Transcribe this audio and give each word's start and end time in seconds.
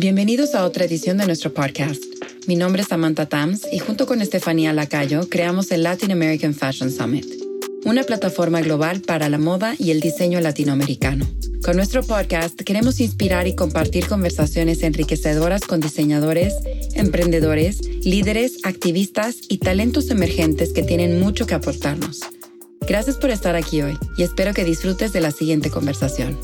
Bienvenidos 0.00 0.54
a 0.54 0.64
otra 0.64 0.86
edición 0.86 1.18
de 1.18 1.26
nuestro 1.26 1.52
podcast. 1.52 2.02
Mi 2.46 2.56
nombre 2.56 2.80
es 2.80 2.88
Samantha 2.88 3.26
Tams 3.26 3.66
y 3.70 3.80
junto 3.80 4.06
con 4.06 4.22
Estefanía 4.22 4.72
Lacayo 4.72 5.28
creamos 5.28 5.70
el 5.72 5.82
Latin 5.82 6.10
American 6.10 6.54
Fashion 6.54 6.90
Summit, 6.90 7.26
una 7.84 8.02
plataforma 8.04 8.62
global 8.62 9.02
para 9.02 9.28
la 9.28 9.36
moda 9.36 9.74
y 9.78 9.90
el 9.90 10.00
diseño 10.00 10.40
latinoamericano. 10.40 11.26
Con 11.62 11.76
nuestro 11.76 12.02
podcast 12.02 12.58
queremos 12.62 12.98
inspirar 12.98 13.46
y 13.46 13.54
compartir 13.54 14.06
conversaciones 14.06 14.82
enriquecedoras 14.84 15.60
con 15.66 15.80
diseñadores, 15.80 16.54
emprendedores, 16.94 17.82
líderes, 18.02 18.56
activistas 18.64 19.36
y 19.50 19.58
talentos 19.58 20.08
emergentes 20.08 20.72
que 20.72 20.82
tienen 20.82 21.20
mucho 21.20 21.46
que 21.46 21.52
aportarnos. 21.52 22.20
Gracias 22.88 23.16
por 23.16 23.28
estar 23.28 23.54
aquí 23.54 23.82
hoy 23.82 23.98
y 24.16 24.22
espero 24.22 24.54
que 24.54 24.64
disfrutes 24.64 25.12
de 25.12 25.20
la 25.20 25.30
siguiente 25.30 25.68
conversación. 25.68 26.38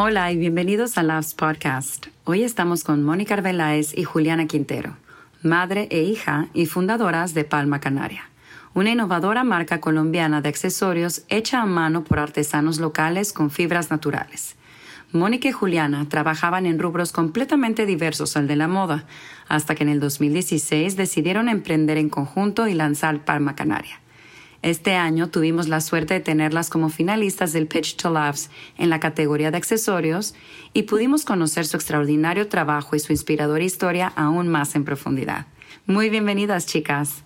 Hola 0.00 0.30
y 0.30 0.36
bienvenidos 0.36 0.96
a 0.96 1.02
Loves 1.02 1.34
Podcast. 1.34 2.06
Hoy 2.22 2.44
estamos 2.44 2.84
con 2.84 3.02
Mónica 3.02 3.34
Arbeláez 3.34 3.98
y 3.98 4.04
Juliana 4.04 4.46
Quintero, 4.46 4.96
madre 5.42 5.88
e 5.90 6.02
hija 6.02 6.46
y 6.54 6.66
fundadoras 6.66 7.34
de 7.34 7.42
Palma 7.42 7.80
Canaria, 7.80 8.30
una 8.74 8.92
innovadora 8.92 9.42
marca 9.42 9.80
colombiana 9.80 10.40
de 10.40 10.50
accesorios 10.50 11.22
hecha 11.28 11.62
a 11.62 11.66
mano 11.66 12.04
por 12.04 12.20
artesanos 12.20 12.78
locales 12.78 13.32
con 13.32 13.50
fibras 13.50 13.90
naturales. 13.90 14.54
Mónica 15.10 15.48
y 15.48 15.52
Juliana 15.52 16.08
trabajaban 16.08 16.64
en 16.66 16.78
rubros 16.78 17.10
completamente 17.10 17.84
diversos 17.84 18.36
al 18.36 18.46
de 18.46 18.54
la 18.54 18.68
moda, 18.68 19.04
hasta 19.48 19.74
que 19.74 19.82
en 19.82 19.88
el 19.88 19.98
2016 19.98 20.96
decidieron 20.96 21.48
emprender 21.48 21.98
en 21.98 22.08
conjunto 22.08 22.68
y 22.68 22.74
lanzar 22.74 23.24
Palma 23.24 23.56
Canaria 23.56 23.98
este 24.62 24.94
año 24.94 25.30
tuvimos 25.30 25.68
la 25.68 25.80
suerte 25.80 26.14
de 26.14 26.20
tenerlas 26.20 26.68
como 26.68 26.88
finalistas 26.88 27.52
del 27.52 27.68
Pitch 27.68 27.96
to 27.96 28.10
Laughs 28.10 28.50
en 28.76 28.90
la 28.90 28.98
categoría 28.98 29.50
de 29.50 29.56
accesorios 29.56 30.34
y 30.72 30.82
pudimos 30.82 31.24
conocer 31.24 31.64
su 31.64 31.76
extraordinario 31.76 32.48
trabajo 32.48 32.96
y 32.96 32.98
su 32.98 33.12
inspiradora 33.12 33.62
historia 33.62 34.12
aún 34.16 34.48
más 34.48 34.74
en 34.74 34.84
profundidad. 34.84 35.46
Muy 35.86 36.10
bienvenidas, 36.10 36.66
chicas. 36.66 37.22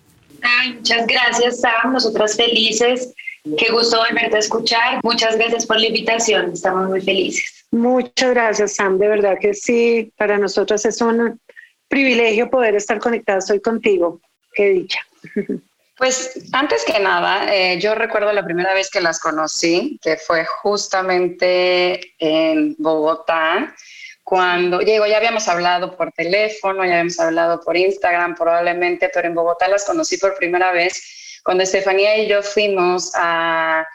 muchas 0.75 1.07
gracias, 1.07 1.61
Sam. 1.61 1.93
Nosotras 1.93 2.35
felices. 2.35 3.13
Qué 3.57 3.71
gusto 3.71 3.97
volverte 3.97 4.35
a 4.35 4.39
escuchar. 4.39 4.99
Muchas 5.03 5.35
gracias 5.35 5.65
por 5.65 5.79
la 5.79 5.87
invitación. 5.87 6.51
Estamos 6.53 6.87
muy 6.87 7.01
felices. 7.01 7.65
Muchas 7.71 8.29
gracias, 8.29 8.75
Sam. 8.75 8.99
De 8.99 9.07
verdad 9.07 9.37
que 9.41 9.55
sí, 9.55 10.13
para 10.17 10.37
nosotros 10.37 10.85
es 10.85 11.01
un 11.01 11.39
privilegio 11.87 12.49
poder 12.49 12.75
estar 12.75 12.99
conectados 12.99 13.49
hoy 13.49 13.59
contigo. 13.59 14.21
Qué 14.53 14.69
dicha. 14.69 14.99
Pues 16.03 16.37
antes 16.51 16.83
que 16.83 16.99
nada, 16.99 17.47
eh, 17.55 17.79
yo 17.79 17.95
recuerdo 17.95 18.33
la 18.33 18.43
primera 18.43 18.73
vez 18.73 18.89
que 18.89 18.99
las 18.99 19.21
conocí, 19.21 19.97
que 20.03 20.17
fue 20.17 20.43
justamente 20.43 22.13
en 22.19 22.75
Bogotá, 22.77 23.73
cuando 24.21 24.81
llegó, 24.81 25.05
ya 25.05 25.15
habíamos 25.15 25.47
hablado 25.47 25.95
por 25.95 26.11
teléfono, 26.11 26.83
ya 26.83 26.91
habíamos 26.91 27.17
hablado 27.21 27.61
por 27.61 27.77
Instagram 27.77 28.35
probablemente, 28.35 29.09
pero 29.13 29.29
en 29.29 29.33
Bogotá 29.33 29.69
las 29.69 29.85
conocí 29.85 30.17
por 30.17 30.35
primera 30.35 30.73
vez 30.73 31.39
cuando 31.41 31.63
Estefanía 31.63 32.17
y 32.17 32.27
yo 32.27 32.43
fuimos 32.43 33.13
a, 33.15 33.87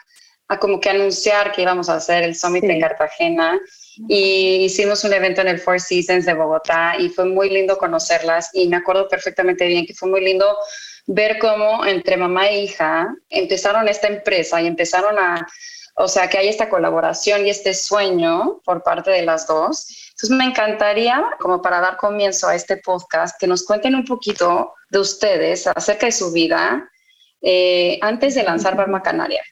a 0.47 0.59
como 0.59 0.79
que 0.79 0.89
anunciar 0.89 1.51
que 1.51 1.61
íbamos 1.61 1.89
a 1.89 1.97
hacer 1.97 2.23
el 2.23 2.35
Summit 2.35 2.63
en 2.63 2.81
Cartagena 2.81 3.59
y 4.07 4.63
hicimos 4.65 5.03
un 5.03 5.13
evento 5.13 5.41
en 5.41 5.49
el 5.49 5.59
Four 5.59 5.79
Seasons 5.79 6.25
de 6.25 6.33
Bogotá 6.33 6.95
y 6.97 7.09
fue 7.09 7.25
muy 7.25 7.51
lindo 7.51 7.77
conocerlas 7.77 8.49
y 8.53 8.67
me 8.67 8.77
acuerdo 8.77 9.07
perfectamente 9.07 9.67
bien 9.67 9.85
que 9.85 9.93
fue 9.93 10.09
muy 10.09 10.21
lindo 10.21 10.57
ver 11.07 11.39
cómo 11.39 11.85
entre 11.85 12.17
mamá 12.17 12.47
e 12.47 12.63
hija 12.63 13.13
empezaron 13.29 13.87
esta 13.87 14.07
empresa 14.07 14.61
y 14.61 14.67
empezaron 14.67 15.17
a, 15.17 15.47
o 15.95 16.07
sea, 16.07 16.29
que 16.29 16.37
hay 16.37 16.47
esta 16.47 16.69
colaboración 16.69 17.45
y 17.45 17.49
este 17.49 17.73
sueño 17.73 18.61
por 18.63 18.83
parte 18.83 19.11
de 19.11 19.23
las 19.23 19.47
dos. 19.47 19.87
Entonces 20.11 20.37
me 20.37 20.45
encantaría, 20.45 21.23
como 21.39 21.61
para 21.61 21.79
dar 21.79 21.97
comienzo 21.97 22.47
a 22.47 22.55
este 22.55 22.77
podcast, 22.77 23.39
que 23.39 23.47
nos 23.47 23.65
cuenten 23.65 23.95
un 23.95 24.05
poquito 24.05 24.73
de 24.89 24.99
ustedes 24.99 25.67
acerca 25.67 26.05
de 26.05 26.11
su 26.11 26.31
vida 26.31 26.89
eh, 27.41 27.97
antes 28.01 28.35
de 28.35 28.43
lanzar 28.43 28.75
Barma 28.75 29.01
Canaria. 29.01 29.43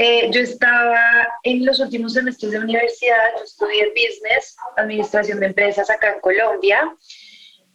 Eh, 0.00 0.30
yo 0.30 0.40
estaba 0.40 1.26
en 1.42 1.66
los 1.66 1.80
últimos 1.80 2.12
semestres 2.12 2.52
de 2.52 2.60
universidad, 2.60 3.16
yo 3.36 3.42
estudié 3.42 3.88
Business, 3.88 4.56
Administración 4.76 5.40
de 5.40 5.46
Empresas 5.46 5.90
acá 5.90 6.14
en 6.14 6.20
Colombia, 6.20 6.94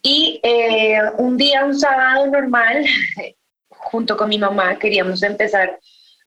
y 0.06 0.38
eh, 0.42 1.00
un 1.16 1.38
día, 1.38 1.64
un 1.64 1.74
sábado 1.74 2.26
normal, 2.26 2.84
junto 3.68 4.16
con 4.18 4.28
mi 4.28 4.38
mamá, 4.38 4.78
queríamos 4.78 5.22
empezar 5.22 5.80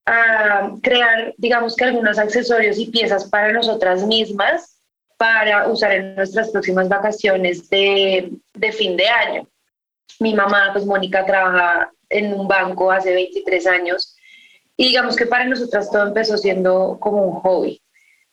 a 0.05 0.71
crear, 0.81 1.35
digamos 1.38 1.75
que 1.75 1.85
algunos 1.85 2.17
accesorios 2.17 2.79
y 2.79 2.88
piezas 2.88 3.29
para 3.29 3.53
nosotras 3.53 4.03
mismas 4.03 4.79
para 5.17 5.67
usar 5.67 5.91
en 5.91 6.15
nuestras 6.15 6.49
próximas 6.49 6.89
vacaciones 6.89 7.69
de, 7.69 8.31
de 8.55 8.71
fin 8.71 8.97
de 8.97 9.07
año. 9.07 9.47
Mi 10.19 10.33
mamá, 10.33 10.71
pues 10.73 10.85
Mónica, 10.85 11.25
trabaja 11.25 11.91
en 12.09 12.33
un 12.33 12.47
banco 12.47 12.91
hace 12.91 13.13
23 13.13 13.67
años 13.67 14.15
y 14.75 14.88
digamos 14.88 15.15
que 15.15 15.27
para 15.27 15.45
nosotras 15.45 15.91
todo 15.91 16.07
empezó 16.07 16.35
siendo 16.38 16.97
como 16.99 17.23
un 17.23 17.33
hobby. 17.41 17.79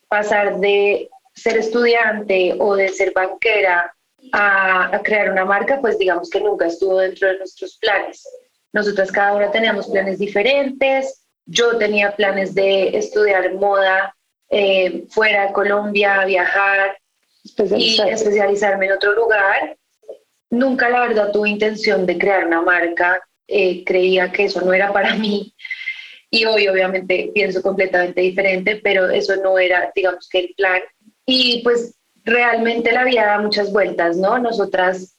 Pasar 0.09 0.59
de 0.61 1.11
ser 1.35 1.59
estudiante 1.59 2.55
o 2.59 2.77
de 2.77 2.89
ser 2.89 3.13
banquera 3.13 3.94
a, 4.33 5.01
crear 5.05 5.31
una 5.31 5.45
marca, 5.45 5.81
pues 5.81 5.99
digamos 5.99 6.31
que 6.31 6.41
nunca 6.41 6.67
estuvo 6.67 6.99
dentro 6.99 7.29
de 7.29 7.39
nuestros 7.39 7.77
planes. 7.79 8.27
Nosotras 8.73 9.13
cada 9.13 9.35
una 9.35 9.51
teníamos 9.51 9.89
planes 9.89 10.19
diferentes. 10.19 11.27
Yo 11.47 11.77
tenía 11.79 12.17
planes 12.17 12.55
de 12.55 12.97
estudiar 12.97 13.55
moda 13.55 14.15
eh, 14.51 15.07
fuera 15.11 15.47
de 15.47 15.53
Colombia, 15.53 16.25
viajar 16.25 16.97
y 17.77 18.01
especializarme 18.01 18.87
en 18.87 18.93
otro 18.93 19.15
lugar. 19.15 19.77
Nunca, 20.51 20.89
la 20.89 21.01
verdad, 21.01 21.33
tuve 21.33 21.51
intención 21.51 22.07
de 22.07 22.19
crear 22.19 22.47
una 22.47 22.63
marca. 22.63 23.21
Eh, 23.47 23.85
creía 23.85 24.33
que 24.33 24.45
eso 24.45 24.61
no 24.63 24.73
era 24.73 24.93
para 24.93 25.15
mí. 25.15 25.55
Y 26.31 26.47
hoy, 26.47 26.67
obviamente, 26.67 27.31
pienso 27.33 27.63
completamente 27.63 28.21
diferente, 28.21 28.81
pero 28.83 29.09
eso 29.09 29.37
no 29.37 29.59
era, 29.59 29.93
digamos 29.95 30.29
que 30.29 30.41
el 30.41 30.55
plan. 30.57 30.81
Y 31.27 31.63
pues 31.63 31.95
realmente 32.25 32.93
la 32.93 33.05
vida 33.05 33.27
da 33.27 33.39
muchas 33.39 33.73
vueltas, 33.73 34.17
¿no? 34.17 34.39
Nosotras 34.39 35.15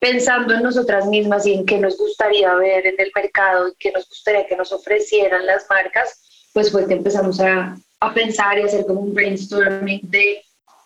pensando 0.00 0.54
en 0.54 0.62
nosotras 0.62 1.06
mismas 1.06 1.46
y 1.46 1.54
en 1.54 1.66
qué 1.66 1.78
nos 1.78 1.96
gustaría 1.98 2.54
ver 2.54 2.86
en 2.86 2.94
el 2.98 3.10
mercado 3.14 3.68
y 3.68 3.74
qué 3.78 3.90
nos 3.90 4.08
gustaría 4.08 4.46
que 4.46 4.56
nos 4.56 4.72
ofrecieran 4.72 5.44
las 5.46 5.66
marcas, 5.68 6.50
pues 6.52 6.70
fue 6.70 6.86
que 6.86 6.94
empezamos 6.94 7.40
a, 7.40 7.76
a 8.00 8.14
pensar 8.14 8.58
y 8.58 8.62
hacer 8.62 8.86
como 8.86 9.00
un 9.00 9.14
brainstorming 9.14 10.00
de 10.04 10.42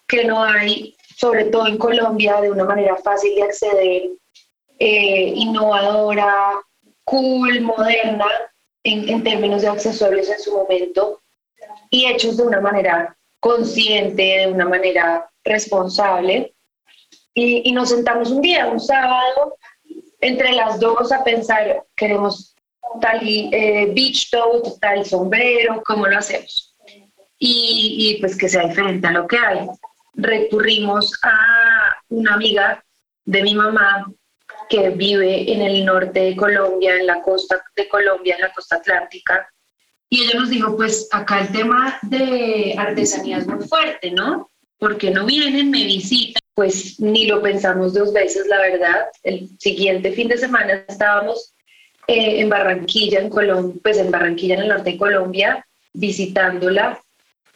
que 0.08 0.24
no 0.24 0.42
hay, 0.42 0.96
sobre 1.16 1.44
todo 1.44 1.66
en 1.66 1.78
Colombia, 1.78 2.40
de 2.40 2.50
una 2.50 2.64
manera 2.64 2.96
fácil 2.96 3.34
de 3.34 3.42
acceder, 3.42 4.02
eh, 4.78 5.32
innovadora, 5.36 6.60
cool, 7.04 7.60
moderna, 7.60 8.26
en 8.84 9.22
términos 9.22 9.62
de 9.62 9.68
accesorios 9.68 10.28
en 10.28 10.40
su 10.40 10.52
momento, 10.52 11.22
y 11.88 12.06
hechos 12.06 12.36
de 12.36 12.42
una 12.42 12.60
manera 12.60 13.16
consciente, 13.38 14.22
de 14.22 14.48
una 14.48 14.64
manera 14.64 15.31
responsable. 15.44 16.54
Y, 17.34 17.72
nos 17.72 17.88
sentamos 17.88 18.30
un 18.30 18.42
día, 18.42 18.66
un 18.66 18.80
sábado, 18.80 19.56
entre 20.20 20.52
las 20.52 20.78
dos 20.78 21.10
a 21.12 21.24
pensar, 21.24 21.82
queremos 21.96 22.54
tal 23.00 23.20
eh, 23.22 23.90
beach 23.94 24.30
tote, 24.30 24.70
tal 24.80 25.04
sombrero, 25.04 25.82
¿cómo 25.86 26.06
lo 26.06 26.18
hacemos? 26.18 26.76
Y, 27.38 27.96
y, 27.98 28.20
pues 28.20 28.36
que 28.36 28.48
sea 28.48 28.68
diferente 28.68 29.06
a 29.06 29.12
lo 29.12 29.26
que 29.26 29.38
hay. 29.38 29.66
Recurrimos 30.14 31.18
a 31.22 31.96
una 32.10 32.34
amiga 32.34 32.84
de 33.24 33.42
mi 33.42 33.54
mamá 33.54 34.12
que 34.68 34.90
vive 34.90 35.50
en 35.50 35.62
el 35.62 35.84
norte 35.84 36.20
de 36.20 36.36
Colombia, 36.36 36.96
en 36.96 37.06
la 37.06 37.22
costa 37.22 37.62
de 37.74 37.88
Colombia, 37.88 38.34
en 38.34 38.42
la 38.42 38.52
costa 38.52 38.76
atlántica, 38.76 39.48
y 40.12 40.24
ella 40.24 40.40
nos 40.40 40.50
dijo, 40.50 40.76
pues 40.76 41.08
acá 41.10 41.40
el 41.40 41.48
tema 41.52 41.98
de 42.02 42.74
artesanía 42.76 43.38
es 43.38 43.46
muy 43.46 43.66
fuerte, 43.66 44.10
¿no? 44.10 44.50
Porque 44.82 45.12
no 45.12 45.24
vienen, 45.24 45.70
me 45.70 45.84
visitan, 45.84 46.42
pues 46.54 46.98
ni 46.98 47.26
lo 47.26 47.40
pensamos 47.40 47.94
dos 47.94 48.12
veces, 48.12 48.48
la 48.48 48.58
verdad. 48.58 49.06
El 49.22 49.48
siguiente 49.60 50.10
fin 50.10 50.26
de 50.26 50.36
semana 50.36 50.84
estábamos 50.88 51.54
eh, 52.08 52.40
en 52.40 52.48
Barranquilla, 52.48 53.20
en 53.20 53.28
Colombia, 53.28 53.80
pues 53.80 53.98
en 53.98 54.10
Barranquilla, 54.10 54.56
en 54.56 54.62
el 54.62 54.68
norte 54.70 54.90
de 54.90 54.98
Colombia, 54.98 55.64
visitándola, 55.92 57.00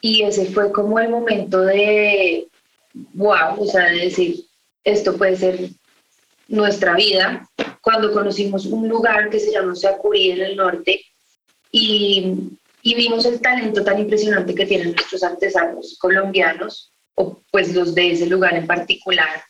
y 0.00 0.22
ese 0.22 0.46
fue 0.46 0.70
como 0.70 1.00
el 1.00 1.08
momento 1.08 1.62
de, 1.62 2.46
wow, 3.14 3.58
o 3.58 3.66
sea, 3.66 3.86
de 3.86 4.04
decir, 4.04 4.44
esto 4.84 5.16
puede 5.16 5.34
ser 5.34 5.58
nuestra 6.46 6.94
vida, 6.94 7.50
cuando 7.80 8.12
conocimos 8.12 8.66
un 8.66 8.88
lugar 8.88 9.30
que 9.30 9.40
se 9.40 9.50
llama 9.50 9.74
Sacurí 9.74 10.30
en 10.30 10.42
el 10.42 10.56
norte, 10.56 11.00
y, 11.72 12.34
y 12.82 12.94
vimos 12.94 13.24
el 13.24 13.40
talento 13.40 13.82
tan 13.82 13.98
impresionante 13.98 14.54
que 14.54 14.66
tienen 14.66 14.92
nuestros 14.92 15.24
artesanos 15.24 15.98
colombianos, 15.98 16.92
o 17.16 17.42
pues 17.50 17.74
los 17.74 17.94
de 17.94 18.12
ese 18.12 18.26
lugar 18.26 18.54
en 18.54 18.66
particular. 18.66 19.42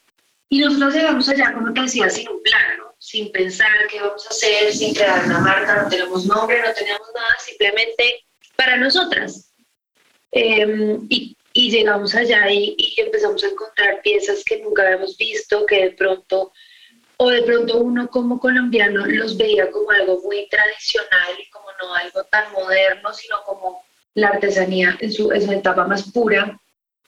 Y 0.49 0.61
nosotros 0.61 0.95
llegamos 0.95 1.29
allá, 1.29 1.53
como 1.53 1.73
te 1.73 1.83
decía, 1.83 2.09
sin 2.09 2.29
un 2.29 2.43
plan, 2.43 2.79
sin 2.99 3.31
pensar 3.33 3.87
qué 3.91 4.01
vamos 4.01 4.25
a 4.27 4.31
hacer, 4.31 4.73
sin 4.73 4.95
crear 4.95 5.25
una 5.25 5.41
marca, 5.41 5.83
no 5.83 5.89
tenemos 5.89 6.25
nombre, 6.27 6.63
no 6.63 6.73
tenemos 6.73 7.09
nada, 7.15 7.35
simplemente 7.45 8.25
para 8.57 8.77
nosotras. 8.77 9.53
Em, 10.31 11.07
y, 11.09 11.37
y 11.53 11.71
llegamos 11.71 12.15
allá 12.15 12.51
y, 12.51 12.75
y, 12.79 13.01
empezamos 13.01 13.43
a 13.43 13.49
encontrar 13.49 14.03
piezas 14.03 14.45
que 14.45 14.61
nunca 14.61 14.83
habíamos 14.83 15.17
visto, 15.17 15.67
que 15.67 15.85
de 15.85 15.91
pronto, 15.93 16.53
o 17.17 17.31
de 17.31 17.43
pronto 17.43 17.79
uno 17.79 18.09
como 18.09 18.39
colombiano 18.39 19.05
los 19.07 19.37
veía 19.37 19.71
como 19.71 19.91
algo 19.91 20.21
muy 20.23 20.49
tradicional 20.49 21.31
y 21.39 21.51
como 21.51 21.67
no 21.81 21.95
algo 21.95 22.23
tan 22.25 22.53
moderno, 22.53 23.13
sino 23.13 23.43
como 23.45 23.83
la 24.15 24.29
artesanía 24.29 24.97
en 25.01 25.13
su, 25.13 25.33
en 25.33 25.43
su 25.43 25.53
etapa 25.53 25.87
más 25.87 26.11
pura, 26.13 26.61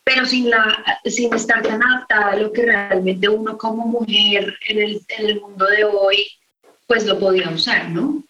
pero 0.08 0.24
sin, 0.24 0.48
la, 0.48 0.82
sin 1.04 1.34
estar 1.34 1.62
tan 1.62 1.82
adaptada 1.82 2.30
a 2.30 2.36
lo 2.36 2.50
que 2.50 2.62
realmente 2.62 3.28
uno 3.28 3.58
como 3.58 3.86
mujer 3.86 4.56
en 4.70 4.78
el, 4.78 5.02
en 5.06 5.26
el 5.26 5.40
mundo 5.42 5.66
de 5.66 5.84
hoy, 5.84 6.26
pues 6.86 7.04
lo 7.04 7.18
podía 7.18 7.50
usar, 7.50 7.90
¿no? 7.90 8.24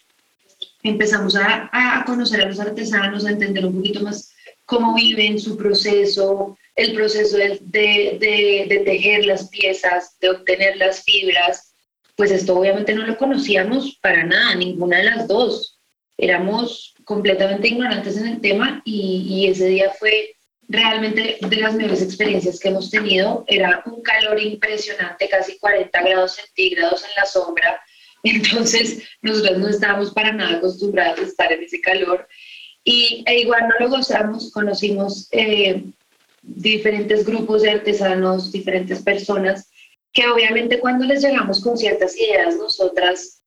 Empezamos 0.82 1.36
a, 1.36 1.70
a 1.70 2.04
conocer 2.04 2.40
a 2.40 2.46
los 2.46 2.58
artesanos, 2.58 3.24
a 3.24 3.30
entender 3.30 3.64
un 3.64 3.76
poquito 3.76 4.00
más 4.02 4.34
cómo 4.64 4.96
viven 4.96 5.38
su 5.38 5.56
proceso, 5.56 6.58
el 6.74 6.94
proceso 6.94 7.36
de, 7.36 7.60
de, 7.60 8.66
de, 8.68 8.78
tejer 8.80 9.26
las 9.26 9.48
piezas, 9.48 10.18
de 10.18 10.30
obtener 10.30 10.78
las 10.78 11.04
fibras, 11.04 11.74
pues 12.16 12.32
esto 12.32 12.58
obviamente 12.58 12.92
no 12.92 13.06
lo 13.06 13.16
conocíamos 13.16 13.96
para 14.02 14.24
nada, 14.24 14.56
ninguna 14.56 14.98
de 14.98 15.04
las 15.04 15.28
dos. 15.28 15.78
Éramos 16.16 16.96
completamente 17.04 17.68
ignorantes 17.68 18.16
en 18.16 18.26
el 18.26 18.40
tema 18.40 18.82
y, 18.84 19.26
y 19.28 19.46
ese 19.46 19.68
día 19.68 19.92
fue 19.96 20.34
realmente 20.68 21.38
de 21.40 21.56
las 21.56 21.74
mejores 21.74 22.02
experiencias 22.02 22.60
que 22.60 22.68
hemos 22.68 22.90
tenido. 22.90 23.44
Era 23.46 23.82
un 23.86 24.02
calor 24.02 24.40
impresionante, 24.40 25.28
casi 25.28 25.58
40 25.58 26.02
grados 26.02 26.36
centígrados 26.36 27.04
en 27.04 27.10
la 27.16 27.26
sombra. 27.26 27.80
Entonces, 28.22 29.02
nosotros 29.22 29.58
no 29.58 29.68
estábamos 29.68 30.12
para 30.12 30.32
nada 30.32 30.58
acostumbrados 30.58 31.20
a 31.20 31.22
estar 31.22 31.52
en 31.52 31.62
ese 31.62 31.80
calor 31.80 32.28
y 32.84 33.22
e 33.26 33.40
igual 33.40 33.68
no 33.68 33.86
lo 33.86 33.90
gozamos, 33.90 34.50
conocimos 34.50 35.28
eh, 35.32 35.84
diferentes 36.42 37.24
grupos 37.24 37.62
de 37.62 37.72
artesanos, 37.72 38.50
diferentes 38.50 39.02
personas, 39.02 39.70
que 40.12 40.26
obviamente 40.26 40.80
cuando 40.80 41.04
les 41.04 41.22
llegamos 41.22 41.62
con 41.62 41.76
ciertas 41.76 42.16
ideas, 42.16 42.56
nosotras, 42.56 43.42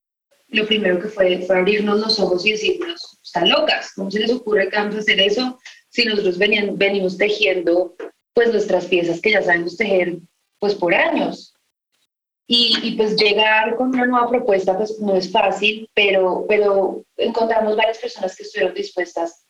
lo 0.50 0.68
primero 0.68 1.00
que 1.00 1.08
fue 1.08 1.44
fue 1.48 1.58
abrirnos 1.58 2.00
los 2.00 2.20
ojos 2.20 2.46
y 2.46 2.52
decirnos, 2.52 3.20
están 3.24 3.50
locas, 3.50 3.94
¿cómo 3.96 4.12
se 4.12 4.20
les 4.20 4.32
ocurre 4.32 4.70
que 4.70 4.78
vamos 4.78 4.96
a 4.96 5.00
hacer 5.00 5.20
eso 5.20 5.60
si 5.92 6.06
nosotros 6.06 6.38
venían, 6.38 6.78
venimos 6.78 7.18
tejiendo 7.18 7.96
pues 8.34 8.52
nuestras 8.52 8.86
piezas 8.86 9.22
que 9.22 9.32
ya 9.32 9.42
sabemos 9.42 9.78
tejer 9.78 10.18
pues 10.60 10.74
por 10.74 10.96
años? 10.96 11.54
Y, 12.48 12.96
pues 12.98 13.16
llegar 13.16 13.78
con 13.78 13.90
una 13.90 14.06
nueva 14.06 14.28
propuesta 14.28 14.76
pues 14.78 15.00
no 15.00 15.16
es 15.16 15.32
fácil, 15.32 15.90
pero, 15.94 16.46
pero 16.50 17.06
encontramos 17.16 17.78
varias 17.78 17.98
personas 17.98 18.36
que 18.36 18.44
estuvieron 18.44 18.76
dispuestas 18.76 19.46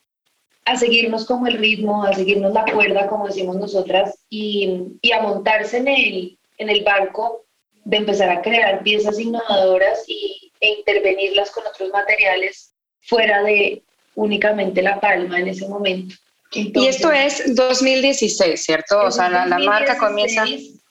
a 0.65 0.77
seguirnos 0.77 1.25
como 1.25 1.47
el 1.47 1.57
ritmo, 1.57 2.03
a 2.03 2.13
seguirnos 2.13 2.53
la 2.53 2.63
cuerda, 2.65 3.07
como 3.07 3.25
decimos 3.25 3.55
nosotras, 3.55 4.19
y, 4.29 4.83
y 5.01 5.11
a 5.13 5.21
montarse 5.21 5.77
en 5.77 5.87
el, 5.87 6.37
en 6.59 6.69
el 6.69 6.83
barco 6.83 7.45
de 7.85 7.97
empezar 7.97 8.29
a 8.29 8.43
crear 8.43 8.83
piezas 8.83 9.19
innovadoras 9.19 10.03
y, 10.07 10.51
e 10.59 10.69
intervenirlas 10.77 11.49
con 11.49 11.65
otros 11.65 11.89
materiales 11.89 12.75
fuera 13.01 13.41
de 13.41 13.81
únicamente 14.13 14.81
la 14.83 14.99
palma 14.99 15.39
en 15.39 15.47
ese 15.47 15.67
momento. 15.67 16.15
Y 16.53 16.87
esto 16.87 17.11
es 17.11 17.55
2016, 17.55 18.61
¿cierto? 18.61 18.99
O 19.03 19.11
sea, 19.11 19.29
la, 19.29 19.45
la 19.45 19.59
marca 19.59 19.97
comienza... 19.97 20.45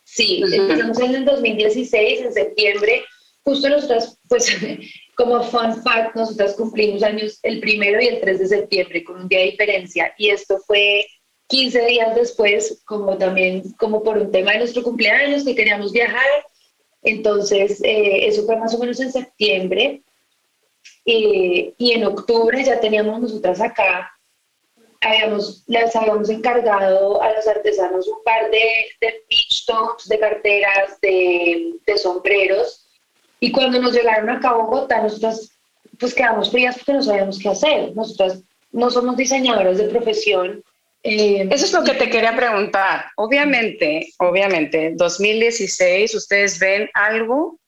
Sí, 0.05 0.43
empezamos 0.43 0.99
en 0.99 1.15
el 1.15 1.25
2016, 1.25 2.21
en 2.23 2.33
septiembre. 2.33 3.05
Justo 3.45 3.69
nosotras, 3.69 4.19
pues, 4.29 4.51
como 5.17 5.43
fun 5.43 5.83
fact, 5.83 6.17
nosotras 6.17 6.55
cumplimos 6.55 7.03
años 7.03 7.39
el 7.43 7.61
primero 7.61 8.01
y 8.01 8.09
el 8.09 8.21
3 8.21 8.39
de 8.41 8.47
septiembre 8.47 9.05
con 9.05 9.23
un 9.23 9.29
día 9.29 9.41
de 9.41 9.51
diferencia. 9.53 10.13
Y 10.19 10.31
esto 10.31 10.59
fue 10.67 11.07
15 11.49 11.87
días 11.87 12.15
después, 12.17 12.83
como 12.87 13.17
también, 13.19 13.73
como 13.75 14.03
por 14.03 14.19
un 14.19 14.33
tema 14.33 14.53
de 14.53 14.59
nuestro 14.61 14.83
cumpleaños, 14.83 15.45
que 15.45 15.55
queríamos 15.55 15.93
viajar. 15.93 16.27
Entonces, 17.03 17.81
eh, 17.85 18.27
eso 18.27 18.45
fue 18.47 18.57
más 18.57 18.75
o 18.75 18.79
menos 18.79 18.99
en 18.99 19.13
septiembre. 19.13 20.03
Eh, 21.05 21.73
y 21.79 21.93
en 21.93 22.05
octubre 22.05 22.65
ya 22.65 22.81
teníamos 22.81 23.21
nosotras 23.21 23.61
acá 23.61 24.11
habíamos, 25.01 25.65
les 25.67 25.95
habíamos 25.97 26.29
encargado 26.29 27.23
a 27.23 27.33
los 27.33 27.47
artesanos 27.47 28.07
un 28.07 28.23
par 28.25 28.51
de, 28.51 28.63
de 29.01 29.25
beach 29.29 29.65
tops, 29.67 30.09
de 30.09 30.19
carteras, 30.19 31.01
de, 31.01 31.75
de, 31.87 31.99
sombreros. 31.99 32.87
Y 33.41 33.51
cuando 33.51 33.81
nos 33.81 33.93
llegaron 33.93 34.29
acá 34.29 34.51
a 34.51 34.55
Bogotá, 34.55 35.03
nosotras 35.03 35.51
pues 35.99 36.15
quedamos 36.15 36.51
frías 36.51 36.77
porque 36.77 36.93
no 36.95 37.03
sabíamos 37.03 37.39
qué 37.39 37.49
hacer. 37.49 37.95
Nosotras 37.95 38.43
no 38.73 38.91
somos 38.91 39.17
diseñadoras 39.17 39.79
de 39.79 39.85
profesión. 39.85 40.63
Eh, 41.03 41.49
Eso 41.51 41.65
es 41.65 41.73
lo 41.73 41.83
que 41.83 41.95
te 41.95 42.11
quería 42.11 42.37
preguntar. 42.37 43.07
Obviamente, 43.17 44.13
obviamente, 44.19 44.93
2016 44.97 46.15
ustedes 46.15 46.59
ven 46.59 46.91
algo 46.93 47.59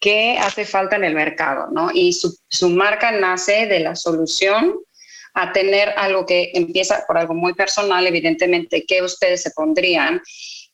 que 0.00 0.36
hace 0.38 0.64
falta 0.64 0.96
en 0.96 1.04
el 1.04 1.14
mercado, 1.14 1.68
¿no? 1.70 1.90
Y 1.94 2.12
su, 2.12 2.36
su 2.48 2.68
marca 2.70 3.12
nace 3.12 3.66
de 3.66 3.78
la 3.80 3.94
solución 3.94 4.80
a 5.34 5.52
tener 5.52 5.94
algo 5.96 6.26
que 6.26 6.50
empieza 6.54 7.04
por 7.06 7.18
algo 7.18 7.34
muy 7.34 7.54
personal, 7.54 8.06
evidentemente, 8.06 8.84
que 8.86 9.02
ustedes 9.02 9.42
se 9.42 9.50
pondrían, 9.52 10.20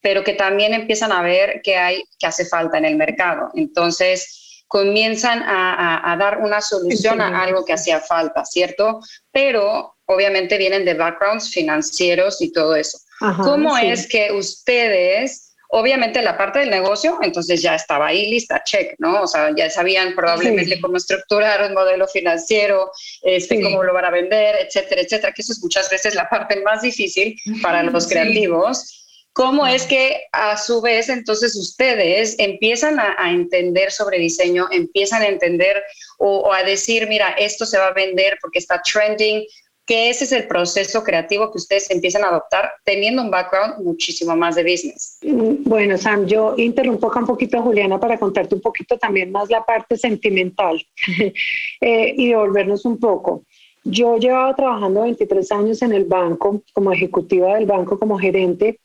pero 0.00 0.24
que 0.24 0.34
también 0.34 0.74
empiezan 0.74 1.12
a 1.12 1.22
ver 1.22 1.60
que 1.62 1.76
hay, 1.76 2.02
que 2.18 2.26
hace 2.26 2.44
falta 2.44 2.78
en 2.78 2.84
el 2.84 2.96
mercado. 2.96 3.50
Entonces, 3.54 4.64
comienzan 4.68 5.42
a, 5.46 6.14
dar 6.18 6.38
una 6.38 6.60
solución 6.60 7.20
a 7.20 7.42
algo 7.42 7.64
que 7.64 7.72
hacía 7.72 8.00
falta, 8.00 8.44
¿cierto? 8.44 9.00
Pero 9.32 9.96
obviamente 10.04 10.58
vienen 10.58 10.84
de 10.84 10.94
backgrounds 10.94 11.50
financieros 11.50 12.42
y 12.42 12.52
todo 12.52 12.76
eso. 12.76 12.98
¿Cómo 13.42 13.76
es 13.78 14.06
que 14.06 14.30
ustedes 14.30 15.47
Obviamente 15.70 16.22
la 16.22 16.38
parte 16.38 16.60
del 16.60 16.70
negocio, 16.70 17.18
entonces 17.20 17.60
ya 17.60 17.74
estaba 17.74 18.06
ahí 18.06 18.30
lista, 18.30 18.62
check, 18.64 18.94
¿no? 18.98 19.22
O 19.22 19.26
sea, 19.26 19.54
ya 19.54 19.68
sabían 19.68 20.14
probablemente 20.14 20.80
cómo 20.80 20.96
estructurar 20.96 21.62
un 21.68 21.74
modelo 21.74 22.08
financiero, 22.08 22.90
este, 23.22 23.60
cómo 23.60 23.82
lo 23.82 23.92
van 23.92 24.06
a 24.06 24.10
vender, 24.10 24.56
etcétera, 24.60 25.02
etcétera, 25.02 25.32
que 25.32 25.42
eso 25.42 25.52
es 25.52 25.62
muchas 25.62 25.90
veces 25.90 26.14
la 26.14 26.26
parte 26.28 26.62
más 26.62 26.80
difícil 26.80 27.38
para 27.62 27.82
los 27.82 28.06
creativos. 28.06 28.98
¿Cómo 29.38 29.68
es 29.68 29.84
que 29.84 30.24
a 30.32 30.56
su 30.56 30.80
vez 30.80 31.08
entonces 31.08 31.54
ustedes 31.54 32.34
empiezan 32.38 32.98
a, 32.98 33.30
entender 33.30 33.92
sobre 33.92 34.18
diseño, 34.18 34.66
empiezan 34.72 35.22
a 35.22 35.28
entender 35.28 35.80
o, 36.18 36.52
a 36.52 36.64
decir, 36.64 37.06
mira, 37.06 37.30
esto 37.38 37.64
se 37.64 37.78
va 37.78 37.86
a 37.86 37.92
vender 37.92 38.38
porque 38.40 38.58
está 38.58 38.82
trending, 38.82 39.44
que 39.88 40.10
ese 40.10 40.24
es 40.24 40.32
el 40.32 40.46
proceso 40.46 41.02
creativo 41.02 41.50
que 41.50 41.56
ustedes 41.56 41.90
empiezan 41.90 42.22
a 42.22 42.28
adoptar 42.28 42.70
teniendo 42.84 43.22
un 43.22 43.30
background 43.30 43.82
muchísimo 43.82 44.36
más 44.36 44.54
de 44.54 44.62
business. 44.62 45.18
Mm, 45.22 45.64
bueno, 45.64 45.96
Sam, 45.96 46.26
yo 46.26 46.54
interrumpo 46.58 47.08
acá 47.08 47.20
un 47.20 47.26
poquito 47.26 47.56
a 47.56 47.62
Juliana 47.62 47.98
para 47.98 48.18
contarte 48.18 48.54
un 48.54 48.60
poquito 48.60 48.98
también 48.98 49.32
más 49.32 49.48
la 49.48 49.64
parte 49.64 49.96
sentimental 49.96 50.78
eh, 51.80 52.14
y 52.18 52.28
devolvernos 52.28 52.84
un 52.84 52.98
poco. 52.98 53.44
Yo 53.82 54.18
llevaba 54.18 54.54
trabajando 54.54 55.02
23 55.02 55.52
años 55.52 55.80
en 55.80 55.94
el 55.94 56.04
banco, 56.04 56.62
como 56.74 56.92
ejecutiva 56.92 57.54
del 57.54 57.64
banco, 57.64 57.98
como 57.98 58.18
gerente, 58.18 58.80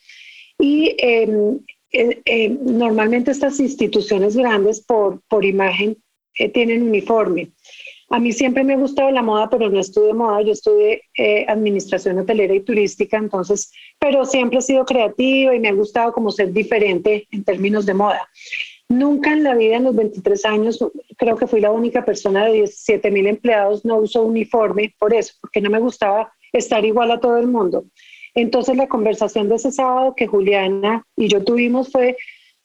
y 0.58 0.96
em, 0.98 1.60
eh, 1.92 2.22
eh, 2.24 2.50
normalmente 2.62 3.32
estas 3.32 3.60
instituciones 3.60 4.38
grandes 4.38 4.80
por, 4.80 5.20
por 5.28 5.44
imagen 5.44 5.98
tienen 6.54 6.82
uniforme. 6.82 7.52
A 8.14 8.20
mí 8.20 8.32
siempre 8.32 8.64
me 8.64 8.74
ha 8.74 8.78
gustado 8.78 9.10
la 9.10 9.24
moda, 9.24 9.50
pero 9.50 9.72
no 9.72 9.80
estudié 9.80 10.14
moda, 10.14 10.44
yo 10.44 10.52
estudié 10.52 11.02
eh, 11.18 11.46
administración 11.48 12.20
hotelera 12.20 12.54
y 12.54 12.60
turística, 12.60 13.18
entonces, 13.18 13.72
pero 13.98 14.24
siempre 14.24 14.60
he 14.60 14.62
sido 14.62 14.86
creativa 14.86 15.56
y 15.56 15.60
me 15.60 15.70
ha 15.70 15.74
gustado 15.74 16.14
como 16.14 16.30
ser 16.30 16.54
diferente 16.54 17.28
en 17.32 17.44
términos 17.44 17.88
de 17.88 17.96
moda. 17.96 18.30
Nunca 18.88 19.34
en 19.34 19.44
la 19.44 19.56
vida, 19.56 19.78
en 19.78 19.86
los 19.86 19.96
23 19.96 20.46
años, 20.46 20.78
creo 21.18 21.36
que 21.38 21.48
fui 21.48 21.60
la 21.60 21.72
única 21.72 22.06
persona 22.06 22.46
de 22.46 22.54
17 22.54 23.10
mil 23.10 23.26
empleados, 23.26 23.84
no 23.84 23.98
uso 23.98 24.22
uniforme 24.22 24.94
por 25.00 25.12
eso, 25.16 25.34
porque 25.42 25.60
no 25.60 25.72
me 25.72 25.80
gustaba 25.80 26.32
estar 26.52 26.86
igual 26.86 27.10
a 27.10 27.20
todo 27.20 27.40
el 27.40 27.48
mundo. 27.48 27.86
Entonces 28.36 28.78
la 28.78 28.88
conversación 28.88 29.50
de 29.50 29.56
ese 29.56 29.72
sábado 29.72 30.14
que 30.16 30.28
Juliana 30.28 31.04
y 31.18 31.30
yo 31.30 31.44
tuvimos 31.44 31.92
fue, 31.92 32.16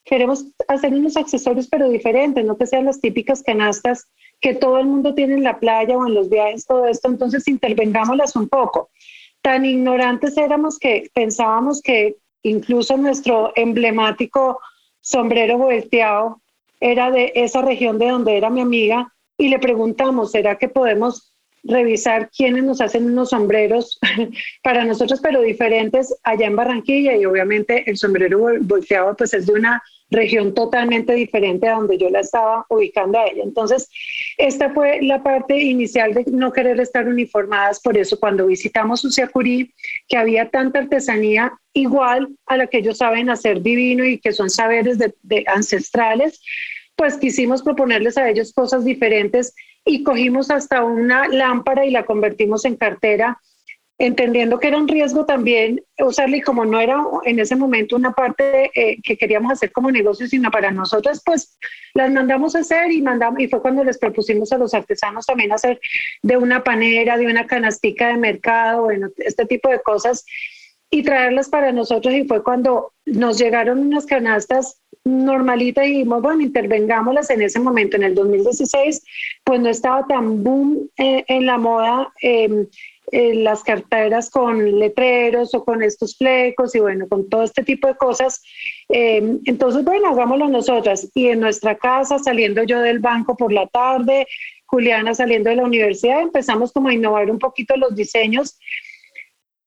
queremos 0.04 0.44
hacer 0.66 0.92
unos 0.92 1.16
accesorios 1.16 1.68
pero 1.68 1.88
diferentes, 1.88 2.44
no 2.44 2.58
que 2.58 2.66
sean 2.66 2.84
las 2.84 3.00
típicas 3.00 3.42
canastas 3.42 4.08
que 4.40 4.54
todo 4.54 4.78
el 4.78 4.86
mundo 4.86 5.14
tiene 5.14 5.34
en 5.34 5.44
la 5.44 5.58
playa 5.58 5.96
o 5.96 6.06
en 6.06 6.14
los 6.14 6.28
viajes, 6.28 6.66
todo 6.66 6.86
esto, 6.86 7.08
entonces 7.08 7.48
intervengámoslas 7.48 8.36
un 8.36 8.48
poco. 8.48 8.90
Tan 9.42 9.64
ignorantes 9.64 10.36
éramos 10.36 10.78
que 10.78 11.10
pensábamos 11.12 11.82
que 11.82 12.16
incluso 12.42 12.96
nuestro 12.96 13.52
emblemático 13.56 14.60
sombrero 15.00 15.58
volteado 15.58 16.40
era 16.80 17.10
de 17.10 17.32
esa 17.34 17.62
región 17.62 17.98
de 17.98 18.08
donde 18.08 18.36
era 18.36 18.50
mi 18.50 18.60
amiga 18.60 19.12
y 19.36 19.48
le 19.48 19.58
preguntamos, 19.58 20.32
¿será 20.32 20.56
que 20.56 20.68
podemos 20.68 21.32
revisar 21.64 22.30
quiénes 22.30 22.64
nos 22.64 22.80
hacen 22.80 23.04
unos 23.04 23.30
sombreros 23.30 23.98
para 24.62 24.84
nosotros, 24.84 25.20
pero 25.20 25.40
diferentes 25.42 26.14
allá 26.22 26.46
en 26.46 26.56
Barranquilla 26.56 27.16
y 27.16 27.24
obviamente 27.26 27.88
el 27.90 27.96
sombrero 27.96 28.38
volteado 28.62 29.16
pues 29.16 29.34
es 29.34 29.46
de 29.46 29.52
una 29.52 29.82
región 30.10 30.54
totalmente 30.54 31.12
diferente 31.14 31.68
a 31.68 31.74
donde 31.74 31.98
yo 31.98 32.08
la 32.10 32.20
estaba 32.20 32.64
ubicando 32.68 33.18
a 33.18 33.26
ella. 33.26 33.42
Entonces, 33.42 33.88
esta 34.36 34.70
fue 34.70 35.02
la 35.02 35.22
parte 35.22 35.58
inicial 35.58 36.14
de 36.14 36.24
no 36.30 36.52
querer 36.52 36.80
estar 36.80 37.06
uniformadas, 37.06 37.80
por 37.80 37.98
eso 37.98 38.18
cuando 38.18 38.46
visitamos 38.46 39.04
Usiacurí, 39.04 39.74
que 40.08 40.16
había 40.16 40.50
tanta 40.50 40.80
artesanía 40.80 41.52
igual 41.72 42.28
a 42.46 42.56
la 42.56 42.66
que 42.66 42.78
ellos 42.78 42.98
saben 42.98 43.30
hacer 43.30 43.62
divino 43.62 44.04
y 44.04 44.18
que 44.18 44.32
son 44.32 44.50
saberes 44.50 44.98
de 44.98 45.44
ancestrales, 45.46 46.40
pues 46.96 47.16
quisimos 47.16 47.62
proponerles 47.62 48.18
a 48.18 48.28
ellos 48.28 48.52
cosas 48.52 48.84
diferentes 48.84 49.54
y 49.84 50.02
cogimos 50.02 50.50
hasta 50.50 50.82
una 50.84 51.28
lámpara 51.28 51.86
y 51.86 51.90
la 51.90 52.04
convertimos 52.04 52.64
en 52.64 52.76
cartera, 52.76 53.38
entendiendo 53.98 54.60
que 54.60 54.68
era 54.68 54.78
un 54.78 54.86
riesgo 54.86 55.26
también 55.26 55.82
usarla 55.98 56.36
y 56.36 56.40
como 56.40 56.64
no 56.64 56.80
era 56.80 57.02
en 57.24 57.40
ese 57.40 57.56
momento 57.56 57.96
una 57.96 58.12
parte 58.12 58.70
eh, 58.74 58.98
que 59.02 59.16
queríamos 59.16 59.52
hacer 59.52 59.72
como 59.72 59.90
negocio, 59.90 60.28
sino 60.28 60.50
para 60.52 60.70
nosotros, 60.70 61.20
pues 61.24 61.58
las 61.94 62.10
mandamos 62.10 62.54
a 62.54 62.60
hacer 62.60 62.92
y 62.92 63.02
mandamos, 63.02 63.40
y 63.40 63.48
fue 63.48 63.60
cuando 63.60 63.82
les 63.82 63.98
propusimos 63.98 64.52
a 64.52 64.58
los 64.58 64.72
artesanos 64.72 65.26
también 65.26 65.52
hacer 65.52 65.80
de 66.22 66.36
una 66.36 66.62
panera, 66.62 67.18
de 67.18 67.26
una 67.26 67.46
canastica 67.46 68.08
de 68.08 68.18
mercado, 68.18 68.82
bueno, 68.82 69.08
este 69.16 69.46
tipo 69.46 69.68
de 69.68 69.80
cosas 69.80 70.24
y 70.90 71.02
traerlas 71.02 71.48
para 71.48 71.72
nosotros 71.72 72.14
y 72.14 72.24
fue 72.24 72.42
cuando 72.42 72.92
nos 73.04 73.38
llegaron 73.38 73.80
unas 73.80 74.06
canastas 74.06 74.80
normalita 75.04 75.84
y 75.84 75.92
dijimos, 75.92 76.22
bueno, 76.22 76.42
intervengámoslas 76.42 77.30
en 77.30 77.42
ese 77.42 77.60
momento, 77.60 77.96
en 77.96 78.04
el 78.04 78.14
2016, 78.14 79.02
pues 79.44 79.60
no 79.60 79.68
estaba 79.68 80.06
tan 80.06 80.42
boom 80.44 80.88
eh, 80.98 81.24
en 81.28 81.46
la 81.46 81.58
moda 81.58 82.12
em, 83.12 83.42
las 83.42 83.62
carteras 83.62 84.30
con 84.30 84.78
letreros 84.78 85.54
o 85.54 85.64
con 85.64 85.82
estos 85.82 86.16
flecos 86.16 86.74
y 86.74 86.80
bueno, 86.80 87.08
con 87.08 87.28
todo 87.28 87.42
este 87.42 87.62
tipo 87.64 87.88
de 87.88 87.96
cosas. 87.96 88.42
Em, 88.88 89.40
entonces, 89.44 89.84
bueno, 89.84 90.08
hagámoslo 90.08 90.48
nosotras. 90.48 91.10
Y 91.14 91.28
en 91.28 91.40
nuestra 91.40 91.76
casa, 91.76 92.18
saliendo 92.18 92.62
yo 92.62 92.80
del 92.80 92.98
banco 92.98 93.36
por 93.36 93.52
la 93.52 93.66
tarde, 93.66 94.26
Juliana 94.66 95.14
saliendo 95.14 95.50
de 95.50 95.56
la 95.56 95.64
universidad, 95.64 96.20
empezamos 96.20 96.72
como 96.72 96.88
a 96.88 96.94
innovar 96.94 97.30
un 97.30 97.38
poquito 97.38 97.76
los 97.76 97.96
diseños 97.96 98.58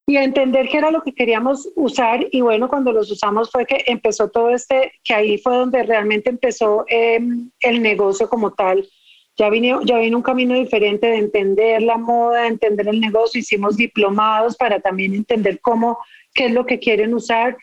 y 0.08 0.18
a 0.18 0.24
entender 0.24 0.68
qué 0.68 0.78
era 0.78 0.92
lo 0.92 1.02
que 1.02 1.14
queríamos 1.14 1.70
usar. 1.76 2.28
Y 2.32 2.42
bueno, 2.42 2.70
cuando 2.70 2.92
los 2.92 3.10
usamos 3.12 3.50
fue 3.50 3.66
que 3.66 3.84
empezó 3.88 4.30
todo 4.30 4.50
este, 4.50 4.94
que 5.04 5.14
ahí 5.14 5.38
fue 5.38 5.56
donde 5.56 5.84
realmente 5.84 6.30
empezó 6.30 6.86
em, 6.88 7.50
el 7.62 7.82
negocio 7.82 8.30
como 8.30 8.54
tal. 8.54 8.88
Ya 9.38 9.50
vino, 9.50 9.82
ya 9.84 9.98
vino 9.98 10.18
un 10.18 10.24
camino 10.24 10.56
diferente 10.56 11.08
de 11.08 11.18
entender 11.18 11.82
la 11.82 11.98
moda, 11.98 12.42
de 12.42 12.48
entender 12.50 12.88
el 12.88 13.00
negocio. 13.00 13.40
Hicimos 13.40 13.78
diplomados 13.78 14.58
para 14.58 14.80
también 14.80 15.14
entender 15.14 15.60
cómo, 15.62 16.00
qué 16.34 16.46
es 16.46 16.52
lo 16.52 16.66
que 16.66 16.80
quieren 16.80 17.14
usar. 17.14 17.58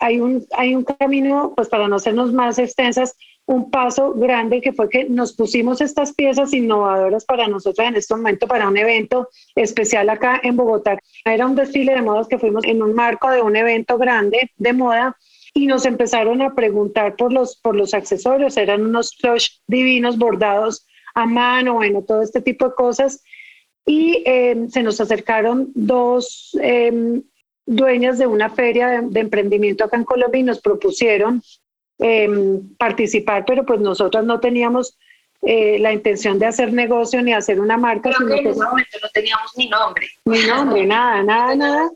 Hay 0.00 0.20
un, 0.20 0.44
hay 0.56 0.74
un 0.74 0.84
camino, 0.84 1.52
pues 1.54 1.68
para 1.68 1.88
no 1.88 1.96
hacernos 1.96 2.32
más 2.32 2.58
extensas, 2.58 3.16
un 3.46 3.70
paso 3.70 4.14
grande 4.14 4.60
que 4.60 4.72
fue 4.72 4.88
que 4.88 5.04
nos 5.04 5.34
pusimos 5.34 5.80
estas 5.80 6.14
piezas 6.14 6.52
innovadoras 6.54 7.24
para 7.24 7.46
nosotros 7.46 7.86
en 7.86 7.96
este 7.96 8.14
momento 8.14 8.46
para 8.46 8.68
un 8.68 8.76
evento 8.76 9.28
especial 9.54 10.08
acá 10.08 10.40
en 10.42 10.56
Bogotá. 10.56 10.98
Era 11.24 11.46
un 11.46 11.54
desfile 11.54 11.94
de 11.94 12.02
modas 12.02 12.26
que 12.26 12.38
fuimos 12.38 12.64
en 12.64 12.82
un 12.82 12.94
marco 12.94 13.30
de 13.30 13.42
un 13.42 13.56
evento 13.56 13.98
grande 13.98 14.50
de 14.56 14.72
moda 14.72 15.16
y 15.52 15.66
nos 15.66 15.84
empezaron 15.84 16.42
a 16.42 16.54
preguntar 16.54 17.16
por 17.16 17.32
los, 17.32 17.56
por 17.56 17.76
los 17.76 17.92
accesorios. 17.92 18.56
Eran 18.56 18.82
unos 18.82 19.12
clutch 19.12 19.60
divinos 19.66 20.18
bordados 20.18 20.86
a 21.14 21.26
mano, 21.26 21.74
bueno, 21.74 22.02
todo 22.02 22.22
este 22.22 22.40
tipo 22.40 22.68
de 22.68 22.74
cosas. 22.74 23.22
Y 23.86 24.22
em, 24.26 24.68
se 24.68 24.82
nos 24.82 25.00
acercaron 25.00 25.70
dos 25.74 26.56
em, 26.60 27.22
dueñas 27.66 28.18
de 28.18 28.26
una 28.26 28.50
feria 28.50 28.88
de, 28.88 29.02
de 29.02 29.20
emprendimiento 29.20 29.84
acá 29.84 29.96
en 29.96 30.04
Colombia 30.04 30.40
y 30.40 30.44
nos 30.44 30.60
propusieron 30.60 31.42
Em, 31.98 32.74
participar, 32.76 33.44
pero 33.46 33.64
pues 33.64 33.78
nosotros 33.78 34.24
no 34.24 34.40
teníamos 34.40 34.98
eh, 35.42 35.78
la 35.78 35.92
intención 35.92 36.40
de 36.40 36.46
hacer 36.46 36.72
negocio 36.72 37.22
ni 37.22 37.32
hacer 37.32 37.60
una 37.60 37.76
marca. 37.76 38.10
Creo 38.10 38.26
que 38.26 38.40
en 38.40 38.46
ese 38.48 38.64
momento 38.64 38.98
no 39.00 39.08
teníamos 39.10 39.52
ni 39.56 39.68
nombre. 39.68 40.08
Ni 40.24 40.42
nombre, 40.44 40.86
nada, 40.86 41.22
nada, 41.22 41.54
nada. 41.54 41.90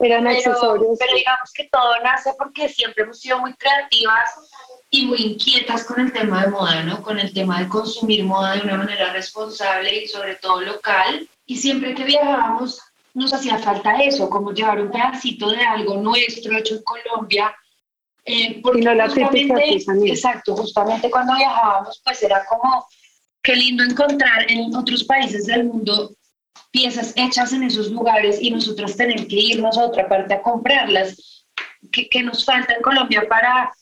Eran 0.00 0.26
accesorios. 0.26 0.98
Pero 0.98 1.14
digamos 1.14 1.52
que 1.54 1.68
todo 1.70 1.94
nace 2.02 2.32
porque 2.36 2.68
siempre 2.68 3.04
hemos 3.04 3.20
sido 3.20 3.38
muy 3.38 3.54
creativas 3.54 4.50
y 4.90 5.06
muy 5.06 5.18
inquietas 5.18 5.84
con 5.84 6.00
el 6.00 6.12
tema 6.12 6.44
de 6.44 6.50
moda, 6.50 6.82
¿no? 6.82 7.02
Con 7.02 7.18
el 7.18 7.32
tema 7.32 7.60
de 7.60 7.68
consumir 7.68 8.24
moda 8.24 8.54
de 8.54 8.62
una 8.62 8.78
manera 8.78 9.12
responsable 9.12 10.04
y 10.04 10.08
sobre 10.08 10.36
todo 10.36 10.60
local. 10.60 11.28
Y 11.46 11.56
siempre 11.56 11.94
que 11.94 12.04
viajábamos 12.04 12.80
nos 13.14 13.32
hacía 13.32 13.58
falta 13.58 13.96
eso, 14.02 14.28
como 14.28 14.52
llevar 14.52 14.80
un 14.80 14.90
pedacito 14.90 15.50
de 15.50 15.62
algo 15.62 15.96
nuestro 15.96 16.56
hecho 16.56 16.76
en 16.76 16.82
Colombia 16.82 17.54
eh, 18.28 18.60
porque 18.60 18.82
exacto, 20.10 20.56
justamente 20.56 21.08
cuando 21.08 21.36
viajábamos, 21.36 22.02
pues 22.04 22.20
era 22.24 22.44
como, 22.46 22.84
qué 23.40 23.54
lindo 23.54 23.84
encontrar 23.84 24.50
en 24.50 24.74
otros 24.74 25.04
países 25.04 25.46
del 25.46 25.64
mundo 25.64 26.12
piezas 26.72 27.12
hechas 27.14 27.52
en 27.52 27.62
esos 27.62 27.88
lugares 27.92 28.38
y 28.40 28.50
nosotros 28.50 28.96
tener 28.96 29.28
que 29.28 29.36
irnos 29.36 29.78
a 29.78 29.84
otra 29.84 30.08
parte 30.08 30.34
a 30.34 30.42
comprarlas. 30.42 31.44
¿Qué, 31.92 32.22
nos 32.24 32.44
falta 32.44 32.74
en 32.74 32.82
Colombia 32.82 33.22
para, 33.28 33.72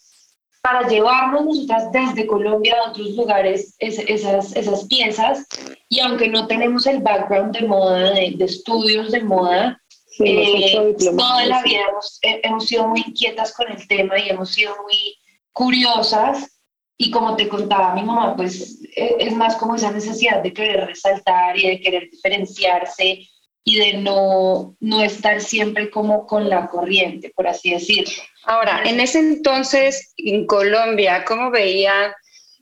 para 0.64 0.88
llevarnos 0.88 1.44
nosotras 1.44 1.92
desde 1.92 2.26
Colombia 2.26 2.74
a 2.78 2.88
otros 2.88 3.10
lugares 3.10 3.76
esas, 3.78 4.56
esas 4.56 4.84
piezas? 4.86 5.46
Y 5.90 6.00
aunque 6.00 6.26
no 6.26 6.46
tenemos 6.46 6.86
el 6.86 7.00
background 7.00 7.54
de 7.54 7.66
moda, 7.66 8.14
de, 8.14 8.32
de 8.34 8.44
estudios 8.46 9.12
de 9.12 9.22
moda, 9.22 9.78
eh, 10.20 10.96
toda 10.98 11.44
la 11.44 11.62
vida 11.62 11.80
eh, 12.22 12.40
hemos, 12.44 12.66
sido 12.66 12.88
muy 12.88 13.00
inquietas 13.06 13.52
con 13.52 13.70
el 13.70 13.86
tema 13.86 14.18
y 14.18 14.30
hemos 14.30 14.52
sido 14.52 14.74
muy 14.82 15.18
curiosas. 15.52 16.50
Y 16.96 17.10
como 17.10 17.36
te 17.36 17.46
contaba 17.46 17.94
mi 17.94 18.02
mamá, 18.02 18.34
pues 18.34 18.80
e, 18.96 19.16
es 19.18 19.36
más 19.36 19.56
como 19.56 19.74
esa 19.74 19.92
necesidad 19.92 20.42
de 20.42 20.54
querer 20.54 20.86
resaltar 20.86 21.58
y 21.58 21.68
de 21.68 21.80
querer 21.80 22.08
diferenciarse 22.10 23.28
y 23.64 23.78
de 23.78 23.94
no, 23.94 24.76
no 24.80 25.02
estar 25.02 25.40
siempre 25.40 25.90
como 25.90 26.26
con 26.26 26.48
la 26.48 26.68
corriente, 26.68 27.32
por 27.34 27.48
así 27.48 27.70
decirlo. 27.70 28.12
Ahora, 28.44 28.82
en 28.84 29.00
ese 29.00 29.20
entonces, 29.20 30.12
en 30.18 30.46
Colombia, 30.46 31.24
¿cómo 31.24 31.50
veían 31.50 32.12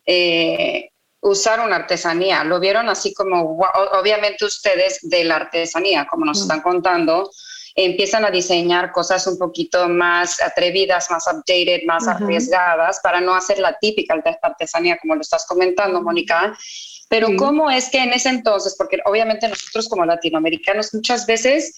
eh, 0.07 0.93
usar 1.23 1.61
una 1.61 1.77
artesanía. 1.77 2.45
Lo 2.45 2.61
vieron 2.61 2.89
así 2.89 3.15
como, 3.15 3.61
obviamente 3.99 4.45
ustedes 4.45 4.99
de 5.03 5.25
la 5.25 5.37
artesanía, 5.37 6.07
como 6.07 6.25
nos 6.25 6.39
mm. 6.39 6.43
están 6.43 6.61
contando, 6.61 7.31
empiezan 7.75 8.25
a 8.25 8.31
diseñar 8.31 8.93
cosas 8.93 9.27
un 9.27 9.39
poquito 9.39 9.89
más 9.89 10.43
atrevidas, 10.43 11.11
más 11.11 11.27
updated, 11.27 11.85
más 11.87 12.07
arriesgadas, 12.07 13.01
para 13.03 13.21
no 13.21 13.35
hacer 13.35 13.61
la 13.61 13.79
típica 13.81 14.21
artesanía, 14.43 14.99
como 15.01 15.15
lo 15.15 15.23
estás 15.23 15.47
comentando, 15.47 16.03
Mónica. 16.03 16.57
Pero 17.13 17.29
¿cómo 17.37 17.71
es 17.71 17.91
que 17.91 17.99
en 17.99 18.15
ese 18.15 18.31
entonces, 18.31 18.75
porque 18.79 18.97
obviamente 19.05 19.47
nosotros 19.47 19.87
como 19.87 20.07
latinoamericanos 20.07 20.95
muchas 20.95 21.27
veces 21.27 21.75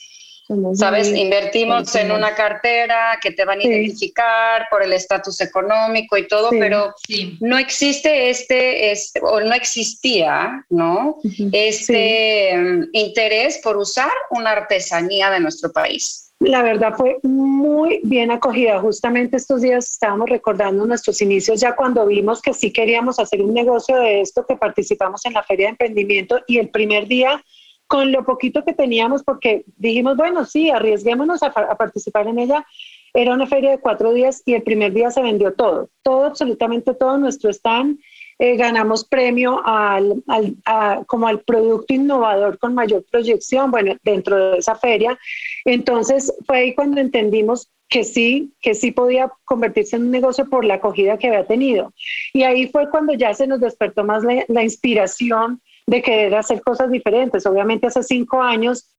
¿Sabes? 0.75 1.09
Invertimos 1.09 1.95
en 1.95 2.13
una 2.13 2.35
cartera 2.35 3.19
que 3.21 3.31
te 3.31 3.47
van 3.47 3.61
a 3.61 3.63
identificar 3.63 4.67
por 4.71 4.83
el 4.83 4.93
estatus 4.93 5.41
económico 5.41 6.19
y 6.19 6.29
todo, 6.29 6.51
pero 6.51 6.95
no 7.41 7.57
existe 7.57 8.29
este, 8.29 8.93
este, 8.93 9.21
o 9.23 9.41
no 9.41 9.55
existía, 9.55 10.63
¿no? 10.69 11.17
Este 11.51 12.55
mm, 12.55 12.89
interés 12.93 13.59
por 13.65 13.79
usar 13.79 14.13
una 14.31 14.51
artesanía 14.51 15.31
de 15.31 15.41
nuestro 15.41 15.73
país. 15.73 16.24
La 16.41 16.63
verdad 16.63 16.95
fue 16.97 17.19
muy 17.23 18.01
bien 18.03 18.31
acogida. 18.31 18.81
Justamente 18.81 19.37
estos 19.37 19.63
días 19.63 19.91
estábamos 19.91 20.29
recordando 20.29 20.85
nuestros 20.85 21.23
inicios 21.23 21.61
ya 21.61 21.75
cuando 21.75 22.07
vimos 22.07 22.43
que 22.43 22.53
sí 22.53 22.73
queríamos 22.73 23.19
hacer 23.19 23.41
un 23.41 23.55
negocio 23.55 23.97
de 23.97 24.21
esto, 24.21 24.45
que 24.47 24.57
participamos 24.57 25.25
en 25.25 25.33
la 25.33 25.43
feria 25.43 25.67
de 25.67 25.71
emprendimiento 25.71 26.41
y 26.47 26.59
el 26.59 26.71
primer 26.71 27.07
día 27.07 27.43
con 27.87 28.13
lo 28.13 28.25
poquito 28.25 28.65
que 28.65 28.73
teníamos, 28.73 29.23
porque 29.23 29.65
dijimos, 29.77 30.17
bueno, 30.17 30.45
sí, 30.45 30.71
arriesguémonos 30.71 31.43
a, 31.43 31.51
participar 31.53 32.27
en 32.27 32.39
ella. 32.39 32.67
Era 33.13 33.35
una 33.35 33.47
feria 33.47 33.71
de 33.71 33.79
cuatro 33.79 34.13
días 34.13 34.43
y 34.45 34.55
el 34.55 34.63
primer 34.63 34.93
día 34.93 35.11
se 35.11 35.23
vendió 35.23 35.55
todo, 35.55 35.91
todo, 36.03 36.25
absolutamente 36.25 36.95
todo 36.95 37.19
nuestro 37.19 37.51
stand. 37.51 38.01
Eh, 38.39 38.57
ganamos 38.57 39.05
premio 39.05 39.61
al, 39.65 40.23
al 40.27 41.07
como 41.07 41.29
al 41.29 41.41
producto 41.41 41.95
innovador 41.95 42.59
con 42.59 42.75
mayor 42.75 43.05
proyección, 43.11 43.71
bueno, 43.71 43.97
dentro 44.03 44.53
de 44.53 44.59
esa 44.59 44.75
feria. 44.75 45.19
Entonces 45.65 46.33
fue 46.47 46.59
ahí 46.59 46.75
cuando 46.75 47.01
entendimos 47.01 47.71
que 47.89 48.03
sí, 48.03 48.53
que 48.61 48.75
sí 48.75 48.91
podía 48.91 49.31
convertirse 49.45 49.97
en 49.97 50.07
un 50.07 50.11
negocio 50.11 50.49
por 50.49 50.65
la 50.65 50.75
acogida 50.75 51.19
que 51.19 51.29
había 51.29 51.47
tenido. 51.47 51.93
Y 52.33 52.43
ahí 52.43 52.67
fue 52.69 52.91
cuando 52.91 53.13
ya 53.13 53.33
se 53.35 53.47
nos 53.47 53.61
despertó 53.61 54.03
más 54.05 54.25
la, 54.25 54.45
la 54.49 54.63
inspiración 54.65 55.61
de 55.87 56.03
querer 56.03 56.35
hacer 56.35 56.61
cosas 56.63 56.91
diferentes. 56.91 57.47
Obviamente 57.47 57.87
hace 57.87 58.03
cinco 58.03 58.43
años 58.43 58.91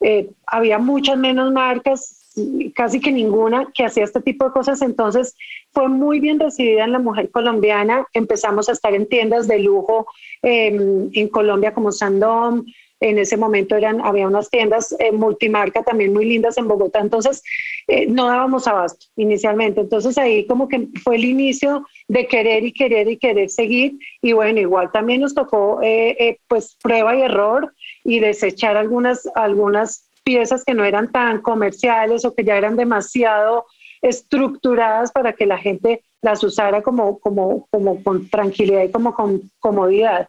eh, 0.00 0.30
había 0.46 0.78
muchas 0.78 1.16
menos 1.18 1.52
marcas, 1.52 2.25
casi 2.74 3.00
que 3.00 3.12
ninguna, 3.12 3.68
que 3.74 3.84
hacía 3.84 4.04
este 4.04 4.20
tipo 4.20 4.44
de 4.44 4.52
cosas. 4.52 4.82
Entonces 4.82 5.36
fue 5.72 5.88
muy 5.88 6.20
bien 6.20 6.38
recibida 6.40 6.84
en 6.84 6.92
la 6.92 6.98
mujer 6.98 7.30
colombiana. 7.30 8.06
Empezamos 8.12 8.68
a 8.68 8.72
estar 8.72 8.94
en 8.94 9.06
tiendas 9.06 9.48
de 9.48 9.58
lujo 9.58 10.06
em, 10.42 11.10
en 11.12 11.28
Colombia 11.28 11.74
como 11.74 11.92
Sandom, 11.92 12.64
en 13.00 13.18
ese 13.18 13.36
momento 13.36 13.76
eran, 13.76 14.00
había 14.00 14.26
unas 14.26 14.48
tiendas 14.48 14.94
eh, 14.98 15.12
multimarca 15.12 15.82
también 15.82 16.14
muy 16.14 16.24
lindas 16.24 16.56
en 16.56 16.66
Bogotá, 16.66 17.00
entonces 17.00 17.42
eh, 17.88 18.06
no 18.06 18.26
dábamos 18.26 18.66
abasto 18.66 19.06
inicialmente. 19.16 19.82
Entonces 19.82 20.16
ahí 20.16 20.46
como 20.46 20.68
que 20.68 20.88
fue 21.04 21.16
el 21.16 21.26
inicio 21.26 21.84
de 22.08 22.26
querer 22.26 22.64
y 22.64 22.72
querer 22.72 23.08
y 23.08 23.18
querer 23.18 23.50
seguir. 23.50 23.98
Y 24.22 24.32
bueno, 24.32 24.60
igual 24.60 24.90
también 24.92 25.20
nos 25.20 25.34
tocó 25.34 25.80
eh, 25.82 26.38
pues 26.48 26.76
prueba 26.82 27.14
y 27.14 27.22
error 27.22 27.74
y 28.02 28.20
desechar 28.20 28.76
algunas, 28.76 29.28
algunas 29.34 30.05
piezas 30.26 30.64
que 30.64 30.74
no 30.74 30.84
eran 30.84 31.12
tan 31.12 31.40
comerciales 31.40 32.24
o 32.24 32.34
que 32.34 32.42
ya 32.42 32.56
eran 32.56 32.76
demasiado 32.76 33.66
estructuradas 34.02 35.12
para 35.12 35.32
que 35.34 35.46
la 35.46 35.56
gente 35.56 36.02
las 36.20 36.42
usara 36.42 36.82
como, 36.82 37.20
como, 37.20 37.68
como 37.70 38.02
con 38.02 38.28
tranquilidad 38.28 38.82
y 38.82 38.90
como 38.90 39.14
con 39.14 39.40
comodidad. 39.60 40.28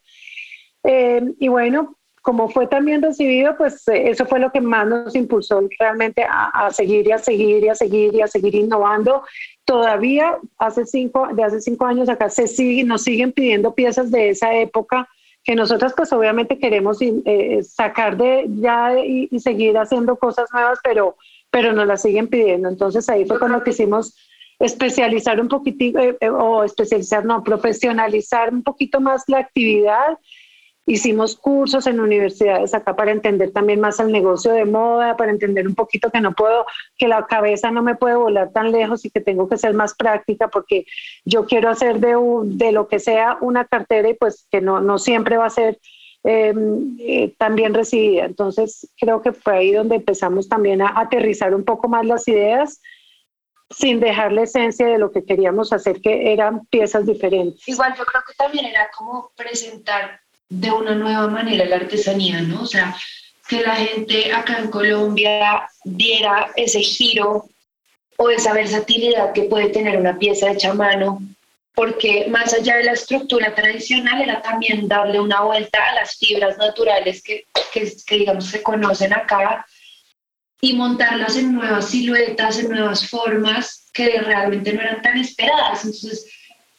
y 0.84 1.48
bueno, 1.48 1.98
como 2.22 2.50
fue 2.50 2.68
también 2.68 3.01
recibido, 3.01 3.58
pues 3.58 3.88
eh, 3.88 4.10
eso 4.10 4.25
fue 4.25 4.39
lo 4.39 4.51
que 4.51 4.62
más 4.62 4.86
nos 4.86 5.16
impulsó 5.16 5.62
realmente 5.80 6.24
a, 6.30 6.70
seguir 6.72 7.08
y 7.08 7.12
a 7.13 7.18
seguir 7.18 7.63
y 7.63 7.70
a 7.70 7.75
seguir 7.75 8.13
y 8.13 8.22
a 8.22 8.27
seguir 8.27 8.54
innovando. 8.54 9.24
Todavía 9.66 10.38
hace 10.58 10.86
cinco, 10.86 11.30
de 11.34 11.44
hace 11.44 11.62
cinco 11.62 11.86
años 11.86 12.08
acá 12.08 12.30
se 12.30 12.48
sigue, 12.48 12.84
nos 12.84 13.04
siguen 13.04 13.32
pidiendo 13.32 13.74
piezas 13.74 14.12
de 14.12 14.30
esa 14.30 14.54
época 14.54 15.08
que 15.48 15.56
nosotras 15.56 15.94
pues 15.96 16.12
obviamente 16.12 16.60
queremos 16.60 16.98
eh, 17.01 17.63
sacar 17.63 18.18
de 18.18 18.48
ya 18.50 19.00
y, 19.00 19.30
seguir 19.39 19.77
haciendo 19.77 20.18
cosas 20.18 20.50
nuevas, 20.51 20.77
pero, 20.84 21.16
pero 21.50 21.72
nos 21.72 21.88
las 21.88 22.01
siguen 22.01 22.27
pidiendo. 22.27 22.68
Entonces 22.68 23.08
ahí 23.08 23.25
fue 23.25 23.39
cuando 23.39 23.63
quisimos 23.63 24.13
especializar 24.60 25.39
un 25.39 25.48
poquitito, 25.48 26.00
eh, 26.00 26.18
o 26.30 26.66
especializar, 26.66 27.24
no, 27.24 27.46
profesionalizar 27.46 28.54
un 28.54 28.62
poquito 28.62 29.00
más 29.00 29.24
la 29.27 29.38
actividad 29.38 30.18
Hicimos 30.89 31.36
cursos 31.36 31.86
en 31.86 32.00
universidades 32.00 32.74
acá 32.74 32.96
para 32.96 33.12
entender 33.12 33.51
también 33.51 33.82
más 33.82 34.00
el 34.00 34.10
negocio 34.10 34.53
de 34.53 34.63
moda, 34.63 35.17
para 35.17 35.32
entender 35.32 35.67
un 35.67 35.75
poquito 35.75 36.10
que 36.10 36.22
no 36.22 36.32
puedo, 36.32 36.65
que 36.98 37.10
la 37.10 37.25
cabeza 37.25 37.72
no 37.72 37.84
me 37.84 37.96
puede 37.96 38.15
volar 38.15 38.51
tan 38.53 38.72
lejos 38.72 39.03
y 39.03 39.10
que 39.10 39.20
tengo 39.20 39.50
que 39.50 39.58
ser 39.58 39.74
más 39.74 39.94
práctica 39.96 40.48
porque 40.48 40.86
yo 41.25 41.46
quiero 41.46 41.70
hacer 41.70 42.00
de, 42.00 42.15
de 42.46 42.72
lo 42.72 42.88
que 42.88 43.00
sea 43.00 43.38
una 43.41 43.65
cartera 43.65 44.08
y 44.08 44.13
pues 44.13 44.48
que 44.50 44.62
no, 44.62 44.79
no 44.79 44.98
siempre 44.98 45.36
va 45.36 45.48
a 45.48 45.50
ser 45.50 45.77
em, 46.24 46.96
eh, 47.01 47.36
también 47.38 47.74
recibida. 47.74 48.24
Entonces 48.24 48.89
creo 48.98 49.22
que 49.22 49.34
fue 49.34 49.58
ahí 49.58 49.74
donde 49.74 49.98
empezamos 49.98 50.48
también 50.48 50.82
a 50.82 50.98
aterrizar 50.98 51.53
un 51.53 51.65
poco 51.65 51.89
más 51.89 52.06
las 52.06 52.25
ideas 52.29 52.82
sin 53.70 54.00
dejar 54.00 54.32
la 54.32 54.44
esencia 54.44 54.88
de 54.88 54.98
lo 54.98 55.12
que 55.12 55.25
queríamos 55.25 55.74
hacer, 55.74 56.00
que 56.00 56.32
eran 56.32 56.65
piezas 56.67 57.06
diferentes. 57.06 57.67
Igual 57.67 57.94
yo 57.98 58.06
creo 58.06 58.24
que 58.25 58.34
también 58.36 58.65
era 58.65 58.89
como 58.98 59.32
presentar 59.36 60.22
de 60.50 60.72
una 60.72 60.96
nueva 60.96 61.27
manera 61.27 61.66
la 61.66 61.77
artesanía, 61.77 62.42
¿no? 62.42 62.62
O 62.62 62.66
sea, 62.66 62.96
que 63.48 63.62
la 63.62 63.75
gente 63.75 64.32
acá 64.32 64.58
en 64.60 64.70
Colombia 64.70 65.70
diera 65.84 66.51
ese 66.56 66.82
giro 66.82 67.50
o 68.18 68.30
esa 68.30 68.54
versatilidad 68.54 69.34
que 69.34 69.44
puede 69.44 69.70
tener 69.70 69.98
una 69.98 70.18
pieza 70.18 70.51
hecha 70.51 70.72
a 70.72 70.74
mano, 70.74 71.22
porque 71.75 72.27
más 72.30 72.54
allá 72.54 72.77
de 72.77 72.86
la 72.86 72.94
estructura 72.94 73.54
tradicional 73.54 74.22
era 74.22 74.42
también 74.42 74.88
darle 74.88 75.20
una 75.20 75.42
vuelta 75.42 75.80
a 75.84 75.96
las 75.96 76.18
fibras 76.18 76.58
naturales 76.58 77.22
que, 77.22 77.46
que, 77.72 77.92
que 78.06 78.18
digamos 78.18 78.46
se 78.46 78.63
conocen 78.63 79.13
acá 79.13 79.66
y 80.60 80.74
montarlas 80.74 81.38
en 81.38 81.54
nuevas 81.54 81.89
siluetas, 81.89 82.58
en 82.60 82.70
nuevas 82.70 83.08
formas 83.08 83.86
que 83.94 84.20
realmente 84.22 84.74
no 84.74 84.82
eran 84.82 85.01
tan 85.01 85.18
esperadas. 85.18 85.86
Entonces, 85.86 86.25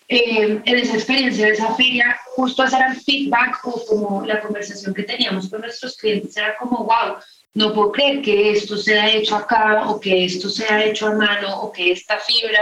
eh, 0.08 0.62
en 0.64 0.78
esa 0.78 0.94
experiencia 0.94 1.46
de 1.46 1.52
esa 1.52 1.74
feria, 1.74 2.18
justo 2.34 2.62
hacer 2.62 2.80
el 2.88 2.96
feedback 2.96 3.60
o 3.64 3.84
como 3.84 4.24
la 4.24 4.40
conversación 4.40 4.94
que 4.94 5.02
teníamos 5.02 5.48
con 5.48 5.60
nuestros 5.60 5.96
clientes 5.96 6.34
era 6.36 6.56
como, 6.56 6.84
wow, 6.84 7.16
no 7.52 7.74
puedo 7.74 7.92
creer 7.92 8.22
que 8.22 8.52
esto 8.52 8.78
sea 8.78 9.10
hecho 9.10 9.36
acá 9.36 9.88
o 9.88 10.00
que 10.00 10.24
esto 10.24 10.48
sea 10.48 10.82
hecho 10.82 11.08
a 11.08 11.14
mano 11.14 11.60
o 11.60 11.70
que 11.70 11.92
esta 11.92 12.18
fibra 12.18 12.60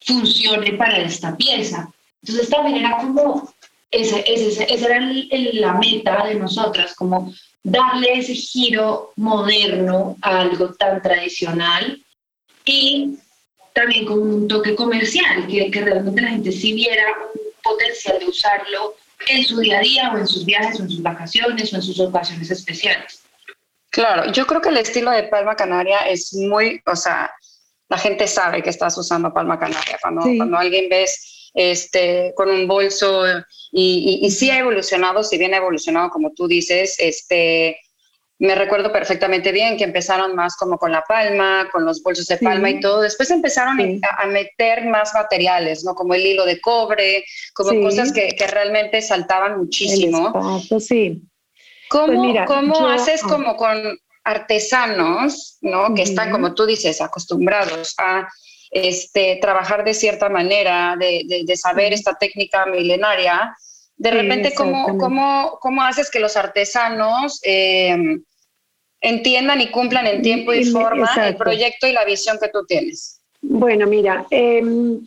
funcione 0.00 0.74
para 0.74 0.98
esta 0.98 1.34
pieza. 1.36 1.88
Entonces 2.22 2.50
también 2.50 2.84
era 2.84 2.98
como, 2.98 3.50
ese, 3.90 4.22
ese, 4.26 4.64
esa 4.72 4.86
era 4.86 5.00
la 5.54 5.74
meta 5.74 6.26
de 6.26 6.34
nosotras, 6.34 6.94
como 6.94 7.32
darle 7.62 8.18
ese 8.18 8.34
giro 8.34 9.12
moderno 9.16 10.16
a 10.20 10.40
algo 10.40 10.74
tan 10.74 11.00
tradicional 11.00 12.02
y 12.66 13.18
también 13.74 14.06
con 14.06 14.20
un 14.20 14.48
toque 14.48 14.74
comercial, 14.74 15.46
que, 15.48 15.70
que 15.70 15.80
realmente 15.82 16.22
la 16.22 16.30
gente 16.30 16.52
sí 16.52 16.72
viera 16.72 17.04
un 17.34 17.40
potencial 17.62 18.18
de 18.20 18.26
usarlo 18.26 18.94
en 19.26 19.44
su 19.44 19.58
día 19.58 19.78
a 19.78 19.82
día 19.82 20.12
o 20.14 20.18
en 20.18 20.26
sus 20.26 20.44
viajes 20.44 20.80
o 20.80 20.84
en 20.84 20.90
sus 20.90 21.02
vacaciones 21.02 21.72
o 21.72 21.76
en 21.76 21.82
sus 21.82 21.98
ocasiones 22.00 22.50
especiales. 22.50 23.22
Claro, 23.90 24.30
yo 24.32 24.46
creo 24.46 24.60
que 24.60 24.68
el 24.70 24.76
estilo 24.76 25.10
de 25.10 25.24
Palma 25.24 25.56
Canaria 25.56 25.98
es 26.08 26.32
muy, 26.34 26.80
o 26.86 26.96
sea, 26.96 27.30
la 27.88 27.98
gente 27.98 28.26
sabe 28.26 28.62
que 28.62 28.70
estás 28.70 28.96
usando 28.96 29.34
Palma 29.34 29.58
Canaria. 29.58 29.98
Cuando, 30.00 30.22
cuando 30.36 30.56
alguien 30.56 30.88
ves 30.88 31.50
este, 31.54 32.32
con 32.36 32.50
un 32.50 32.66
bolso 32.66 33.24
y, 33.72 34.20
y, 34.22 34.26
y, 34.26 34.30
sí 34.30 34.50
ha 34.50 34.58
evolucionado, 34.58 35.22
si 35.22 35.36
bien 35.38 35.54
ha 35.54 35.58
evolucionado, 35.58 36.10
como 36.10 36.32
tú 36.32 36.46
dices, 36.48 36.96
este, 36.98 37.78
me 38.38 38.54
recuerdo 38.54 38.92
perfectamente 38.92 39.52
bien 39.52 39.76
que 39.76 39.84
empezaron 39.84 40.34
más 40.34 40.56
como 40.56 40.76
con 40.76 40.90
la 40.90 41.02
palma, 41.02 41.68
con 41.70 41.84
los 41.84 42.02
bolsos 42.02 42.26
de 42.26 42.36
palma 42.38 42.68
y 42.68 42.80
todo. 42.80 43.00
Después 43.00 43.30
empezaron 43.30 43.78
a, 43.78 44.26
meter 44.26 44.86
más 44.86 45.14
materiales, 45.14 45.84
¿no? 45.84 45.94
Como 45.94 46.14
el 46.14 46.26
hilo 46.26 46.44
de 46.44 46.60
cobre, 46.60 47.24
como 47.54 47.80
cosas 47.80 48.12
que, 48.12 48.34
que, 48.36 48.46
realmente 48.46 49.00
saltaban 49.00 49.58
muchísimo. 49.58 50.60
sí. 50.80 51.22
¿Cómo, 51.88 52.32
pues 52.32 52.46
cómo 52.46 52.88
haces 52.88 53.20
ah. 53.24 53.28
como 53.28 53.56
con 53.56 53.98
artesanos, 54.24 55.58
¿no? 55.60 55.94
Que 55.94 56.02
están, 56.02 56.30
como 56.30 56.54
tú 56.54 56.66
dices, 56.66 57.00
acostumbrados 57.00 57.94
a 57.98 58.26
este, 58.70 59.38
trabajar 59.40 59.84
de 59.84 59.94
cierta 59.94 60.28
manera, 60.28 60.96
de, 60.98 61.44
de, 61.44 61.56
saber 61.56 61.92
esta 61.92 62.14
técnica 62.14 62.66
milenaria. 62.66 63.54
De 63.96 64.10
repente, 64.10 64.52
¿cómo, 64.54 64.98
cómo, 64.98 65.58
¿cómo, 65.60 65.82
haces 65.82 66.10
que 66.10 66.20
los 66.20 66.36
artesanos 66.36 67.40
eh, 67.44 67.96
entiendan 69.00 69.60
y 69.60 69.70
cumplan 69.70 70.06
en 70.06 70.22
tiempo 70.22 70.52
y, 70.52 70.64
forma 70.64 71.08
el 71.26 71.36
proyecto 71.36 71.86
y 71.86 71.92
la 71.92 72.04
visión 72.04 72.38
que 72.40 72.48
tú 72.48 72.64
tienes? 72.66 73.20
Bueno, 73.40 73.86
mira, 73.86 74.26
em, 74.30 75.00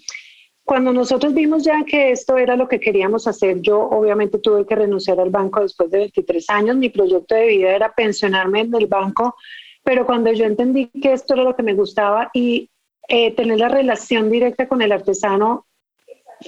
cuando 0.63 0.93
nosotros 0.93 1.34
vimos 1.34 1.63
ya 1.63 1.84
que 1.86 2.12
esto 2.12 2.38
era 2.38 2.56
lo 2.56 2.67
que 2.67 2.80
queríamos 2.80 3.28
hacer, 3.28 3.62
yo 3.62 3.80
obviamente 3.80 4.38
tuve 4.39 4.65
que 4.65 4.76
renunciar 4.76 5.19
al 5.19 5.30
banco 5.30 5.62
después 5.62 5.89
de 5.89 6.00
23 6.00 6.50
años. 6.50 6.76
Mi 6.78 6.89
proyecto 6.89 7.36
de 7.36 7.47
vida 7.47 7.76
era 7.76 7.93
pensionarme 7.93 8.62
en 8.62 8.76
el 8.76 8.88
banco, 8.88 9.36
pero 9.84 10.06
cuando 10.06 10.32
yo 10.32 10.45
entendí 10.45 10.88
que 11.02 11.13
esto 11.13 11.34
era 11.34 11.43
lo 11.43 11.56
que 11.56 11.63
me 11.63 11.73
gustaba 11.73 12.30
y 12.34 12.69
eh, 13.08 13.34
tener 13.36 13.60
la 13.60 13.69
relación 13.69 14.30
directa 14.30 14.67
con 14.67 14.82
el 14.82 14.91
artesano 14.91 15.65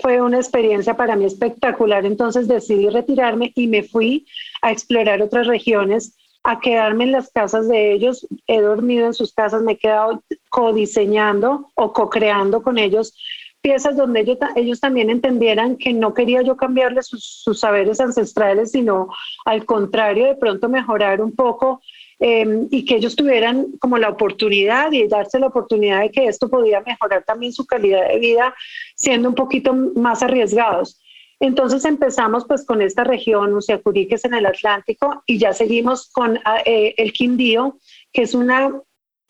fue 0.01 0.21
una 0.21 0.37
experiencia 0.37 0.95
para 0.95 1.15
mí 1.15 1.25
espectacular. 1.25 2.05
Entonces 2.05 2.47
decidí 2.47 2.89
retirarme 2.89 3.51
y 3.55 3.67
me 3.67 3.83
fui 3.83 4.25
a 4.61 4.71
explorar 4.71 5.21
otras 5.21 5.47
regiones 5.47 6.15
a 6.43 6.59
quedarme 6.59 7.05
en 7.05 7.11
las 7.11 7.31
casas 7.31 7.67
de 7.67 7.93
ellos. 7.93 8.27
He 8.47 8.61
dormido 8.61 9.07
en 9.07 9.13
sus 9.13 9.33
casas, 9.33 9.61
me 9.61 9.73
he 9.73 9.77
quedado 9.77 10.23
codiseñando 10.49 11.69
o 11.75 11.93
co-creando 11.93 12.63
con 12.63 12.77
ellos 12.77 13.13
piezas 13.61 13.97
donde 13.97 14.21
ellos, 14.21 14.37
ellos 14.55 14.79
también 14.79 15.09
entendieran 15.09 15.77
que 15.77 15.93
no 15.93 16.13
quería 16.13 16.41
yo 16.41 16.55
cambiarles 16.55 17.07
sus, 17.07 17.59
saberes 17.59 17.99
ancestrales, 17.99 18.71
sino 18.71 19.09
al 19.45 19.65
contrario, 19.65 20.27
de 20.27 20.35
pronto 20.35 20.69
mejorar 20.69 21.21
un 21.21 21.33
poco 21.33 21.81
em, 22.19 22.67
y 22.69 22.85
que 22.85 22.95
ellos 22.95 23.15
tuvieran 23.15 23.67
como 23.79 23.97
la 23.97 24.09
oportunidad 24.09 24.91
y 24.91 25.07
darse 25.07 25.39
la 25.39 25.47
oportunidad 25.47 26.01
de 26.01 26.11
que 26.11 26.25
esto 26.25 26.49
podía 26.49 26.81
mejorar 26.81 27.23
también 27.23 27.53
su 27.53 27.65
calidad 27.65 28.07
de 28.07 28.19
vida 28.19 28.53
siendo 28.95 29.29
un 29.29 29.35
poquito 29.35 29.73
más 29.73 30.21
arriesgados. 30.23 31.01
Entonces 31.39 31.85
empezamos 31.85 32.45
pues 32.45 32.65
con 32.65 32.81
esta 32.81 33.03
región, 33.03 33.53
Usiacurí, 33.53 34.07
que 34.07 34.15
es 34.15 34.25
en 34.25 34.33
el 34.33 34.45
Atlántico, 34.45 35.23
y 35.25 35.37
ya 35.37 35.53
seguimos 35.53 36.09
con 36.11 36.37
ah, 36.43 36.61
eh, 36.65 36.93
el 36.97 37.13
Quindío, 37.13 37.77
que 38.11 38.23
es 38.23 38.33
una 38.33 38.73